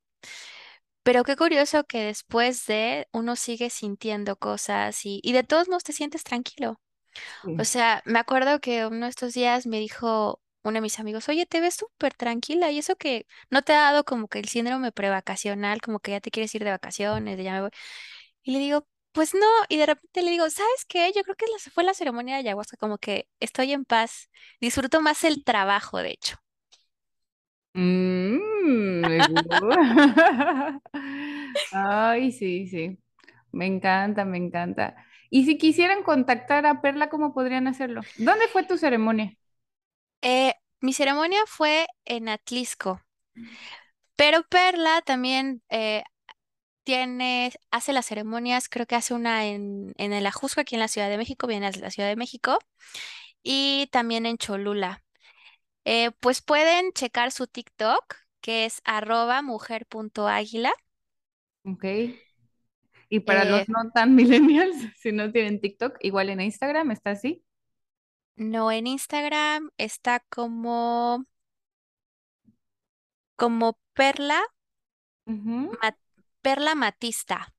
Pero 1.03 1.23
qué 1.23 1.35
curioso 1.37 1.85
que 1.85 2.03
después 2.03 2.65
de 2.65 3.07
uno 3.13 3.35
sigue 3.35 3.69
sintiendo 3.69 4.35
cosas 4.37 5.05
y, 5.05 5.19
y 5.23 5.31
de 5.33 5.43
todos 5.43 5.69
modos 5.69 5.83
te 5.83 5.93
sientes 5.93 6.23
tranquilo. 6.23 6.81
O 7.57 7.65
sea, 7.65 8.01
me 8.05 8.19
acuerdo 8.19 8.59
que 8.61 8.85
uno 8.87 9.05
de 9.07 9.09
estos 9.11 9.33
días 9.33 9.67
me 9.67 9.79
dijo 9.79 10.41
uno 10.69 10.75
de 10.77 10.81
mis 10.81 10.99
amigos, 10.99 11.29
oye, 11.29 11.45
te 11.45 11.61
ves 11.61 11.75
súper 11.75 12.13
tranquila 12.13 12.71
y 12.71 12.79
eso 12.79 12.95
que 12.95 13.27
no 13.49 13.61
te 13.63 13.73
ha 13.73 13.81
dado 13.81 14.03
como 14.05 14.27
que 14.27 14.39
el 14.39 14.47
síndrome 14.49 14.91
prevacacional, 14.91 15.81
como 15.81 15.99
que 15.99 16.11
ya 16.11 16.21
te 16.21 16.31
quieres 16.31 16.53
ir 16.55 16.63
de 16.63 16.71
vacaciones, 16.71 17.37
de 17.37 17.43
ya 17.43 17.53
me 17.53 17.61
voy. 17.61 17.71
Y 18.43 18.53
le 18.53 18.59
digo, 18.59 18.87
pues 19.13 19.33
no, 19.33 19.45
y 19.69 19.77
de 19.77 19.85
repente 19.87 20.21
le 20.23 20.31
digo, 20.31 20.49
¿sabes 20.49 20.85
qué? 20.87 21.11
Yo 21.15 21.23
creo 21.23 21.35
que 21.35 21.45
fue 21.73 21.83
la 21.83 21.93
ceremonia 21.93 22.35
de 22.35 22.41
ayahuasca, 22.41 22.77
como 22.77 22.97
que 22.99 23.27
estoy 23.39 23.73
en 23.73 23.85
paz, 23.85 24.29
disfruto 24.61 25.01
más 25.01 25.23
el 25.23 25.43
trabajo, 25.43 25.99
de 25.99 26.11
hecho. 26.11 26.37
Mm. 27.73 28.39
Ay, 31.71 32.31
sí, 32.31 32.67
sí. 32.67 32.97
Me 33.51 33.65
encanta, 33.67 34.25
me 34.25 34.37
encanta. 34.37 34.95
Y 35.29 35.45
si 35.45 35.57
quisieran 35.57 36.03
contactar 36.03 36.65
a 36.65 36.81
Perla, 36.81 37.09
¿cómo 37.09 37.33
podrían 37.33 37.67
hacerlo? 37.67 38.07
¿Dónde 38.15 38.47
fue 38.49 38.65
tu 38.65 38.77
ceremonia? 38.77 39.37
Eh, 40.21 40.53
mi 40.81 40.93
ceremonia 40.93 41.39
fue 41.47 41.87
en 42.05 42.29
Atlisco, 42.29 43.01
pero 44.15 44.43
Perla 44.49 45.01
también 45.05 45.61
eh, 45.69 46.03
tiene, 46.83 47.53
hace 47.71 47.93
las 47.93 48.07
ceremonias, 48.07 48.69
creo 48.69 48.85
que 48.87 48.95
hace 48.95 49.13
una 49.15 49.47
en, 49.47 49.93
en 49.97 50.13
el 50.13 50.25
Ajusco, 50.27 50.61
aquí 50.61 50.75
en 50.75 50.81
la 50.81 50.87
Ciudad 50.89 51.09
de 51.09 51.17
México, 51.17 51.47
viene 51.47 51.67
a 51.67 51.71
la 51.71 51.91
Ciudad 51.91 52.09
de 52.09 52.15
México, 52.17 52.59
y 53.43 53.89
también 53.91 54.25
en 54.27 54.37
Cholula. 54.37 55.03
Eh, 55.85 56.11
pues 56.21 56.41
pueden 56.41 56.93
checar 56.93 57.31
su 57.31 57.47
TikTok, 57.47 58.15
que 58.41 58.65
es 58.65 58.81
arroba 58.85 59.41
mujer.águila. 59.43 60.73
Ok. 61.63 61.85
Y 63.09 63.21
para 63.21 63.45
los 63.45 63.61
Eh, 63.61 63.67
no 63.67 63.89
tan 63.93 64.15
millennials, 64.15 64.75
si 64.97 65.11
no 65.11 65.31
tienen 65.31 65.61
TikTok, 65.61 65.97
igual 66.01 66.29
en 66.29 66.41
Instagram 66.41 66.91
está 66.91 67.11
así. 67.11 67.43
No 68.37 68.71
en 68.71 68.87
Instagram, 68.87 69.69
está 69.77 70.21
como, 70.29 71.25
como 73.37 73.79
Perla, 73.93 74.41
Ujú. 75.27 75.69
Ma- 75.81 75.97
Perla 76.41 76.75
Matista. 76.75 77.53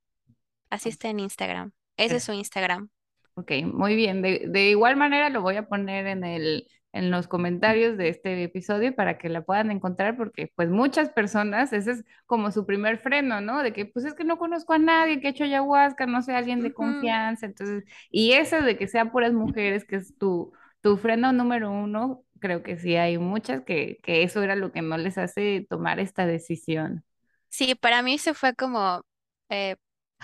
Así 0.69 0.89
está 0.89 1.09
en 1.09 1.19
Instagram. 1.21 1.73
Ese 1.97 2.17
es 2.17 2.23
su 2.25 2.33
Instagram. 2.33 2.89
Ok, 3.35 3.51
muy 3.73 3.95
bien. 3.95 4.21
De, 4.21 4.45
de 4.49 4.69
igual 4.69 4.97
manera 4.97 5.29
lo 5.29 5.41
voy 5.41 5.55
a 5.55 5.67
poner 5.67 6.07
en 6.07 6.25
el, 6.25 6.67
en 6.91 7.09
los 7.09 7.27
comentarios 7.29 7.97
de 7.97 8.09
este 8.09 8.43
episodio 8.43 8.93
para 8.93 9.17
que 9.17 9.29
la 9.29 9.43
puedan 9.43 9.71
encontrar 9.71 10.17
porque 10.17 10.51
pues 10.55 10.69
muchas 10.69 11.09
personas, 11.09 11.71
ese 11.71 11.91
es 11.91 12.05
como 12.25 12.51
su 12.51 12.65
primer 12.65 12.97
freno, 12.99 13.39
¿no? 13.39 13.63
De 13.63 13.71
que 13.71 13.85
pues 13.85 14.03
es 14.05 14.13
que 14.13 14.25
no 14.25 14.37
conozco 14.37 14.73
a 14.73 14.77
nadie 14.77 15.21
que 15.21 15.27
ha 15.27 15.29
hecho 15.31 15.45
ayahuasca, 15.45 16.05
no 16.05 16.21
sé, 16.21 16.33
alguien 16.35 16.61
de 16.61 16.73
Ujú. 16.73 16.73
confianza. 16.73 17.45
Entonces, 17.45 17.85
y 18.11 18.33
eso 18.33 18.61
de 18.61 18.77
que 18.77 18.87
sean 18.89 19.11
puras 19.11 19.31
mujeres, 19.33 19.85
que 19.85 19.95
es 19.97 20.17
tu, 20.17 20.51
tu 20.81 20.97
freno 20.97 21.33
número 21.33 21.71
uno, 21.71 22.23
creo 22.39 22.63
que 22.63 22.77
sí 22.77 22.95
hay 22.95 23.17
muchas 23.17 23.63
que, 23.63 23.99
que 24.03 24.23
eso 24.23 24.41
era 24.43 24.55
lo 24.55 24.71
que 24.71 24.81
no 24.81 24.97
les 24.97 25.17
hace 25.17 25.65
tomar 25.69 25.99
esta 25.99 26.25
decisión. 26.25 27.03
Sí, 27.49 27.75
para 27.75 28.01
mí 28.03 28.17
se 28.17 28.33
fue 28.33 28.55
como, 28.55 29.03
eh, 29.49 29.75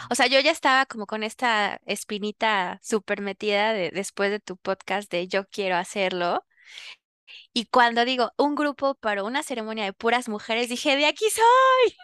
o 0.09 0.15
sea, 0.15 0.27
yo 0.27 0.39
ya 0.39 0.51
estaba 0.51 0.85
como 0.85 1.07
con 1.07 1.23
esta 1.23 1.81
espinita 1.85 2.79
súper 2.83 3.21
metida 3.21 3.73
de, 3.73 3.91
después 3.91 4.31
de 4.31 4.39
tu 4.39 4.57
podcast 4.57 5.11
de 5.11 5.27
yo 5.27 5.47
quiero 5.49 5.75
hacerlo. 5.77 6.45
Y 7.53 7.65
cuando 7.65 8.05
digo 8.05 8.31
un 8.37 8.55
grupo 8.55 8.95
para 8.95 9.23
una 9.23 9.41
ceremonia 9.43 9.85
de 9.85 9.93
puras 9.93 10.29
mujeres, 10.29 10.69
dije, 10.69 10.95
de 10.95 11.05
aquí 11.07 11.25
soy. 11.29 11.97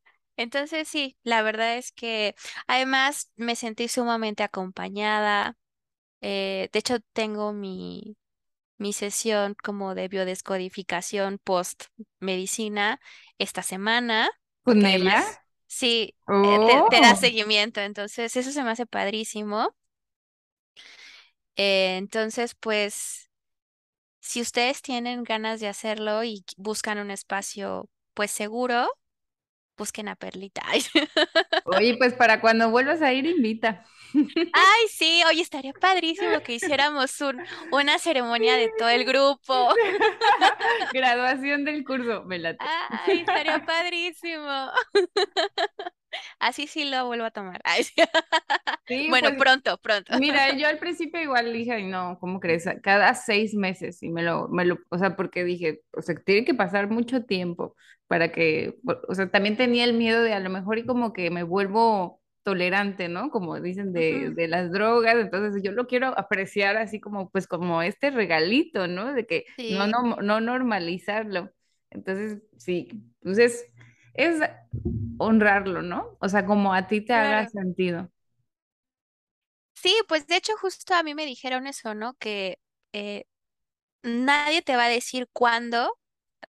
Entonces 0.36 0.88
sí, 0.88 1.16
la 1.22 1.42
verdad 1.42 1.76
es 1.76 1.92
que 1.92 2.34
además 2.66 3.30
me 3.36 3.56
sentí 3.56 3.88
sumamente 3.88 4.42
acompañada. 4.42 5.56
Eh, 6.24 6.70
de 6.72 6.80
hecho, 6.80 6.98
tengo 7.14 7.52
mi, 7.52 8.16
mi 8.78 8.92
sesión 8.94 9.54
como 9.62 9.94
de 9.96 10.08
biodescodificación 10.08 11.38
post 11.44 11.84
medicina 12.20 13.00
esta 13.38 13.62
semana, 13.62 14.30
¿Con 14.62 14.84
ella? 14.86 15.22
sí, 15.66 16.16
eh, 16.42 16.60
te, 16.60 16.82
te 16.82 17.00
da 17.00 17.14
Oh. 17.14 17.16
seguimiento, 17.16 17.80
entonces 17.80 18.36
eso 18.36 18.50
se 18.52 18.62
me 18.64 18.70
hace 18.70 18.86
padrísimo. 18.86 19.74
Eh, 21.56 21.96
entonces, 21.98 22.54
pues, 22.54 23.30
si 24.20 24.40
ustedes 24.42 24.82
tienen 24.82 25.24
ganas 25.24 25.60
de 25.60 25.68
hacerlo 25.68 26.24
y 26.24 26.44
buscan 26.58 26.98
un 26.98 27.10
espacio, 27.10 27.90
pues 28.14 28.30
seguro, 28.30 28.88
busquen 29.76 30.08
a 30.08 30.16
Perlita. 30.16 30.62
Oye, 31.64 31.96
pues 31.96 32.14
para 32.18 32.40
cuando 32.40 32.70
vuelvas 32.70 33.02
a 33.02 33.12
ir, 33.12 33.26
invita. 33.26 33.84
Ay, 34.14 34.88
sí, 34.88 35.22
oye, 35.28 35.42
estaría 35.42 35.72
padrísimo 35.72 36.40
que 36.40 36.54
hiciéramos 36.54 37.20
un, 37.20 37.42
una 37.72 37.98
ceremonia 37.98 38.56
de 38.56 38.70
todo 38.78 38.88
el 38.88 39.04
grupo. 39.04 39.74
Graduación 40.92 41.64
del 41.64 41.84
curso, 41.84 42.22
me 42.24 42.38
late. 42.38 42.58
Ay, 42.60 43.20
estaría 43.20 43.64
padrísimo. 43.64 44.70
Así 46.38 46.66
sí 46.66 46.84
lo 46.84 47.06
vuelvo 47.06 47.24
a 47.26 47.30
tomar. 47.30 47.60
Sí. 48.86 49.08
Bueno, 49.08 49.28
pues 49.30 49.38
pronto, 49.38 49.78
pronto. 49.78 50.12
mira, 50.18 50.50
yo 50.58 50.68
al 50.68 50.78
principio 50.78 51.20
igual 51.22 51.52
dije, 51.52 51.72
"Ay, 51.72 51.84
no, 51.86 52.18
¿cómo 52.20 52.38
crees? 52.38 52.66
Cada 52.82 53.14
seis 53.14 53.54
meses 53.54 54.02
y 54.02 54.10
me 54.10 54.22
lo, 54.22 54.48
me 54.48 54.66
lo, 54.66 54.78
o 54.90 54.98
sea, 54.98 55.16
porque 55.16 55.42
dije, 55.42 55.80
o 55.92 56.02
sea, 56.02 56.14
tiene 56.16 56.44
que 56.44 56.52
pasar 56.54 56.90
mucho 56.90 57.24
tiempo 57.24 57.74
para 58.08 58.30
que, 58.30 58.76
o 59.08 59.14
sea, 59.14 59.30
también 59.30 59.56
tenía 59.56 59.84
el 59.84 59.94
miedo 59.94 60.22
de 60.22 60.34
a 60.34 60.40
lo 60.40 60.50
mejor 60.50 60.78
y 60.78 60.84
como 60.84 61.14
que 61.14 61.30
me 61.30 61.42
vuelvo 61.44 62.20
tolerante, 62.42 63.08
¿no? 63.08 63.30
Como 63.30 63.58
dicen 63.58 63.94
de, 63.94 64.30
de 64.34 64.48
las 64.48 64.70
drogas, 64.70 65.16
entonces 65.16 65.62
yo 65.62 65.72
lo 65.72 65.86
quiero 65.86 66.08
apreciar 66.18 66.76
así 66.76 67.00
como, 67.00 67.30
pues 67.30 67.46
como 67.46 67.80
este 67.80 68.10
regalito, 68.10 68.86
¿no? 68.86 69.14
De 69.14 69.26
que 69.26 69.46
no, 69.66 69.86
Sí, 69.86 69.88
no, 69.88 70.16
no 70.16 70.40
normalizarlo. 70.42 71.50
Entonces, 71.90 72.42
sí, 72.58 72.88
pues 73.22 73.64
es, 74.14 74.40
honrarlo, 75.18 75.82
¿no? 75.82 76.16
O 76.20 76.28
sea, 76.28 76.46
como 76.46 76.74
a 76.74 76.86
ti 76.86 77.00
te 77.00 77.12
haga 77.12 77.46
claro. 77.46 77.50
sentido. 77.50 78.10
Sí, 79.74 79.94
pues 80.08 80.26
de 80.26 80.36
hecho 80.36 80.52
justo 80.60 80.94
a 80.94 81.02
mí 81.02 81.14
me 81.14 81.26
dijeron 81.26 81.66
eso, 81.66 81.94
¿no? 81.94 82.14
Que 82.14 82.58
eh, 82.92 83.26
nadie 84.02 84.62
te 84.62 84.76
va 84.76 84.86
a 84.86 84.88
decir 84.88 85.28
cuándo 85.32 85.98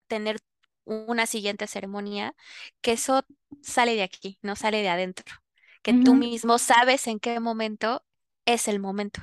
tener 0.09 0.39
una 0.85 1.27
siguiente 1.27 1.67
ceremonia, 1.67 2.35
que 2.81 2.93
eso 2.93 3.25
sale 3.63 3.95
de 3.95 4.03
aquí, 4.03 4.39
no 4.43 4.57
sale 4.57 4.83
de 4.83 4.89
adentro, 4.89 5.37
que 5.83 5.95
tú 5.95 6.15
mismo 6.15 6.59
sabes 6.59 7.07
en 7.07 7.21
qué 7.21 7.39
momento 7.41 8.05
es 8.45 8.67
el 8.69 8.81
momento. 8.81 9.21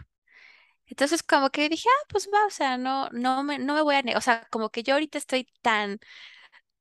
Entonces 0.85 1.23
como 1.23 1.49
que 1.49 1.69
dije, 1.69 1.89
ah, 1.89 2.05
pues 2.09 2.29
va, 2.33 2.45
o 2.45 2.49
sea, 2.49 2.77
no, 2.77 3.09
no 3.11 3.43
me, 3.43 3.59
no 3.59 3.73
me 3.73 3.81
voy 3.81 3.95
a, 3.95 4.03
o 4.17 4.21
sea, 4.21 4.47
como 4.51 4.69
que 4.69 4.83
yo 4.83 4.93
ahorita 4.93 5.17
estoy 5.17 5.47
tan, 5.61 5.99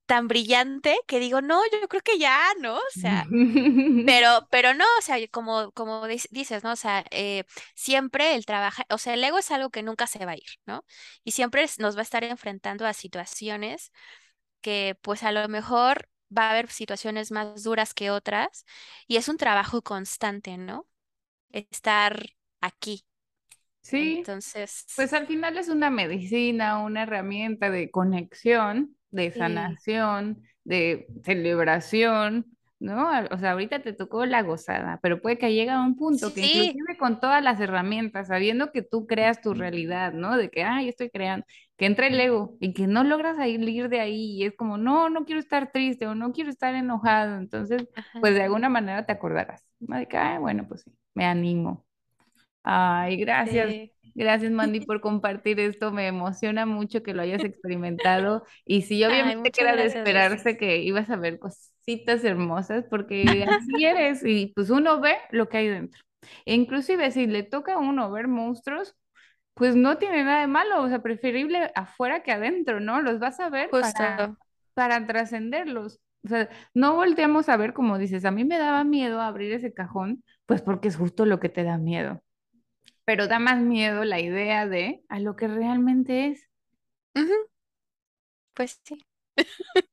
tan 0.06 0.28
brillante 0.28 0.98
que 1.06 1.18
digo, 1.20 1.40
no, 1.42 1.62
yo 1.72 1.88
creo 1.88 2.02
que 2.02 2.18
ya, 2.18 2.40
¿no? 2.60 2.76
O 2.76 2.80
sea, 2.90 3.26
pero, 4.04 4.46
pero 4.50 4.74
no, 4.74 4.84
o 4.98 5.02
sea, 5.02 5.16
como, 5.28 5.72
como 5.72 6.06
dices, 6.06 6.64
¿no? 6.64 6.72
O 6.72 6.76
sea, 6.76 7.04
eh, 7.10 7.44
siempre 7.74 8.34
el 8.34 8.46
trabajo, 8.46 8.82
o 8.90 8.98
sea, 8.98 9.14
el 9.14 9.24
ego 9.24 9.38
es 9.38 9.50
algo 9.50 9.70
que 9.70 9.82
nunca 9.82 10.06
se 10.06 10.24
va 10.26 10.32
a 10.32 10.36
ir, 10.36 10.44
¿no? 10.66 10.84
Y 11.24 11.32
siempre 11.32 11.66
nos 11.78 11.96
va 11.96 12.00
a 12.00 12.02
estar 12.04 12.24
enfrentando 12.24 12.86
a 12.86 12.92
situaciones 12.94 13.92
que 14.60 14.96
pues 15.02 15.22
a 15.22 15.32
lo 15.32 15.48
mejor 15.48 16.08
va 16.36 16.48
a 16.48 16.50
haber 16.52 16.70
situaciones 16.70 17.30
más 17.32 17.62
duras 17.62 17.94
que 17.94 18.10
otras 18.10 18.64
y 19.06 19.16
es 19.16 19.28
un 19.28 19.36
trabajo 19.38 19.82
constante, 19.82 20.56
¿no? 20.58 20.86
Estar 21.52 22.26
aquí. 22.62 23.05
Sí, 23.88 24.26
Entonces, 24.26 24.88
pues 24.94 25.12
al 25.12 25.26
final 25.26 25.58
es 25.58 25.68
una 25.68 25.90
medicina, 25.90 26.78
una 26.82 27.04
herramienta 27.04 27.70
de 27.70 27.90
conexión, 27.90 28.96
de 29.10 29.32
sí, 29.32 29.32
sanación, 29.32 30.42
de 30.64 31.06
celebración. 31.24 32.46
¿no? 32.78 33.08
O 33.30 33.38
sea, 33.38 33.52
ahorita 33.52 33.80
te 33.82 33.94
tocó 33.94 34.26
la 34.26 34.42
gozada, 34.42 34.98
pero 35.02 35.22
puede 35.22 35.38
que 35.38 35.52
llegue 35.54 35.70
a 35.70 35.80
un 35.80 35.96
punto 35.96 36.34
que 36.34 36.42
inclusive 36.42 36.98
con 36.98 37.20
todas 37.20 37.42
las 37.42 37.58
herramientas, 37.60 38.28
sabiendo 38.28 38.70
que 38.72 38.82
tú 38.82 39.06
creas 39.06 39.40
tu 39.40 39.54
realidad, 39.54 40.12
¿no? 40.12 40.36
De 40.36 40.50
que, 40.50 40.62
ay, 40.62 40.90
estoy 40.90 41.08
creando, 41.10 41.46
que 41.78 41.86
entra 41.86 42.06
el 42.08 42.20
ego 42.20 42.56
y 42.60 42.74
que 42.74 42.86
no 42.86 43.02
logras 43.04 43.36
salir 43.38 43.88
de 43.88 44.00
ahí 44.00 44.32
y 44.36 44.44
es 44.44 44.54
como, 44.56 44.76
no, 44.78 45.08
no 45.08 45.24
quiero 45.24 45.40
estar 45.40 45.72
triste 45.72 46.06
o 46.06 46.14
no 46.14 46.32
quiero 46.32 46.50
estar 46.50 46.74
enojado, 46.74 47.38
entonces, 47.38 47.88
ajá, 47.94 48.20
pues 48.20 48.34
de 48.34 48.42
alguna 48.42 48.68
manera 48.68 49.06
te 49.06 49.12
acordarás, 49.12 49.64
¿no? 49.80 49.96
De 49.96 50.06
que, 50.08 50.18
ay, 50.18 50.38
bueno, 50.38 50.66
pues 50.68 50.82
sí, 50.82 50.92
me 51.14 51.24
animo. 51.24 51.85
Ay, 52.66 53.16
gracias. 53.16 53.70
sí. 53.70 53.92
Gracias, 54.16 54.50
Mandy, 54.50 54.80
por 54.86 55.00
compartir 55.00 55.60
esto. 55.60 55.92
Me 55.92 56.08
emociona 56.08 56.66
mucho 56.66 57.02
que 57.02 57.14
lo 57.14 57.22
hayas 57.22 57.44
experimentado. 57.44 58.44
Y 58.64 58.82
sí, 58.82 59.04
Ay, 59.04 59.12
obviamente 59.12 59.50
que 59.52 59.62
muchas 59.62 59.74
era 59.74 59.82
de 59.82 59.88
esperarse 59.88 60.56
que 60.56 60.78
ibas 60.78 61.08
a 61.10 61.16
ver 61.16 61.38
cositas 61.38 62.24
hermosas, 62.24 62.84
porque 62.90 63.46
así 63.48 63.84
eres. 63.84 64.24
Y 64.24 64.52
pues 64.54 64.70
uno 64.70 65.00
ve 65.00 65.16
lo 65.30 65.48
que 65.48 65.58
hay 65.58 65.68
dentro. 65.68 66.00
E 66.44 66.54
inclusive 66.54 67.10
si 67.12 67.26
le 67.26 67.44
toca 67.44 67.74
a 67.74 67.78
uno 67.78 68.10
ver 68.10 68.26
monstruos, 68.26 68.96
pues 69.54 69.76
no 69.76 69.98
tiene 69.98 70.24
nada 70.24 70.40
de 70.40 70.48
malo. 70.48 70.82
O 70.82 70.88
sea, 70.88 71.02
preferible 71.02 71.70
afuera 71.76 72.22
que 72.22 72.32
adentro, 72.32 72.80
¿no? 72.80 73.02
Los 73.02 73.20
vas 73.20 73.38
a 73.38 73.48
ver 73.48 73.70
para, 73.70 74.34
para 74.74 75.06
trascenderlos. 75.06 76.00
O 76.24 76.28
sea, 76.28 76.48
no 76.74 76.96
volteamos 76.96 77.48
a 77.48 77.56
ver 77.56 77.74
como 77.74 77.98
dices, 77.98 78.24
a 78.24 78.32
mí 78.32 78.44
me 78.44 78.58
daba 78.58 78.82
miedo 78.82 79.20
abrir 79.20 79.52
ese 79.52 79.72
cajón, 79.72 80.24
pues 80.46 80.62
porque 80.62 80.88
es 80.88 80.96
justo 80.96 81.24
lo 81.26 81.38
que 81.38 81.48
te 81.48 81.62
da 81.62 81.78
miedo 81.78 82.20
pero 83.06 83.28
da 83.28 83.40
más 83.40 83.60
miedo 83.60 84.04
la 84.04 84.20
idea 84.20 84.68
de 84.68 85.04
a 85.10 85.20
lo 85.20 85.36
que 85.36 85.48
realmente 85.48 86.28
es. 86.28 86.48
Ujú, 87.16 87.32
Pues 88.54 88.80
sí. 88.84 88.98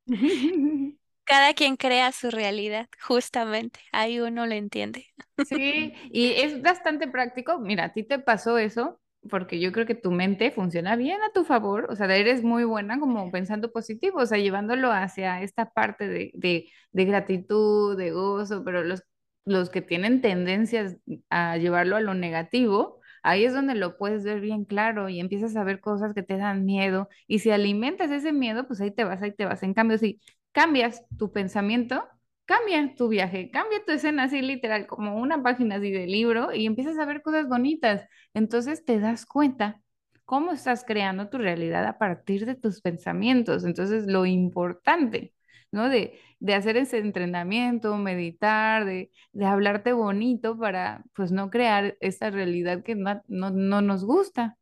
Cada 1.26 1.54
quien 1.54 1.76
crea 1.78 2.12
su 2.14 2.32
realidad, 2.32 2.88
justamente. 3.02 3.80
Ahí 3.92 4.20
uno 4.22 4.46
lo 4.46 4.54
entiende. 4.56 5.08
Sí, 5.42 5.94
y 6.12 6.32
es 6.34 6.62
bastante 6.62 7.08
práctico. 7.08 7.60
Mira, 7.60 7.86
a 7.86 7.94
ti 7.94 8.04
te 8.04 8.20
pasó 8.20 8.58
eso 8.58 9.00
porque 9.30 9.60
yo 9.60 9.72
creo 9.72 9.86
que 9.86 9.96
tu 9.96 10.12
mente 10.12 10.52
funciona 10.52 10.96
bien 10.98 11.22
a 11.22 11.32
tu 11.32 11.46
favor, 11.46 11.88
o 11.90 11.96
sea, 11.96 12.14
eres 12.14 12.44
muy 12.44 12.66
buena 12.66 13.00
como 13.00 13.32
pensando 13.32 13.72
positivo, 13.72 14.20
o 14.20 14.26
sea, 14.26 14.38
llevándolo 14.38 14.92
hacia 14.92 15.42
esta 15.42 15.72
parte 15.72 16.08
de, 16.10 16.32
de, 16.34 16.70
de 16.92 17.06
gratitud, 17.06 17.98
de 17.98 18.12
gozo, 18.12 18.64
pero 18.66 18.84
los, 18.84 19.04
los 19.46 19.70
que 19.70 19.82
tienen 19.82 20.22
tendencias 20.22 20.98
a 21.30 21.56
llevarlo 21.58 21.96
a 21.96 22.02
lo 22.02 22.14
negativo, 22.16 23.00
ahí 23.24 23.46
es 23.46 23.54
donde 23.54 23.76
lo 23.76 23.98
puedes 23.98 24.24
ver 24.24 24.42
bien 24.42 24.66
claro 24.66 25.10
y 25.10 25.20
empiezas 25.20 25.56
a 25.56 25.64
ver 25.64 25.80
cosas 25.82 26.14
que 26.14 26.24
te 26.24 26.38
dan 26.38 26.66
miedo, 26.66 27.10
y 27.28 27.40
si 27.40 27.52
alimentas 27.52 28.12
ese 28.12 28.34
miedo, 28.34 28.68
pues 28.68 28.82
ahí 28.82 28.92
te 28.92 29.04
vas, 29.04 29.22
ahí 29.22 29.34
te 29.34 29.46
vas. 29.46 29.64
En 29.64 29.74
cambio, 29.74 29.98
si 29.98 30.22
cambias 30.52 31.04
tu 31.18 31.32
pensamiento, 31.32 32.04
cambia 32.46 32.94
tu 32.96 33.08
viaje, 33.08 33.50
cambia 33.52 33.84
tu 33.86 33.92
escena 33.94 34.24
así 34.24 34.42
literal, 34.42 34.88
como 34.88 35.18
una 35.18 35.42
página 35.42 35.76
así 35.76 35.92
de 35.92 36.08
libro 36.08 36.54
y 36.54 36.66
empiezas 36.66 36.98
a 36.98 37.06
ver 37.06 37.22
cosas 37.22 37.48
bonitas. 37.48 38.08
Entonces 38.34 38.86
te 38.86 39.00
das 39.00 39.26
cuenta 39.26 39.82
cómo 40.26 40.52
estás 40.52 40.84
creando 40.86 41.30
tu 41.30 41.38
realidad 41.38 41.86
a 41.86 41.98
partir 41.98 42.46
de 42.46 42.56
tus 42.56 42.82
pensamientos. 42.82 43.64
Entonces 43.66 44.06
lo 44.08 44.26
importante, 44.26 45.34
¿no? 45.74 45.90
De, 45.90 46.22
de 46.40 46.56
hacer 46.56 46.78
ese 46.78 47.00
entrenamiento, 47.00 47.98
meditar, 47.98 48.86
de, 48.86 49.12
de 49.34 49.46
hablarte 49.48 49.94
bonito 49.94 50.58
para 50.60 51.06
pues 51.16 51.34
no 51.34 51.52
crear 51.52 51.98
esa 52.02 52.32
realidad 52.32 52.84
que 52.84 52.96
no, 52.96 53.24
no, 53.30 53.52
no 53.52 53.82
nos 53.84 54.06
gusta, 54.06 54.58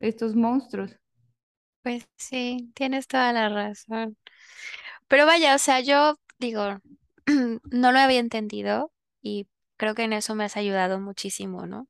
estos 0.00 0.36
monstruos. 0.36 0.98
Pues 1.82 2.08
sí, 2.16 2.70
tienes 2.74 3.06
toda 3.06 3.32
la 3.32 3.48
razón. 3.48 4.16
Pero 5.08 5.26
vaya, 5.26 5.54
o 5.54 5.58
sea, 5.58 5.80
yo 5.80 6.16
digo, 6.38 6.62
no 7.72 7.92
lo 7.92 7.98
había 8.00 8.20
entendido 8.20 8.92
y 9.22 9.48
creo 9.76 9.94
que 9.94 10.04
en 10.04 10.12
eso 10.14 10.34
me 10.34 10.44
has 10.44 10.56
ayudado 10.56 11.00
muchísimo, 11.00 11.66
¿no? 11.66 11.88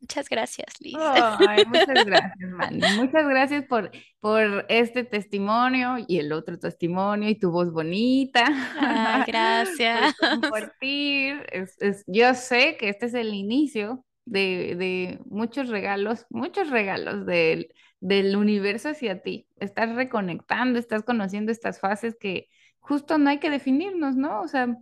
Muchas 0.00 0.28
gracias, 0.28 0.80
Liz. 0.80 0.94
Ay, 0.98 1.64
muchas 1.66 2.04
gracias, 2.04 2.50
Manny. 2.50 2.80
Muchas 2.96 3.26
gracias 3.28 3.64
por, 3.66 3.90
por 4.20 4.66
este 4.68 5.04
testimonio 5.04 5.96
y 6.06 6.18
el 6.18 6.32
otro 6.32 6.58
testimonio 6.58 7.28
y 7.28 7.38
tu 7.38 7.50
voz 7.50 7.72
bonita, 7.72 8.44
Ay, 8.78 9.24
por 9.26 9.26
gracias. 9.26 10.16
compartir. 10.18 11.44
Es, 11.52 11.76
es- 11.80 12.04
yo 12.06 12.34
sé 12.34 12.76
que 12.78 12.88
este 12.88 13.06
es 13.06 13.14
el 13.14 13.34
inicio 13.34 14.04
de, 14.24 14.74
de 14.76 15.20
muchos 15.26 15.68
regalos, 15.68 16.26
muchos 16.30 16.70
regalos 16.70 17.26
del, 17.26 17.68
del 18.00 18.36
universo 18.36 18.90
hacia 18.90 19.22
ti. 19.22 19.48
Estás 19.58 19.94
reconectando, 19.94 20.78
estás 20.78 21.02
conociendo 21.02 21.52
estas 21.52 21.80
fases 21.80 22.16
que 22.18 22.48
justo 22.80 23.18
no 23.18 23.30
hay 23.30 23.38
que 23.40 23.50
definirnos, 23.50 24.16
¿no? 24.16 24.40
O 24.42 24.48
sea, 24.48 24.76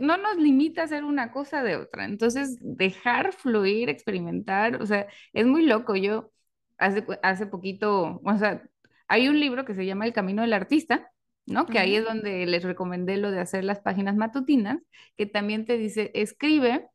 no 0.00 0.16
nos 0.16 0.36
limita 0.36 0.82
a 0.82 0.84
hacer 0.84 1.04
una 1.04 1.30
cosa 1.32 1.62
de 1.62 1.76
otra. 1.76 2.04
Entonces, 2.04 2.58
dejar 2.60 3.32
fluir, 3.32 3.88
experimentar, 3.88 4.80
o 4.82 4.86
sea, 4.86 5.06
es 5.32 5.46
muy 5.46 5.64
loco. 5.64 5.96
Yo 5.96 6.30
hace, 6.78 7.04
hace 7.22 7.46
poquito, 7.46 8.20
o 8.24 8.38
sea, 8.38 8.62
hay 9.08 9.28
un 9.28 9.38
libro 9.40 9.64
que 9.64 9.74
se 9.74 9.86
llama 9.86 10.06
El 10.06 10.12
Camino 10.12 10.42
del 10.42 10.52
Artista, 10.52 11.12
¿no? 11.46 11.66
Que 11.66 11.78
ahí 11.78 11.94
es 11.94 12.04
donde 12.04 12.44
les 12.46 12.64
recomendé 12.64 13.16
lo 13.16 13.30
de 13.30 13.40
hacer 13.40 13.64
las 13.64 13.80
páginas 13.80 14.16
matutinas, 14.16 14.82
que 15.16 15.26
también 15.26 15.64
te 15.64 15.78
dice, 15.78 16.10
escribe 16.14 16.88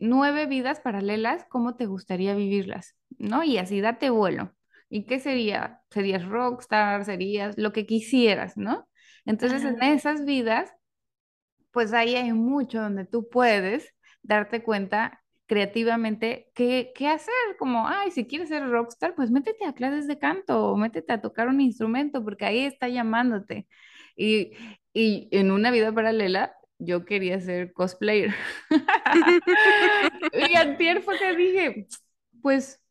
nueve 0.00 0.46
vidas 0.46 0.80
paralelas, 0.80 1.46
¿cómo 1.48 1.76
te 1.76 1.86
gustaría 1.86 2.34
vivirlas? 2.34 2.96
¿No? 3.18 3.42
Y 3.44 3.58
así 3.58 3.80
date 3.80 4.10
vuelo. 4.10 4.54
¿Y 4.90 5.06
qué 5.06 5.20
sería? 5.20 5.80
Serías 5.90 6.26
rockstar, 6.26 7.04
serías 7.06 7.56
lo 7.56 7.72
que 7.72 7.86
quisieras, 7.86 8.58
¿no? 8.58 8.86
Entonces, 9.24 9.64
en 9.64 9.82
esas 9.82 10.24
vidas 10.26 10.74
pues 11.72 11.92
ahí 11.92 12.14
hay 12.16 12.32
mucho 12.32 12.80
donde 12.80 13.04
tú 13.06 13.28
puedes 13.28 13.94
darte 14.22 14.62
cuenta 14.62 15.22
creativamente 15.46 16.50
qué, 16.54 16.92
qué 16.94 17.08
hacer, 17.08 17.34
como, 17.58 17.86
ay, 17.88 18.10
si 18.10 18.26
quieres 18.26 18.48
ser 18.48 18.68
rockstar, 18.70 19.14
pues 19.14 19.30
métete 19.30 19.66
a 19.66 19.74
clases 19.74 20.06
de 20.06 20.18
canto 20.18 20.68
o 20.68 20.76
métete 20.76 21.12
a 21.12 21.20
tocar 21.20 21.48
un 21.48 21.60
instrumento, 21.60 22.24
porque 22.24 22.46
ahí 22.46 22.60
está 22.64 22.88
llamándote. 22.88 23.66
Y, 24.16 24.52
y 24.94 25.28
en 25.32 25.50
una 25.50 25.70
vida 25.70 25.92
paralela, 25.92 26.54
yo 26.78 27.04
quería 27.04 27.40
ser 27.40 27.72
cosplayer. 27.72 28.34
Y 30.32 30.56
antier 30.56 31.02
fue 31.02 31.18
que 31.18 31.36
dije, 31.36 31.86
pues 32.42 32.81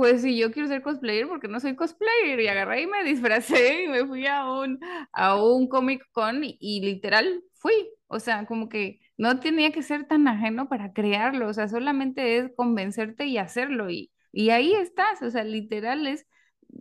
pues 0.00 0.22
sí, 0.22 0.38
yo 0.38 0.50
quiero 0.50 0.66
ser 0.66 0.80
cosplayer 0.80 1.28
porque 1.28 1.46
no 1.46 1.60
soy 1.60 1.76
cosplayer 1.76 2.40
y 2.40 2.48
agarré 2.48 2.82
y 2.82 2.86
me 2.86 3.04
disfracé 3.04 3.84
y 3.84 3.88
me 3.88 4.06
fui 4.06 4.26
a 4.26 4.50
un, 4.50 4.80
a 5.12 5.36
un 5.36 5.68
Comic 5.68 6.02
Con 6.12 6.40
y, 6.42 6.80
literal 6.80 7.44
fui. 7.52 7.74
O 8.06 8.18
sea, 8.18 8.46
como 8.46 8.70
que 8.70 9.00
no 9.18 9.40
tenía 9.40 9.72
que 9.72 9.82
ser 9.82 10.06
tan 10.06 10.26
ajeno 10.26 10.70
para 10.70 10.94
crearlo, 10.94 11.48
o 11.48 11.52
sea, 11.52 11.68
solamente 11.68 12.38
es 12.38 12.50
convencerte 12.56 13.26
y 13.26 13.36
hacerlo 13.36 13.90
y, 13.90 14.10
y 14.32 14.48
ahí 14.50 14.72
estás, 14.74 15.20
o 15.20 15.30
sea, 15.30 15.44
literal 15.44 16.06
es, 16.06 16.26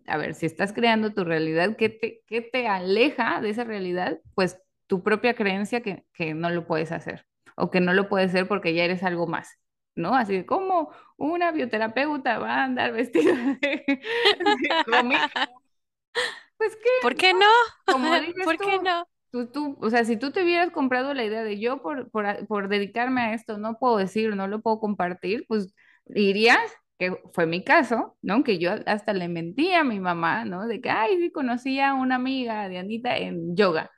a 0.07 0.15
ver, 0.15 0.33
si 0.33 0.45
estás 0.45 0.71
creando 0.71 1.13
tu 1.13 1.25
realidad, 1.25 1.75
¿qué 1.75 1.89
te, 1.89 2.21
qué 2.25 2.39
te 2.41 2.67
aleja 2.69 3.41
de 3.41 3.49
esa 3.49 3.65
realidad? 3.65 4.21
Pues 4.33 4.61
tu 4.87 5.03
propia 5.03 5.33
creencia 5.33 5.81
que, 5.81 6.05
que 6.13 6.33
no 6.33 6.49
lo 6.51 6.65
puedes 6.67 6.93
hacer 6.93 7.25
o 7.57 7.69
que 7.69 7.81
no 7.81 7.93
lo 7.93 8.07
puedes 8.07 8.29
hacer 8.29 8.47
porque 8.47 8.73
ya 8.73 8.85
eres 8.85 9.03
algo 9.03 9.27
más. 9.27 9.58
¿No? 9.99 10.15
Así 10.15 10.45
como 10.45 10.91
una 11.17 11.51
bioterapeuta 11.51 12.39
va 12.39 12.55
a 12.55 12.63
andar 12.63 12.93
vestida 12.93 13.33
de, 13.61 13.83
de 13.87 14.83
cómic, 14.85 15.19
pues 16.57 16.75
qué, 16.75 16.89
¿Por 17.01 17.15
qué 17.15 17.33
no? 17.33 17.45
como 17.85 18.13
dices 18.19 18.43
¿Por 18.43 18.57
qué 18.57 18.79
no? 18.79 19.07
tú, 19.31 19.47
tú, 19.47 19.77
o 19.81 19.89
sea, 19.89 20.03
si 20.05 20.17
tú 20.17 20.31
te 20.31 20.43
hubieras 20.43 20.71
comprado 20.71 21.13
la 21.13 21.23
idea 21.23 21.43
de 21.43 21.59
yo 21.59 21.81
por, 21.81 22.09
por, 22.11 22.47
por 22.47 22.67
dedicarme 22.69 23.21
a 23.21 23.33
esto 23.33 23.57
no 23.57 23.77
puedo 23.77 23.97
decir, 23.97 24.35
no 24.35 24.47
lo 24.47 24.61
puedo 24.61 24.79
compartir, 24.79 25.45
pues 25.47 25.73
dirías 26.05 26.59
que 26.97 27.17
fue 27.33 27.45
mi 27.45 27.63
caso, 27.63 28.17
¿no? 28.21 28.43
Que 28.43 28.59
yo 28.59 28.71
hasta 28.85 29.13
le 29.13 29.29
mentí 29.29 29.71
a 29.73 29.83
mi 29.85 29.99
mamá, 30.01 30.43
¿no? 30.45 30.67
De 30.67 30.81
que, 30.81 30.89
ay, 30.89 31.17
sí, 31.17 31.31
conocí 31.31 31.79
a 31.79 31.93
una 31.93 32.15
amiga 32.15 32.67
de 32.67 32.77
Anita 32.77 33.17
en 33.17 33.55
yoga, 33.55 33.89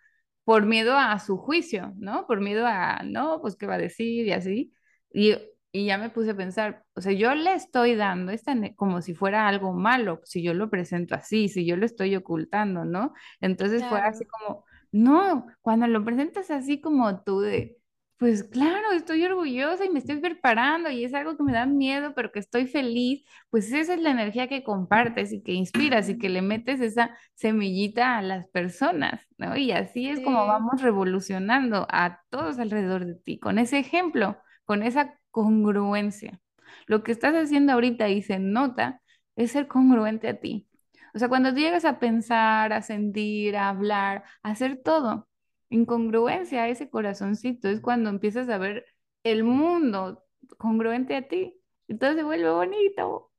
por 0.44 0.66
miedo 0.66 0.98
a 0.98 1.18
su 1.20 1.38
juicio, 1.38 1.94
¿no? 1.98 2.28
Por 2.28 2.42
miedo 2.42 2.66
a, 2.68 3.02
no, 3.04 3.42
pues 3.42 3.56
qué 3.56 3.66
va 3.66 3.76
a 3.76 3.78
decir 3.80 4.28
y 4.28 4.32
así. 4.34 4.74
Y, 5.14 5.36
y 5.72 5.86
ya 5.86 5.98
me 5.98 6.10
puse 6.10 6.32
a 6.32 6.36
pensar, 6.36 6.84
o 6.96 7.02
sea, 7.02 7.14
yo 7.14 7.34
le 7.34 7.54
estoy 7.54 7.96
dando 7.96 8.32
esta, 8.32 8.56
como 8.76 9.02
si 9.02 9.14
fuera 9.14 9.48
algo 9.48 9.74
malo, 9.74 10.20
si 10.26 10.44
yo 10.44 10.54
lo 10.54 10.70
presento 10.70 11.16
así, 11.16 11.48
si 11.48 11.66
yo 11.66 11.78
lo 11.78 11.86
estoy 11.86 12.16
ocultando, 12.16 12.84
¿no? 12.84 13.14
Entonces 13.40 13.86
fue 13.86 14.00
así 14.02 14.26
como, 14.26 14.66
no, 14.92 15.48
cuando 15.62 15.88
lo 15.88 16.04
presentas 16.04 16.52
así 16.52 16.82
como 16.82 17.24
tú 17.24 17.40
de, 17.40 17.78
pues 18.18 18.44
claro, 18.44 18.92
estoy 18.92 19.24
orgullosa 19.26 19.86
y 19.86 19.90
me 19.90 20.00
estoy 20.00 20.18
preparando 20.18 20.92
y 20.92 21.06
es 21.06 21.14
algo 21.14 21.38
que 21.38 21.44
me 21.44 21.54
da 21.54 21.66
miedo, 21.66 22.14
pero 22.14 22.32
que 22.32 22.40
estoy 22.40 22.68
feliz, 22.68 23.26
pues 23.50 23.72
esa 23.72 23.94
es 23.94 24.02
la 24.02 24.12
energía 24.12 24.48
que 24.48 24.64
compartes 24.64 25.32
y 25.32 25.42
que 25.42 25.54
inspiras 25.54 26.10
y 26.10 26.20
que 26.20 26.30
le 26.30 26.42
metes 26.42 26.82
esa 26.82 27.18
semillita 27.34 28.18
a 28.18 28.22
las 28.22 28.48
personas, 28.50 29.22
¿no? 29.38 29.56
Y 29.56 29.72
así 29.72 30.10
es 30.10 30.20
como 30.20 30.46
vamos 30.46 30.82
revolucionando 30.82 31.88
a 31.90 32.22
todos 32.30 32.60
alrededor 32.60 33.06
de 33.06 33.16
ti, 33.16 33.40
con 33.40 33.58
ese 33.58 33.80
ejemplo, 33.80 34.38
con 34.66 34.84
esa 34.84 35.18
congruencia. 35.32 36.40
Lo 36.88 37.04
que 37.04 37.12
estás 37.12 37.34
haciendo 37.36 37.74
ahorita 37.74 38.10
y 38.10 38.22
se 38.22 38.40
nota 38.40 39.02
es 39.36 39.52
ser 39.52 39.68
congruente 39.68 40.28
a 40.28 40.40
ti. 40.40 40.68
O 41.14 41.20
sea, 41.20 41.28
cuando 41.30 41.54
tú 41.54 41.60
llegas 41.60 41.86
a 41.86 42.00
pensar, 42.00 42.74
a 42.74 42.82
sentir, 42.82 43.58
a 43.58 43.70
hablar, 43.70 44.24
a 44.44 44.52
hacer 44.52 44.82
todo, 44.84 45.28
incongruencia 45.70 46.64
a 46.64 46.68
ese 46.70 46.90
corazoncito, 46.90 47.70
es 47.70 47.82
cuando 47.82 48.10
empiezas 48.10 48.50
a 48.50 48.58
ver 48.58 48.86
el 49.24 49.44
mundo 49.44 50.24
congruente 50.58 51.16
a 51.16 51.28
ti. 51.28 51.58
Entonces 51.88 52.18
se 52.18 52.24
vuelve 52.24 52.50
bonito. 52.50 53.32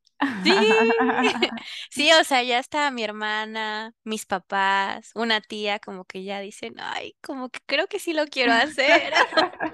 Sí, 0.43 0.51
sí, 1.89 2.11
o 2.13 2.23
sea, 2.23 2.43
ya 2.43 2.59
está 2.59 2.89
mi 2.91 3.03
hermana, 3.03 3.93
mis 4.03 4.25
papás, 4.25 5.11
una 5.15 5.41
tía, 5.41 5.79
como 5.79 6.05
que 6.05 6.23
ya 6.23 6.39
dicen, 6.39 6.75
ay, 6.79 7.15
como 7.21 7.49
que 7.49 7.59
creo 7.65 7.87
que 7.87 7.99
sí 7.99 8.13
lo 8.13 8.25
quiero 8.27 8.53
hacer. 8.53 9.13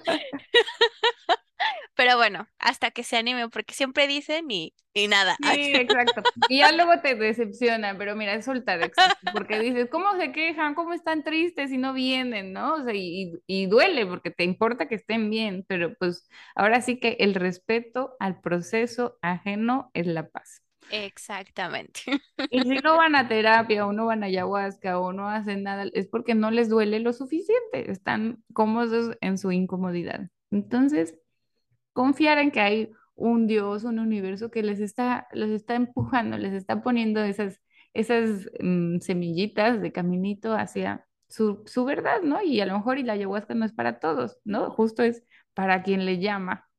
Pero 1.96 2.18
bueno, 2.18 2.48
hasta 2.60 2.92
que 2.92 3.04
se 3.04 3.18
anime, 3.18 3.50
porque 3.50 3.74
siempre 3.74 4.08
dicen 4.08 4.50
y, 4.50 4.74
y 4.94 5.08
nada. 5.08 5.38
Sí, 5.54 5.74
exacto. 5.76 6.24
Y 6.48 6.60
ya 6.60 6.72
luego 6.72 7.02
te 7.02 7.16
decepciona, 7.16 7.98
pero 7.98 8.16
mira, 8.16 8.34
es 8.34 8.46
soltar, 8.46 8.82
exacto, 8.82 9.32
porque 9.34 9.60
dices, 9.60 9.90
¿cómo 9.92 10.18
se 10.18 10.32
quejan? 10.32 10.76
¿Cómo 10.76 10.94
están 10.94 11.24
tristes 11.24 11.70
si 11.70 11.78
no 11.78 11.94
vienen? 11.94 12.54
¿No? 12.54 12.76
O 12.76 12.84
sea, 12.84 12.94
y, 12.94 13.34
y 13.48 13.66
duele 13.66 14.06
porque 14.06 14.32
te 14.32 14.44
importa 14.44 14.88
que 14.88 14.96
estén 14.96 15.30
bien, 15.30 15.66
pero 15.68 15.94
pues 15.96 16.30
ahora 16.56 16.82
sí 16.82 17.00
que 17.00 17.18
el 17.20 17.36
respeto 17.36 18.16
al 18.20 18.40
proceso 18.40 19.18
ajeno 19.22 19.92
es 19.94 20.08
la 20.08 20.28
paz. 20.30 20.62
Exactamente. 20.90 22.02
Y 22.50 22.62
si 22.62 22.80
no 22.80 22.98
van 22.98 23.16
a 23.16 23.28
terapia 23.28 23.86
o 23.86 23.94
no 23.94 24.08
van 24.08 24.24
a 24.24 24.28
ayahuasca 24.28 25.00
o 25.00 25.14
no 25.14 25.30
hacen 25.30 25.64
nada, 25.64 25.86
es 25.94 26.08
porque 26.08 26.34
no 26.36 26.52
les 26.52 26.70
duele 26.70 27.00
lo 27.00 27.14
suficiente, 27.14 27.92
están 27.92 28.44
cómodos 28.54 29.16
en 29.22 29.38
su 29.38 29.52
incomodidad. 29.52 30.30
Entonces, 30.52 31.16
confiar 31.94 32.38
en 32.40 32.52
que 32.52 32.60
hay 32.62 32.92
un 33.16 33.48
Dios, 33.48 33.84
un 33.84 34.00
universo 34.00 34.50
que 34.52 34.64
les 34.64 34.80
está, 34.80 35.28
les 35.34 35.50
está 35.52 35.76
empujando, 35.76 36.38
les 36.38 36.54
está 36.54 36.82
poniendo 36.82 37.22
esas, 37.22 37.62
esas 37.94 38.50
mm, 38.62 39.00
semillitas 39.00 39.82
de 39.82 39.92
caminito 39.92 40.54
hacia 40.56 41.06
su, 41.28 41.64
su 41.66 41.86
verdad, 41.86 42.22
¿no? 42.24 42.42
Y 42.42 42.62
a 42.62 42.66
lo 42.66 42.78
mejor 42.78 42.98
y 42.98 43.04
la 43.04 43.14
ayahuasca 43.14 43.54
no 43.56 43.66
es 43.66 43.74
para 43.74 44.00
todos, 44.00 44.38
¿no? 44.46 44.72
Justo 44.72 45.04
es 45.04 45.24
para 45.54 45.84
quien 45.84 46.06
le 46.06 46.20
llama. 46.20 46.70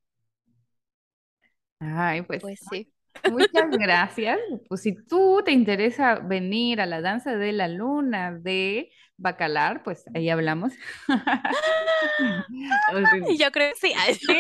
Ay, 1.81 2.23
pues, 2.23 2.43
Pues 2.43 2.61
sí. 2.71 2.93
Muchas 3.31 3.71
gracias. 3.71 4.39
Pues 4.69 4.83
si 4.83 4.95
tú 4.95 5.43
te 5.45 5.53
interesa 5.53 6.17
venir 6.17 6.81
a 6.81 6.87
la 6.87 7.01
danza 7.01 7.37
de 7.37 7.53
la 7.53 7.69
luna 7.69 8.33
de 8.33 8.91
Bacalar, 9.17 9.83
pues 9.83 10.05
ahí 10.15 10.31
hablamos. 10.31 10.73
Yo 13.39 13.51
creo 13.53 13.73
que 13.73 13.79
sí. 13.79 13.93
Sí, 14.19 14.39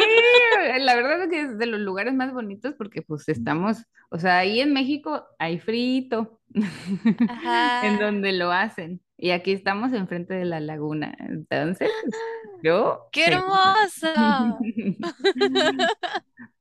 la 0.79 0.95
verdad 0.95 1.25
es 1.25 1.29
que 1.29 1.43
es 1.43 1.59
de 1.59 1.66
los 1.66 1.81
lugares 1.81 2.14
más 2.14 2.33
bonitos 2.33 2.75
porque 2.79 3.03
pues 3.03 3.29
estamos, 3.29 3.85
o 4.11 4.18
sea, 4.18 4.39
ahí 4.39 4.61
en 4.61 4.73
México 4.73 5.27
hay 5.39 5.59
frito, 5.59 6.41
en 6.55 7.99
donde 7.99 8.33
lo 8.33 8.53
hacen, 8.53 9.03
y 9.21 9.31
aquí 9.33 9.53
estamos 9.53 9.93
enfrente 9.93 10.35
de 10.35 10.45
la 10.45 10.61
laguna, 10.61 11.14
entonces 11.21 11.91
yo 12.62 13.09
¡Qué 13.12 13.27
hermoso! 13.27 14.59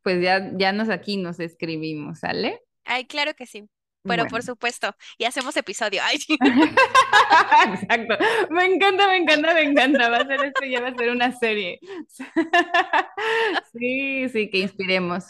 Pues 0.02 0.24
ya, 0.24 0.52
ya 0.58 0.72
nos 0.72 0.90
aquí 0.90 1.18
nos 1.18 1.40
escribimos, 1.40 2.20
¿sale? 2.20 2.62
Ay, 2.86 3.06
claro 3.06 3.34
que 3.36 3.46
sí. 3.46 3.70
Pero 4.04 4.26
por 4.28 4.44
supuesto. 4.44 4.96
Y 5.18 5.26
hacemos 5.26 5.56
episodio. 5.58 6.02
Ay. 6.04 6.18
Exacto. 7.74 8.18
Me 8.50 8.66
encanta, 8.66 9.08
me 9.08 9.18
encanta, 9.18 9.54
me 9.54 9.64
encanta. 9.64 10.10
Va 10.10 10.18
a 10.18 10.26
ser 10.26 10.46
esto, 10.46 10.66
ya 10.66 10.82
va 10.82 10.88
a 10.88 10.96
ser 10.96 11.12
una 11.12 11.32
serie. 11.32 11.80
Sí, 13.74 14.28
sí, 14.30 14.50
que 14.50 14.60
inspiremos. 14.60 15.26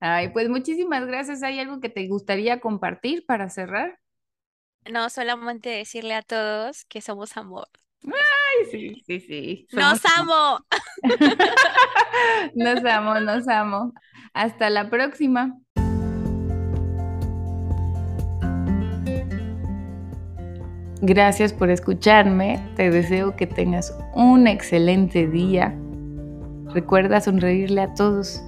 Ay, 0.00 0.30
pues 0.30 0.48
muchísimas 0.48 1.06
gracias. 1.06 1.42
¿Hay 1.42 1.60
algo 1.60 1.80
que 1.80 1.88
te 1.88 2.06
gustaría 2.08 2.60
compartir 2.60 3.24
para 3.26 3.48
cerrar? 3.48 3.98
No 4.90 5.10
solamente 5.10 5.68
decirle 5.68 6.14
a 6.14 6.22
todos 6.22 6.84
que 6.86 7.00
somos 7.00 7.36
amor. 7.36 7.68
Ay, 8.04 8.66
sí, 8.70 9.02
sí, 9.06 9.20
sí. 9.20 9.66
Somos 9.70 10.02
¡Nos 10.02 10.18
amo! 10.18 10.66
Nos 12.54 12.84
amo, 12.84 13.20
nos 13.20 13.48
amo. 13.48 13.92
Hasta 14.34 14.70
la 14.70 14.90
próxima. 14.90 15.56
Gracias 21.00 21.52
por 21.52 21.70
escucharme. 21.70 22.60
Te 22.74 22.90
deseo 22.90 23.36
que 23.36 23.46
tengas 23.46 23.96
un 24.14 24.46
excelente 24.46 25.28
día. 25.28 25.76
Recuerda 26.74 27.20
sonreírle 27.20 27.82
a 27.82 27.94
todos. 27.94 28.42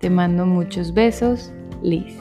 Te 0.00 0.08
mando 0.08 0.46
muchos 0.46 0.94
besos, 0.94 1.52
Liz. 1.82 2.16